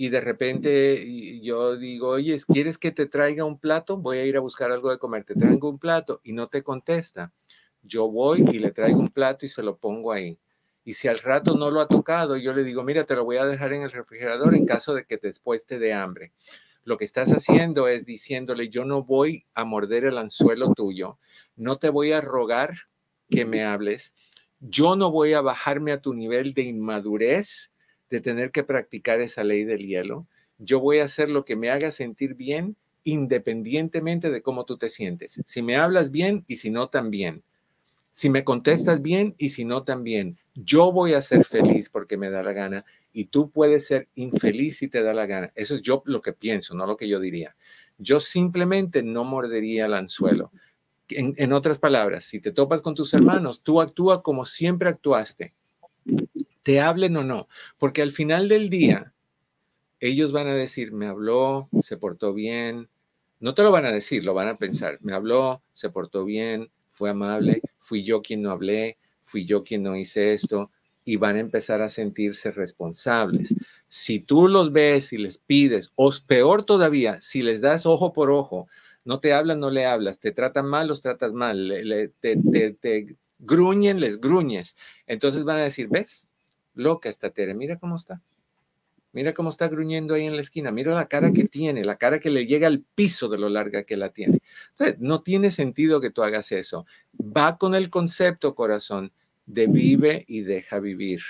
y 0.00 0.08
de 0.08 0.22
repente 0.22 1.42
yo 1.42 1.76
digo, 1.76 2.08
oye, 2.08 2.40
¿quieres 2.48 2.78
que 2.78 2.90
te 2.90 3.04
traiga 3.04 3.44
un 3.44 3.58
plato? 3.58 3.98
Voy 3.98 4.16
a 4.16 4.24
ir 4.24 4.38
a 4.38 4.40
buscar 4.40 4.72
algo 4.72 4.88
de 4.88 4.96
comer, 4.96 5.24
te 5.24 5.34
traigo 5.34 5.68
un 5.68 5.78
plato 5.78 6.22
y 6.24 6.32
no 6.32 6.48
te 6.48 6.62
contesta. 6.62 7.34
Yo 7.82 8.10
voy 8.10 8.42
y 8.50 8.60
le 8.60 8.70
traigo 8.70 8.98
un 8.98 9.10
plato 9.10 9.44
y 9.44 9.50
se 9.50 9.62
lo 9.62 9.76
pongo 9.76 10.10
ahí. 10.10 10.38
Y 10.86 10.94
si 10.94 11.08
al 11.08 11.18
rato 11.18 11.54
no 11.54 11.70
lo 11.70 11.82
ha 11.82 11.86
tocado, 11.86 12.38
yo 12.38 12.54
le 12.54 12.64
digo, 12.64 12.82
mira, 12.82 13.04
te 13.04 13.14
lo 13.14 13.26
voy 13.26 13.36
a 13.36 13.44
dejar 13.44 13.74
en 13.74 13.82
el 13.82 13.90
refrigerador 13.90 14.54
en 14.54 14.64
caso 14.64 14.94
de 14.94 15.04
que 15.04 15.18
después 15.18 15.66
te 15.66 15.78
dé 15.78 15.92
hambre. 15.92 16.32
Lo 16.82 16.96
que 16.96 17.04
estás 17.04 17.30
haciendo 17.30 17.86
es 17.86 18.06
diciéndole, 18.06 18.70
yo 18.70 18.86
no 18.86 19.02
voy 19.02 19.44
a 19.52 19.66
morder 19.66 20.04
el 20.04 20.16
anzuelo 20.16 20.72
tuyo, 20.72 21.18
no 21.56 21.76
te 21.76 21.90
voy 21.90 22.12
a 22.12 22.22
rogar 22.22 22.72
que 23.28 23.44
me 23.44 23.64
hables, 23.64 24.14
yo 24.60 24.96
no 24.96 25.10
voy 25.10 25.34
a 25.34 25.42
bajarme 25.42 25.92
a 25.92 26.00
tu 26.00 26.14
nivel 26.14 26.54
de 26.54 26.62
inmadurez 26.62 27.69
de 28.10 28.20
tener 28.20 28.50
que 28.50 28.64
practicar 28.64 29.20
esa 29.20 29.44
ley 29.44 29.64
del 29.64 29.86
hielo. 29.86 30.26
Yo 30.58 30.80
voy 30.80 30.98
a 30.98 31.04
hacer 31.04 31.30
lo 31.30 31.44
que 31.44 31.56
me 31.56 31.70
haga 31.70 31.90
sentir 31.90 32.34
bien 32.34 32.76
independientemente 33.04 34.30
de 34.30 34.42
cómo 34.42 34.66
tú 34.66 34.76
te 34.76 34.90
sientes. 34.90 35.40
Si 35.46 35.62
me 35.62 35.76
hablas 35.76 36.10
bien 36.10 36.44
y 36.46 36.56
si 36.56 36.70
no 36.70 36.88
también. 36.88 37.42
Si 38.12 38.28
me 38.28 38.44
contestas 38.44 39.00
bien 39.00 39.34
y 39.38 39.50
si 39.50 39.64
no 39.64 39.84
también. 39.84 40.36
Yo 40.54 40.92
voy 40.92 41.14
a 41.14 41.22
ser 41.22 41.44
feliz 41.44 41.88
porque 41.88 42.18
me 42.18 42.28
da 42.28 42.42
la 42.42 42.52
gana 42.52 42.84
y 43.12 43.26
tú 43.26 43.50
puedes 43.50 43.86
ser 43.86 44.08
infeliz 44.16 44.78
si 44.78 44.88
te 44.88 45.02
da 45.02 45.14
la 45.14 45.24
gana. 45.26 45.52
Eso 45.54 45.76
es 45.76 45.82
yo 45.82 46.02
lo 46.04 46.20
que 46.20 46.34
pienso, 46.34 46.74
no 46.74 46.86
lo 46.86 46.96
que 46.96 47.08
yo 47.08 47.20
diría. 47.20 47.56
Yo 47.96 48.20
simplemente 48.20 49.02
no 49.02 49.24
mordería 49.24 49.86
el 49.86 49.94
anzuelo. 49.94 50.52
En, 51.08 51.34
en 51.38 51.52
otras 51.52 51.78
palabras, 51.78 52.24
si 52.24 52.40
te 52.40 52.52
topas 52.52 52.82
con 52.82 52.94
tus 52.94 53.14
hermanos, 53.14 53.62
tú 53.62 53.80
actúa 53.80 54.22
como 54.22 54.44
siempre 54.44 54.88
actuaste 54.88 55.54
te 56.62 56.80
hablen 56.80 57.16
o 57.16 57.24
no, 57.24 57.48
porque 57.78 58.02
al 58.02 58.12
final 58.12 58.48
del 58.48 58.70
día 58.70 59.12
ellos 60.00 60.32
van 60.32 60.48
a 60.48 60.54
decir, 60.54 60.92
me 60.92 61.06
habló, 61.06 61.68
se 61.82 61.96
portó 61.96 62.32
bien, 62.32 62.88
no 63.38 63.54
te 63.54 63.62
lo 63.62 63.70
van 63.70 63.86
a 63.86 63.92
decir, 63.92 64.24
lo 64.24 64.34
van 64.34 64.48
a 64.48 64.56
pensar, 64.56 64.98
me 65.02 65.14
habló, 65.14 65.62
se 65.72 65.90
portó 65.90 66.24
bien, 66.24 66.70
fue 66.90 67.10
amable, 67.10 67.62
fui 67.78 68.04
yo 68.04 68.22
quien 68.22 68.42
no 68.42 68.50
hablé, 68.50 68.98
fui 69.22 69.44
yo 69.44 69.62
quien 69.62 69.82
no 69.82 69.96
hice 69.96 70.32
esto, 70.32 70.70
y 71.04 71.16
van 71.16 71.36
a 71.36 71.40
empezar 71.40 71.80
a 71.82 71.90
sentirse 71.90 72.50
responsables. 72.50 73.54
Si 73.88 74.20
tú 74.20 74.48
los 74.48 74.72
ves 74.72 75.12
y 75.12 75.18
les 75.18 75.38
pides, 75.38 75.90
o 75.96 76.12
peor 76.26 76.64
todavía, 76.64 77.20
si 77.20 77.42
les 77.42 77.60
das 77.60 77.86
ojo 77.86 78.12
por 78.12 78.30
ojo, 78.30 78.68
no 79.04 79.20
te 79.20 79.32
hablan, 79.32 79.60
no 79.60 79.70
le 79.70 79.86
hablas, 79.86 80.20
te 80.20 80.30
tratan 80.32 80.66
mal, 80.66 80.88
los 80.88 81.00
tratas 81.00 81.32
mal, 81.32 81.72
te, 82.20 82.36
te 82.74 83.16
gruñen, 83.38 84.00
les 84.00 84.20
gruñes. 84.20 84.76
Entonces 85.06 85.44
van 85.44 85.58
a 85.58 85.64
decir, 85.64 85.88
¿ves? 85.88 86.28
Loca 86.80 87.08
esta 87.08 87.30
Tere, 87.30 87.54
mira 87.54 87.78
cómo 87.78 87.96
está. 87.96 88.20
Mira 89.12 89.34
cómo 89.34 89.50
está 89.50 89.68
gruñendo 89.68 90.14
ahí 90.14 90.26
en 90.26 90.36
la 90.36 90.42
esquina. 90.42 90.70
Mira 90.70 90.94
la 90.94 91.08
cara 91.08 91.32
que 91.32 91.44
tiene, 91.44 91.84
la 91.84 91.96
cara 91.96 92.20
que 92.20 92.30
le 92.30 92.46
llega 92.46 92.68
al 92.68 92.80
piso 92.80 93.28
de 93.28 93.38
lo 93.38 93.48
larga 93.48 93.82
que 93.82 93.96
la 93.96 94.10
tiene. 94.10 94.40
Entonces, 94.70 95.00
no 95.00 95.22
tiene 95.22 95.50
sentido 95.50 96.00
que 96.00 96.10
tú 96.10 96.22
hagas 96.22 96.52
eso. 96.52 96.86
Va 97.18 97.58
con 97.58 97.74
el 97.74 97.90
concepto, 97.90 98.54
corazón, 98.54 99.12
de 99.46 99.66
vive 99.66 100.24
y 100.28 100.42
deja 100.42 100.78
vivir. 100.78 101.22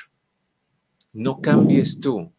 No 1.12 1.40
cambies 1.40 2.00
tú. 2.00 2.30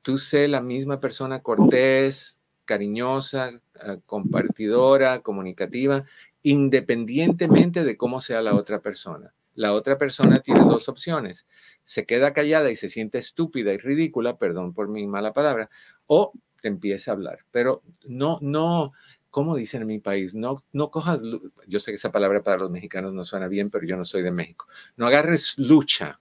Tú 0.00 0.16
sé 0.16 0.48
la 0.48 0.62
misma 0.62 0.98
persona 0.98 1.42
cortés, 1.42 2.38
cariñosa, 2.64 3.60
ah, 3.80 3.96
compartidora, 4.06 5.20
comunicativa, 5.20 6.04
independientemente 6.42 7.84
de 7.84 7.96
cómo 7.96 8.20
sea 8.20 8.40
la 8.40 8.54
otra 8.54 8.80
persona. 8.80 9.34
La 9.54 9.72
otra 9.72 9.98
persona 9.98 10.40
tiene 10.40 10.60
dos 10.60 10.88
opciones. 10.88 11.46
Se 11.86 12.04
queda 12.04 12.34
callada 12.34 12.70
y 12.70 12.76
se 12.76 12.90
siente 12.90 13.16
estúpida 13.16 13.72
y 13.72 13.78
ridícula, 13.78 14.36
perdón 14.36 14.74
por 14.74 14.88
mi 14.88 15.06
mala 15.06 15.32
palabra, 15.32 15.70
o 16.06 16.32
te 16.60 16.68
empieza 16.68 17.10
a 17.10 17.14
hablar. 17.14 17.38
Pero 17.50 17.82
no, 18.06 18.38
no, 18.42 18.92
como 19.30 19.56
dicen 19.56 19.82
en 19.82 19.88
mi 19.88 19.98
país, 19.98 20.34
no, 20.34 20.64
no 20.72 20.90
cojas, 20.90 21.22
yo 21.66 21.78
sé 21.78 21.92
que 21.92 21.96
esa 21.96 22.12
palabra 22.12 22.42
para 22.42 22.58
los 22.58 22.70
mexicanos 22.70 23.14
no 23.14 23.24
suena 23.24 23.48
bien, 23.48 23.70
pero 23.70 23.86
yo 23.86 23.96
no 23.96 24.04
soy 24.04 24.22
de 24.22 24.32
México. 24.32 24.66
No 24.96 25.06
agarres 25.06 25.54
lucha, 25.58 26.20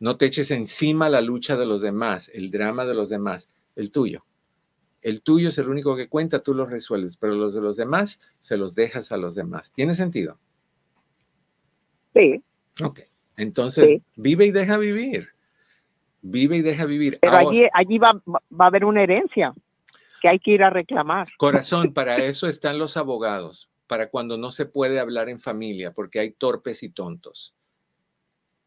no 0.00 0.16
te 0.16 0.26
eches 0.26 0.50
encima 0.50 1.08
la 1.08 1.20
lucha 1.20 1.56
de 1.56 1.66
los 1.66 1.82
demás, 1.82 2.30
el 2.32 2.50
drama 2.50 2.84
de 2.84 2.94
los 2.94 3.08
demás, 3.08 3.48
el 3.76 3.90
tuyo. 3.90 4.24
El 5.02 5.20
tuyo 5.20 5.50
es 5.50 5.58
el 5.58 5.68
único 5.68 5.96
que 5.96 6.08
cuenta, 6.08 6.42
tú 6.42 6.54
lo 6.54 6.64
resuelves, 6.64 7.18
pero 7.18 7.34
los 7.34 7.52
de 7.52 7.60
los 7.60 7.76
demás 7.76 8.20
se 8.40 8.56
los 8.56 8.74
dejas 8.74 9.12
a 9.12 9.18
los 9.18 9.34
demás. 9.34 9.70
¿Tiene 9.72 9.94
sentido? 9.94 10.38
Sí. 12.14 12.42
Ok. 12.82 13.00
Entonces, 13.36 14.02
vive 14.16 14.46
y 14.46 14.50
deja 14.50 14.78
vivir. 14.78 15.28
Vive 16.22 16.56
y 16.56 16.62
deja 16.62 16.86
vivir. 16.86 17.18
Pero 17.20 17.36
allí, 17.36 17.66
allí 17.72 17.98
va, 17.98 18.20
va 18.26 18.64
a 18.64 18.66
haber 18.66 18.84
una 18.84 19.02
herencia 19.02 19.52
que 20.22 20.28
hay 20.28 20.38
que 20.38 20.52
ir 20.52 20.62
a 20.62 20.70
reclamar. 20.70 21.26
Corazón, 21.36 21.92
para 21.94 22.16
eso 22.16 22.48
están 22.48 22.78
los 22.78 22.96
abogados, 22.96 23.68
para 23.86 24.08
cuando 24.08 24.38
no 24.38 24.50
se 24.50 24.64
puede 24.64 24.98
hablar 24.98 25.28
en 25.28 25.38
familia, 25.38 25.92
porque 25.92 26.18
hay 26.18 26.30
torpes 26.30 26.82
y 26.82 26.88
tontos. 26.88 27.54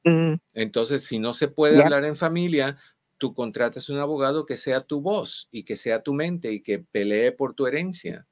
Mm. 0.04 0.36
Entonces, 0.54 1.04
si 1.04 1.20
no 1.20 1.34
se 1.34 1.48
puede 1.48 1.82
hablar 1.82 2.06
en 2.06 2.16
familia, 2.16 2.78
tú 3.18 3.34
contratas 3.34 3.90
un 3.90 3.98
abogado 3.98 4.46
que 4.46 4.58
sea 4.58 4.82
tu 4.82 5.02
voz 5.02 5.50
y 5.52 5.64
que 5.64 5.78
sea 5.78 6.04
tu 6.04 6.14
mente 6.14 6.52
y 6.52 6.62
que 6.62 6.80
pelee 6.80 7.32
por 7.32 7.54
tu 7.54 7.66
herencia. 7.66 8.26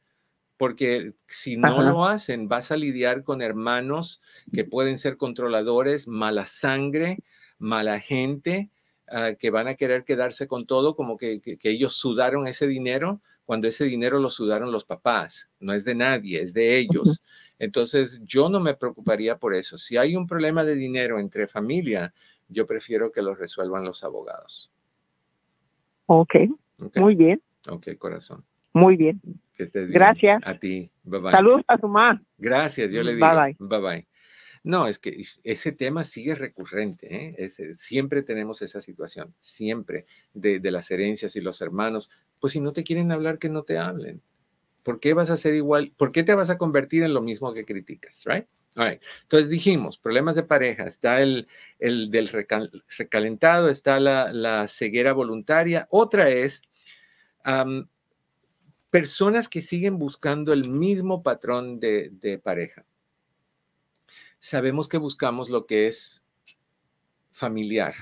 Porque 0.58 1.14
si 1.28 1.58
no 1.58 1.82
lo 1.82 2.06
hacen, 2.06 2.47
vas 2.47 2.72
a 2.72 2.78
lidiar 2.78 3.24
con 3.24 3.41
hermanos 3.41 4.22
que 4.53 4.64
pueden 4.64 4.97
ser 4.97 5.18
controladores, 5.18 6.08
mala 6.08 6.47
sangre, 6.47 7.20
mala 7.58 7.99
gente, 7.99 8.70
ah, 9.10 9.34
que 9.38 9.49
van 9.49 9.68
a 9.68 9.76
querer 9.76 10.06
quedarse 10.06 10.47
con 10.47 10.66
todo, 10.66 10.95
como 10.95 11.18
que, 11.18 11.41
que, 11.41 11.70
ellos 11.70 11.95
sudaron 11.95 12.47
ese 12.47 12.68
dinero, 12.68 13.22
cuando 13.43 13.68
ese 13.68 13.84
dinero 13.84 14.20
lo 14.20 14.30
sudaron 14.30 14.72
los 14.72 14.86
papás. 14.86 15.49
No 15.60 15.74
es 15.74 15.84
de 15.84 15.95
nadie, 15.95 16.41
es 16.41 16.53
de 16.53 16.78
ellos. 16.78 17.22
Entonces, 17.60 18.22
yo 18.24 18.49
no 18.49 18.60
me 18.60 18.76
preocuparía 18.76 19.38
por 19.38 19.53
eso. 19.53 19.78
Si 19.78 19.97
hay 19.97 20.16
un 20.16 20.26
problema 20.26 20.64
de 20.64 20.76
dinero 20.76 21.20
entre 21.20 21.47
familia, 21.47 22.14
yo 22.47 22.66
prefiero 22.66 23.12
que 23.12 23.22
lo 23.22 23.36
resuelvan 23.36 23.84
los 23.84 24.03
abogados. 24.03 24.72
Ok, 26.80 26.97
muy 26.97 27.16
bien. 27.16 27.41
Ok, 27.70 27.88
corazón. 27.97 28.43
Muy 28.74 28.95
bien. 28.95 29.22
Que 29.56 29.64
estés 29.64 29.88
bien. 29.88 29.93
Gracias. 29.93 30.41
A 30.45 30.58
ti. 30.58 30.91
Bye 31.03 31.20
bye. 31.20 31.32
Saludos 31.32 31.62
a 31.68 31.78
su 31.78 31.88
mamá. 31.88 32.22
Gracias, 32.38 32.91
yo 32.91 33.03
le 33.03 33.16
digo. 33.16 33.28
Bye 33.28 33.36
bye. 33.36 33.56
Bye 33.60 33.80
bye. 33.80 34.08
No, 34.64 34.88
es 34.88 34.97
que 34.97 35.24
ese 35.43 35.72
tema 35.72 36.03
sigue 36.03 36.34
recurrente. 36.34 37.36
¿eh? 37.38 37.49
siempre 37.78 38.24
tenemos 38.24 38.64
esa 38.64 38.82
situación, 38.82 39.36
siempre, 39.39 40.08
de, 40.34 40.60
de, 40.60 40.72
las 40.72 40.89
herencias 40.89 41.36
y 41.36 41.41
los 41.41 41.62
hermanos. 41.62 42.10
Pues 42.39 42.53
si 42.53 42.60
no 42.60 42.74
te 42.74 42.84
quieren 42.84 43.12
hablar, 43.12 43.38
que 43.38 43.47
no 43.47 43.62
te 43.62 43.78
hablen. 43.78 44.24
¿Por 44.82 44.99
qué 44.99 45.14
vas 45.14 45.30
a 45.30 45.38
ser 45.38 45.53
igual? 45.53 45.93
¿Por 45.95 46.12
qué 46.12 46.24
te 46.24 46.34
vas 46.34 46.49
a 46.49 46.58
convertir 46.58 47.03
en 47.03 47.14
lo 47.14 47.22
mismo 47.22 47.53
que 47.53 47.64
criticas? 47.64 48.24
Right? 48.26 48.47
Entonces 48.76 49.49
dijimos, 49.49 49.97
problemas 49.97 50.36
de 50.36 50.43
pareja, 50.43 50.84
está 50.84 51.22
el, 51.22 51.47
el 51.80 52.12
del 52.12 52.30
recalentado, 52.97 53.70
está 53.70 53.99
la, 53.99 54.34
la, 54.34 54.68
ceguera 54.68 55.14
voluntaria. 55.14 55.88
Otra 55.89 56.30
es 56.30 56.62
personas 58.96 59.50
que 59.50 59.62
siguen 59.62 60.00
buscando 60.00 60.54
el 60.54 60.70
mismo 60.70 61.22
patrón 61.22 61.82
de, 61.82 62.39
pareja. 62.41 62.86
Sabemos 64.39 64.88
que 64.88 64.98
buscamos 64.98 65.50
lo 65.50 65.66
que 65.66 65.88
es 65.88 66.24
familiar. 67.30 67.93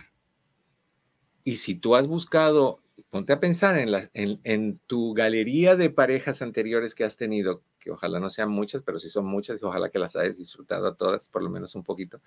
Y 1.44 1.58
si 1.58 1.74
tú 1.74 1.96
has 1.96 2.06
buscado, 2.06 2.80
ponte 3.10 3.34
a 3.34 3.40
pensar 3.40 3.76
en 4.14 4.80
tu 4.86 5.16
galería 5.16 5.76
de 5.76 5.90
parejas 5.90 6.44
anteriores 6.44 6.94
que 6.94 7.04
has 7.04 7.18
tenido, 7.18 7.64
que 7.80 7.90
ojalá 7.90 8.20
no 8.20 8.30
sean 8.30 8.52
muchas, 8.52 8.84
pero 8.84 9.00
si 9.00 9.10
son 9.10 9.26
muchas, 9.26 9.60
y 9.60 9.66
ojalá 9.66 9.90
que 9.90 9.98
las 9.98 10.16
hayas 10.16 10.38
disfrutado 10.38 10.86
a 10.86 10.96
todas, 10.96 11.28
por 11.28 11.42
lo 11.42 11.50
menos 11.50 11.74
un 11.74 11.82
poquito. 11.82 12.22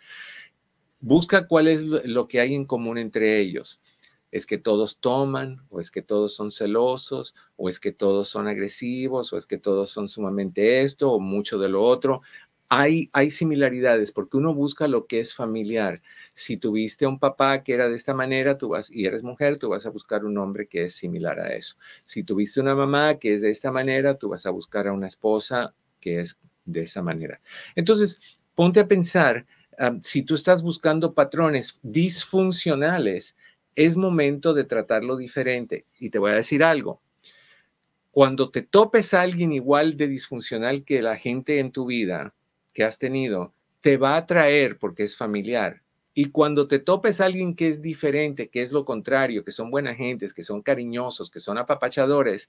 Busca 0.98 1.46
cuál 1.46 1.68
es 1.68 1.84
lo 1.84 2.26
que 2.26 2.40
hay 2.40 2.56
en 2.56 2.64
común 2.64 2.98
entre 2.98 3.38
ellos. 3.38 3.80
¿Es 4.36 4.44
que 4.46 4.58
todos 4.58 4.98
toman? 5.00 5.62
¿O 5.70 5.80
es 5.80 5.90
que 5.90 6.02
todos 6.02 6.34
son 6.34 6.50
celosos? 6.50 7.34
¿O 7.56 7.70
es 7.70 7.80
que 7.80 7.90
todos 7.90 8.28
son 8.28 8.48
agresivos? 8.48 9.32
¿O 9.32 9.38
es 9.38 9.46
que 9.46 9.56
todos 9.56 9.90
son 9.90 10.08
sumamente 10.08 10.82
esto 10.82 11.10
o 11.10 11.20
mucho 11.20 11.58
de 11.58 11.70
lo 11.70 11.82
otro? 11.82 12.20
hay, 12.68 13.30
similaridades 13.30 14.12
porque 14.12 14.36
uno 14.36 14.52
busca 14.52 14.88
lo 14.88 15.06
que 15.06 15.20
es 15.20 15.34
familiar. 15.34 16.00
Si 16.34 16.56
tuviste 16.56 17.06
un 17.06 17.18
papá 17.18 17.62
que 17.62 17.74
era 17.74 17.88
de 17.88 17.96
esta 17.96 18.14
manera, 18.14 18.58
tú 18.58 18.70
vas 18.70 18.90
y 18.90 19.06
eres 19.06 19.22
mujer, 19.22 19.56
tú 19.56 19.68
vas 19.68 19.86
a 19.86 19.90
buscar 19.90 20.24
un 20.24 20.36
hombre 20.38 20.66
que 20.66 20.84
es 20.84 20.94
similar 20.94 21.38
a 21.38 21.54
eso. 21.54 21.76
Si 22.04 22.24
tuviste 22.24 22.60
una 22.60 22.74
mamá 22.74 23.18
que 23.18 23.34
es 23.34 23.42
de 23.42 23.50
esta 23.50 23.70
manera, 23.70 24.16
tú 24.16 24.30
vas 24.30 24.46
a 24.46 24.50
buscar 24.50 24.88
a 24.88 24.92
una 24.92 25.06
esposa 25.06 25.74
que 26.00 26.20
es 26.20 26.38
de 26.64 26.82
esa 26.82 27.02
manera. 27.02 27.40
Entonces, 27.76 28.18
ponte 28.54 28.80
a 28.80 28.88
pensar, 28.88 29.46
si 30.00 30.22
tú 30.22 30.34
estás 30.34 30.62
buscando 30.62 31.14
patrones 31.14 31.78
disfuncionales, 31.82 33.36
es 33.76 33.96
momento 33.96 34.54
de 34.54 34.64
tratarlo 34.64 35.16
diferente. 35.16 35.84
Y 36.00 36.10
te 36.10 36.18
voy 36.18 36.32
a 36.32 36.36
decir 36.36 36.64
algo. 36.64 37.00
Cuando 38.10 38.50
te 38.50 38.62
topes 38.62 39.14
a 39.14 39.20
alguien 39.20 39.52
igual 39.52 39.96
de 39.96 40.08
disfuncional 40.08 40.84
que 40.84 41.02
la 41.02 41.16
gente 41.16 41.60
en 41.60 41.70
tu 41.70 41.86
vida, 41.86 42.34
que 42.72 42.82
has 42.82 42.98
tenido 42.98 43.52
te 43.86 43.98
va 43.98 44.14
a 44.14 44.16
atraer 44.16 44.78
porque 44.78 45.04
es 45.04 45.16
familiar. 45.16 45.82
Y 46.18 46.30
cuando 46.30 46.66
te 46.66 46.78
topes 46.78 47.20
a 47.20 47.26
alguien 47.26 47.54
que 47.54 47.68
es 47.68 47.82
diferente, 47.82 48.48
que 48.48 48.62
es 48.62 48.72
lo 48.72 48.86
contrario, 48.86 49.44
que 49.44 49.52
son 49.52 49.70
buenas 49.70 49.98
gentes, 49.98 50.32
que 50.32 50.42
son 50.42 50.62
cariñosos, 50.62 51.30
que 51.30 51.40
son 51.40 51.58
apapachadores, 51.58 52.48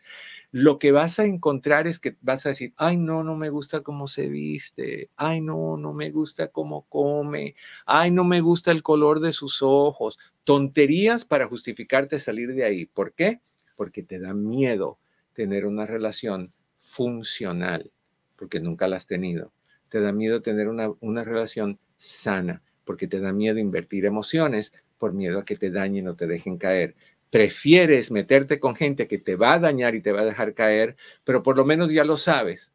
lo 0.52 0.80
que 0.80 0.94
vas 0.94 1.20
a 1.20 1.26
encontrar 1.26 1.86
es 1.86 2.00
que 2.00 2.16
vas 2.22 2.46
a 2.46 2.50
decir, 2.50 2.74
ay, 2.78 2.96
no, 2.96 3.26
no 3.26 3.36
me 3.36 3.50
gusta 3.50 3.82
cómo 3.82 4.08
se 4.08 4.30
viste, 4.30 5.10
ay, 5.18 5.42
no, 5.42 5.76
no 5.76 5.92
me 5.92 6.12
gusta 6.12 6.48
cómo 6.48 6.84
come, 6.88 7.56
ay, 7.86 8.10
no 8.10 8.24
me 8.24 8.40
gusta 8.40 8.72
el 8.72 8.84
color 8.84 9.20
de 9.20 9.34
sus 9.34 9.62
ojos. 9.62 10.18
Tonterías 10.46 11.26
para 11.26 11.48
justificarte 11.48 12.22
salir 12.22 12.56
de 12.56 12.64
ahí. 12.64 12.86
¿Por 12.86 13.12
qué? 13.12 13.42
Porque 13.76 14.02
te 14.02 14.18
da 14.18 14.34
miedo 14.34 14.98
tener 15.34 15.66
una 15.66 15.86
relación 15.86 16.54
funcional, 16.78 17.92
porque 18.38 18.62
nunca 18.62 18.88
la 18.88 18.96
has 18.96 19.08
tenido 19.08 19.52
te 19.90 20.02
da 20.02 20.12
miedo 20.12 20.42
tener 20.42 20.68
una, 20.68 20.90
una 21.00 21.24
relación 21.24 21.80
sana, 21.98 22.62
porque 22.88 23.08
te 23.08 23.20
da 23.20 23.34
miedo 23.34 23.60
invertir 23.60 24.06
emociones 24.06 24.74
por 24.98 25.14
miedo 25.14 25.40
a 25.40 25.46
que 25.46 25.58
te 25.58 25.70
dañen 25.70 26.08
o 26.08 26.16
te 26.16 26.26
dejen 26.26 26.58
caer. 26.58 26.96
Prefieres 27.30 28.10
meterte 28.10 28.60
con 28.60 28.76
gente 28.76 29.08
que 29.08 29.20
te 29.20 29.36
va 29.36 29.54
a 29.54 29.60
dañar 29.60 29.94
y 29.94 30.02
te 30.02 30.14
va 30.14 30.22
a 30.22 30.26
dejar 30.26 30.54
caer, 30.54 30.96
pero 31.26 31.44
por 31.44 31.58
lo 31.58 31.66
menos 31.66 31.92
ya 31.92 32.06
lo 32.06 32.16
sabes, 32.16 32.74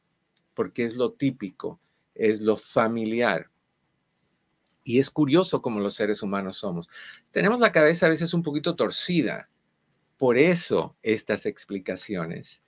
porque 0.54 0.84
es 0.84 0.94
lo 0.94 1.12
típico, 1.12 1.80
es 2.14 2.42
lo 2.42 2.56
familiar. 2.56 3.48
Y 4.84 4.98
es 4.98 5.10
curioso 5.10 5.62
como 5.62 5.80
los 5.80 5.94
seres 5.94 6.22
humanos 6.22 6.58
somos. 6.58 6.88
Tenemos 7.30 7.58
la 7.58 7.72
cabeza 7.72 8.06
a 8.06 8.10
veces 8.10 8.34
un 8.34 8.42
poquito 8.42 8.76
torcida. 8.76 9.48
Por 10.18 10.36
eso 10.36 10.96
estas 11.02 11.46
explicaciones 11.46 12.62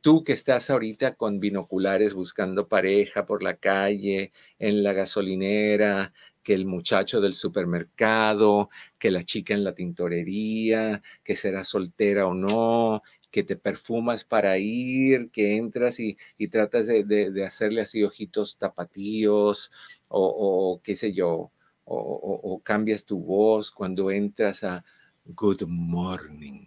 tú 0.00 0.24
que 0.24 0.32
estás 0.32 0.70
ahorita 0.70 1.16
con 1.16 1.40
binoculares 1.40 2.14
buscando 2.14 2.68
pareja 2.68 3.26
por 3.26 3.42
la 3.42 3.56
calle, 3.56 4.32
en 4.58 4.82
la 4.82 4.92
gasolinera, 4.92 6.12
que 6.48 6.54
el 6.54 6.64
muchacho 6.64 7.20
del 7.20 7.34
supermercado, 7.34 8.70
que 8.98 9.10
la 9.10 9.22
chica 9.22 9.52
en 9.52 9.64
la 9.64 9.74
tintorería, 9.74 11.02
que 11.22 11.36
será 11.36 11.62
soltera 11.62 12.26
o 12.26 12.32
no, 12.32 13.02
que 13.30 13.42
te 13.42 13.54
perfumas 13.54 14.24
para 14.24 14.56
ir, 14.56 15.28
que 15.30 15.56
entras 15.56 16.00
y, 16.00 16.16
tratas 16.50 16.86
de, 16.86 17.44
hacerle 17.46 17.82
así 17.82 18.02
ojitos 18.02 18.56
tapatíos 18.56 19.70
o, 20.08 20.80
qué 20.82 20.96
sé 20.96 21.12
yo, 21.12 21.52
o, 21.84 22.40
o 22.42 22.60
cambias 22.60 23.04
tu 23.04 23.20
voz 23.20 23.70
cuando 23.70 24.10
entras 24.10 24.64
a 24.64 24.82
Good 25.26 25.64
Morning. 25.66 26.64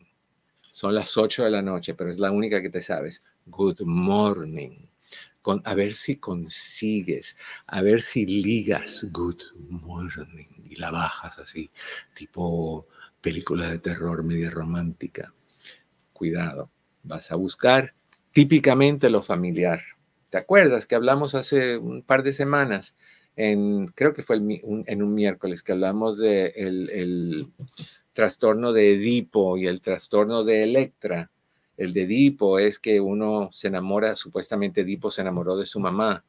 Son 0.72 0.94
las 0.94 1.18
8 1.18 1.46
de 1.46 1.50
la 1.50 1.64
noche, 1.64 1.96
pero 1.96 2.12
es 2.12 2.20
la 2.20 2.30
única 2.30 2.62
que 2.62 2.70
te 2.70 2.82
sabes 2.82 3.24
good 3.48 3.82
morning. 3.82 4.91
A 5.64 5.74
ver 5.74 5.94
si 5.94 6.18
consigues, 6.18 7.36
a 7.66 7.82
ver 7.82 8.02
si 8.02 8.26
ligas 8.26 9.06
good 9.12 9.42
morning 9.70 10.48
y 10.70 10.76
la 10.76 10.92
bajas 10.92 11.40
así, 11.40 11.72
tipo 12.14 12.88
película 13.22 13.70
de 13.70 13.80
terror 13.80 14.24
media 14.24 14.50
romántica. 14.50 15.34
cuidado. 16.14 16.70
Vas 17.04 17.32
a 17.32 17.36
buscar 17.36 17.96
típicamente 18.32 19.10
lo 19.10 19.22
familiar. 19.22 19.82
¿Te 20.30 20.38
acuerdas 20.38 20.86
que 20.86 20.96
hablamos 20.96 21.36
hace 21.36 21.78
un 21.78 22.04
par 22.04 22.24
de 22.24 22.34
semanas? 22.34 22.96
En, 23.36 23.88
creo 23.88 24.14
que 24.14 24.24
fue 24.24 24.36
en 24.38 25.04
un 25.04 25.14
miércoles 25.14 25.64
que 25.64 25.72
hablamos 25.72 26.18
de 26.18 26.54
el, 26.56 27.52
trastorno 28.14 28.74
de 28.74 28.94
Edipo 28.94 29.58
y 29.58 29.68
el 29.68 29.82
trastorno 29.82 30.44
de 30.44 30.64
Electra. 30.64 31.32
El 31.82 31.94
de 31.94 32.04
Edipo 32.04 32.60
es 32.60 32.78
que 32.78 33.02
uno 33.02 33.50
se 33.52 33.70
enamora, 33.70 34.16
supuestamente 34.16 34.82
Edipo 34.82 35.10
se 35.10 35.22
enamoró 35.22 35.58
de 35.58 35.66
su 35.66 35.80
mamá 35.80 36.24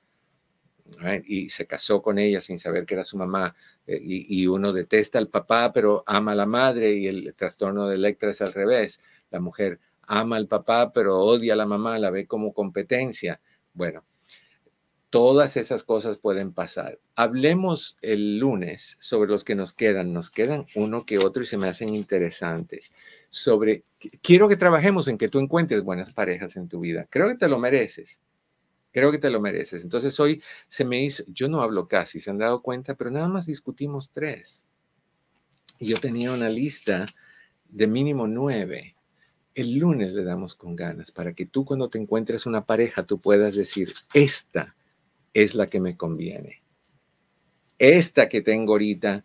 y 1.26 1.50
se 1.50 1.66
casó 1.66 2.00
con 2.00 2.18
ella 2.18 2.40
sin 2.40 2.58
saber 2.58 2.86
que 2.86 2.94
era 2.94 3.04
su 3.04 3.18
mamá. 3.18 3.54
Eh, 3.86 4.00
y, 4.02 4.46
uno 4.46 4.72
detesta 4.72 5.18
al 5.18 5.28
papá, 5.28 5.70
pero 5.70 6.04
ama 6.06 6.32
a 6.32 6.36
la 6.36 6.46
madre 6.46 6.94
y 6.94 7.06
el 7.06 7.34
trastorno 7.34 7.86
de 7.86 7.96
Electra 7.96 8.30
es 8.30 8.40
al 8.40 8.54
revés. 8.54 9.00
La 9.30 9.40
mujer 9.40 9.78
ama 10.00 10.36
al 10.36 10.48
papá, 10.48 10.90
pero 10.90 11.18
odia 11.18 11.52
a 11.52 11.56
la 11.56 11.66
mamá, 11.66 11.98
la 11.98 12.10
ve 12.10 12.26
como 12.26 12.54
competencia. 12.54 13.38
Bueno, 13.74 14.06
todas 15.10 15.58
esas 15.58 15.84
cosas 15.84 16.16
pueden 16.16 16.54
pasar. 16.54 16.98
Hablemos 17.14 17.98
el 18.00 18.38
lunes 18.38 18.96
sobre 19.00 19.30
los 19.30 19.44
que 19.44 19.54
nos 19.54 19.74
quedan. 19.74 20.14
Nos 20.14 20.30
quedan 20.30 20.66
uno 20.76 21.04
que 21.04 21.18
otro 21.18 21.42
y 21.42 21.46
se 21.46 21.58
me 21.58 21.68
hacen 21.68 21.94
interesantes. 21.94 22.90
Sobre, 23.34 23.84
quiero 24.20 24.46
que 24.46 24.58
trabajemos 24.58 25.08
en 25.08 25.16
que 25.16 25.30
tú 25.30 25.38
encuentres 25.38 25.82
buenas 25.82 26.12
parejas 26.12 26.54
en 26.56 26.68
tu 26.68 26.80
vida. 26.80 27.06
Creo 27.08 27.28
que 27.28 27.36
te 27.36 27.48
lo 27.48 27.58
mereces. 27.58 28.20
Creo 28.90 29.10
que 29.10 29.16
te 29.16 29.30
lo 29.30 29.40
mereces. 29.40 29.82
Entonces 29.82 30.20
hoy 30.20 30.42
se 30.68 30.84
me 30.84 31.02
hizo, 31.02 31.24
yo 31.28 31.48
no 31.48 31.62
hablo 31.62 31.88
casi, 31.88 32.20
se 32.20 32.28
han 32.28 32.36
dado 32.36 32.60
cuenta, 32.60 32.94
pero 32.94 33.10
nada 33.10 33.28
más 33.28 33.46
discutimos 33.46 34.10
tres. 34.10 34.66
Y 35.78 35.86
yo 35.86 35.98
tenía 35.98 36.30
una 36.30 36.50
lista 36.50 37.06
de 37.70 37.86
mínimo 37.86 38.26
nueve. 38.26 38.96
El 39.54 39.78
lunes 39.78 40.12
le 40.12 40.24
damos 40.24 40.54
con 40.54 40.76
ganas 40.76 41.10
para 41.10 41.32
que 41.32 41.46
tú 41.46 41.64
cuando 41.64 41.88
te 41.88 41.96
encuentres 41.96 42.44
una 42.44 42.66
pareja, 42.66 43.06
tú 43.06 43.18
puedas 43.18 43.54
decir, 43.54 43.94
esta 44.12 44.76
es 45.32 45.54
la 45.54 45.68
que 45.68 45.80
me 45.80 45.96
conviene. 45.96 46.62
Esta 47.78 48.28
que 48.28 48.42
tengo 48.42 48.74
ahorita, 48.74 49.24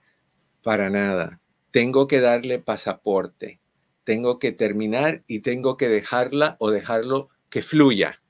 para 0.63 0.89
nada. 0.89 1.41
Tengo 1.71 2.07
que 2.07 2.21
darle 2.21 2.59
pasaporte. 2.59 3.59
Tengo 4.07 4.39
que 4.39 4.53
terminar 4.53 5.25
y 5.27 5.41
tengo 5.41 5.75
que 5.75 5.89
dejarla 5.89 6.55
o 6.61 6.71
dejarlo 6.71 7.27
que 7.49 7.61
fluya 7.61 8.21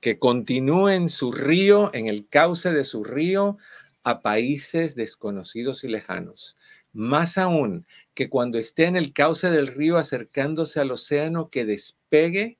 que 0.00 0.18
continúe 0.18 0.88
en 0.88 1.08
su 1.08 1.30
río, 1.30 1.90
en 1.94 2.08
el 2.08 2.28
cauce 2.28 2.72
de 2.72 2.84
su 2.84 3.04
río, 3.04 3.58
a 4.02 4.20
países 4.20 4.96
desconocidos 4.96 5.84
y 5.84 5.88
lejanos. 5.88 6.56
Más 6.92 7.38
aún, 7.38 7.86
que 8.14 8.28
cuando 8.28 8.58
esté 8.58 8.86
en 8.86 8.96
el 8.96 9.12
cauce 9.12 9.50
del 9.50 9.68
río 9.68 9.98
acercándose 9.98 10.80
al 10.80 10.90
océano, 10.90 11.48
que 11.48 11.64
despegue 11.64 12.58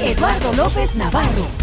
Eduardo 0.00 0.52
López 0.54 0.96
Navarro 0.96 1.61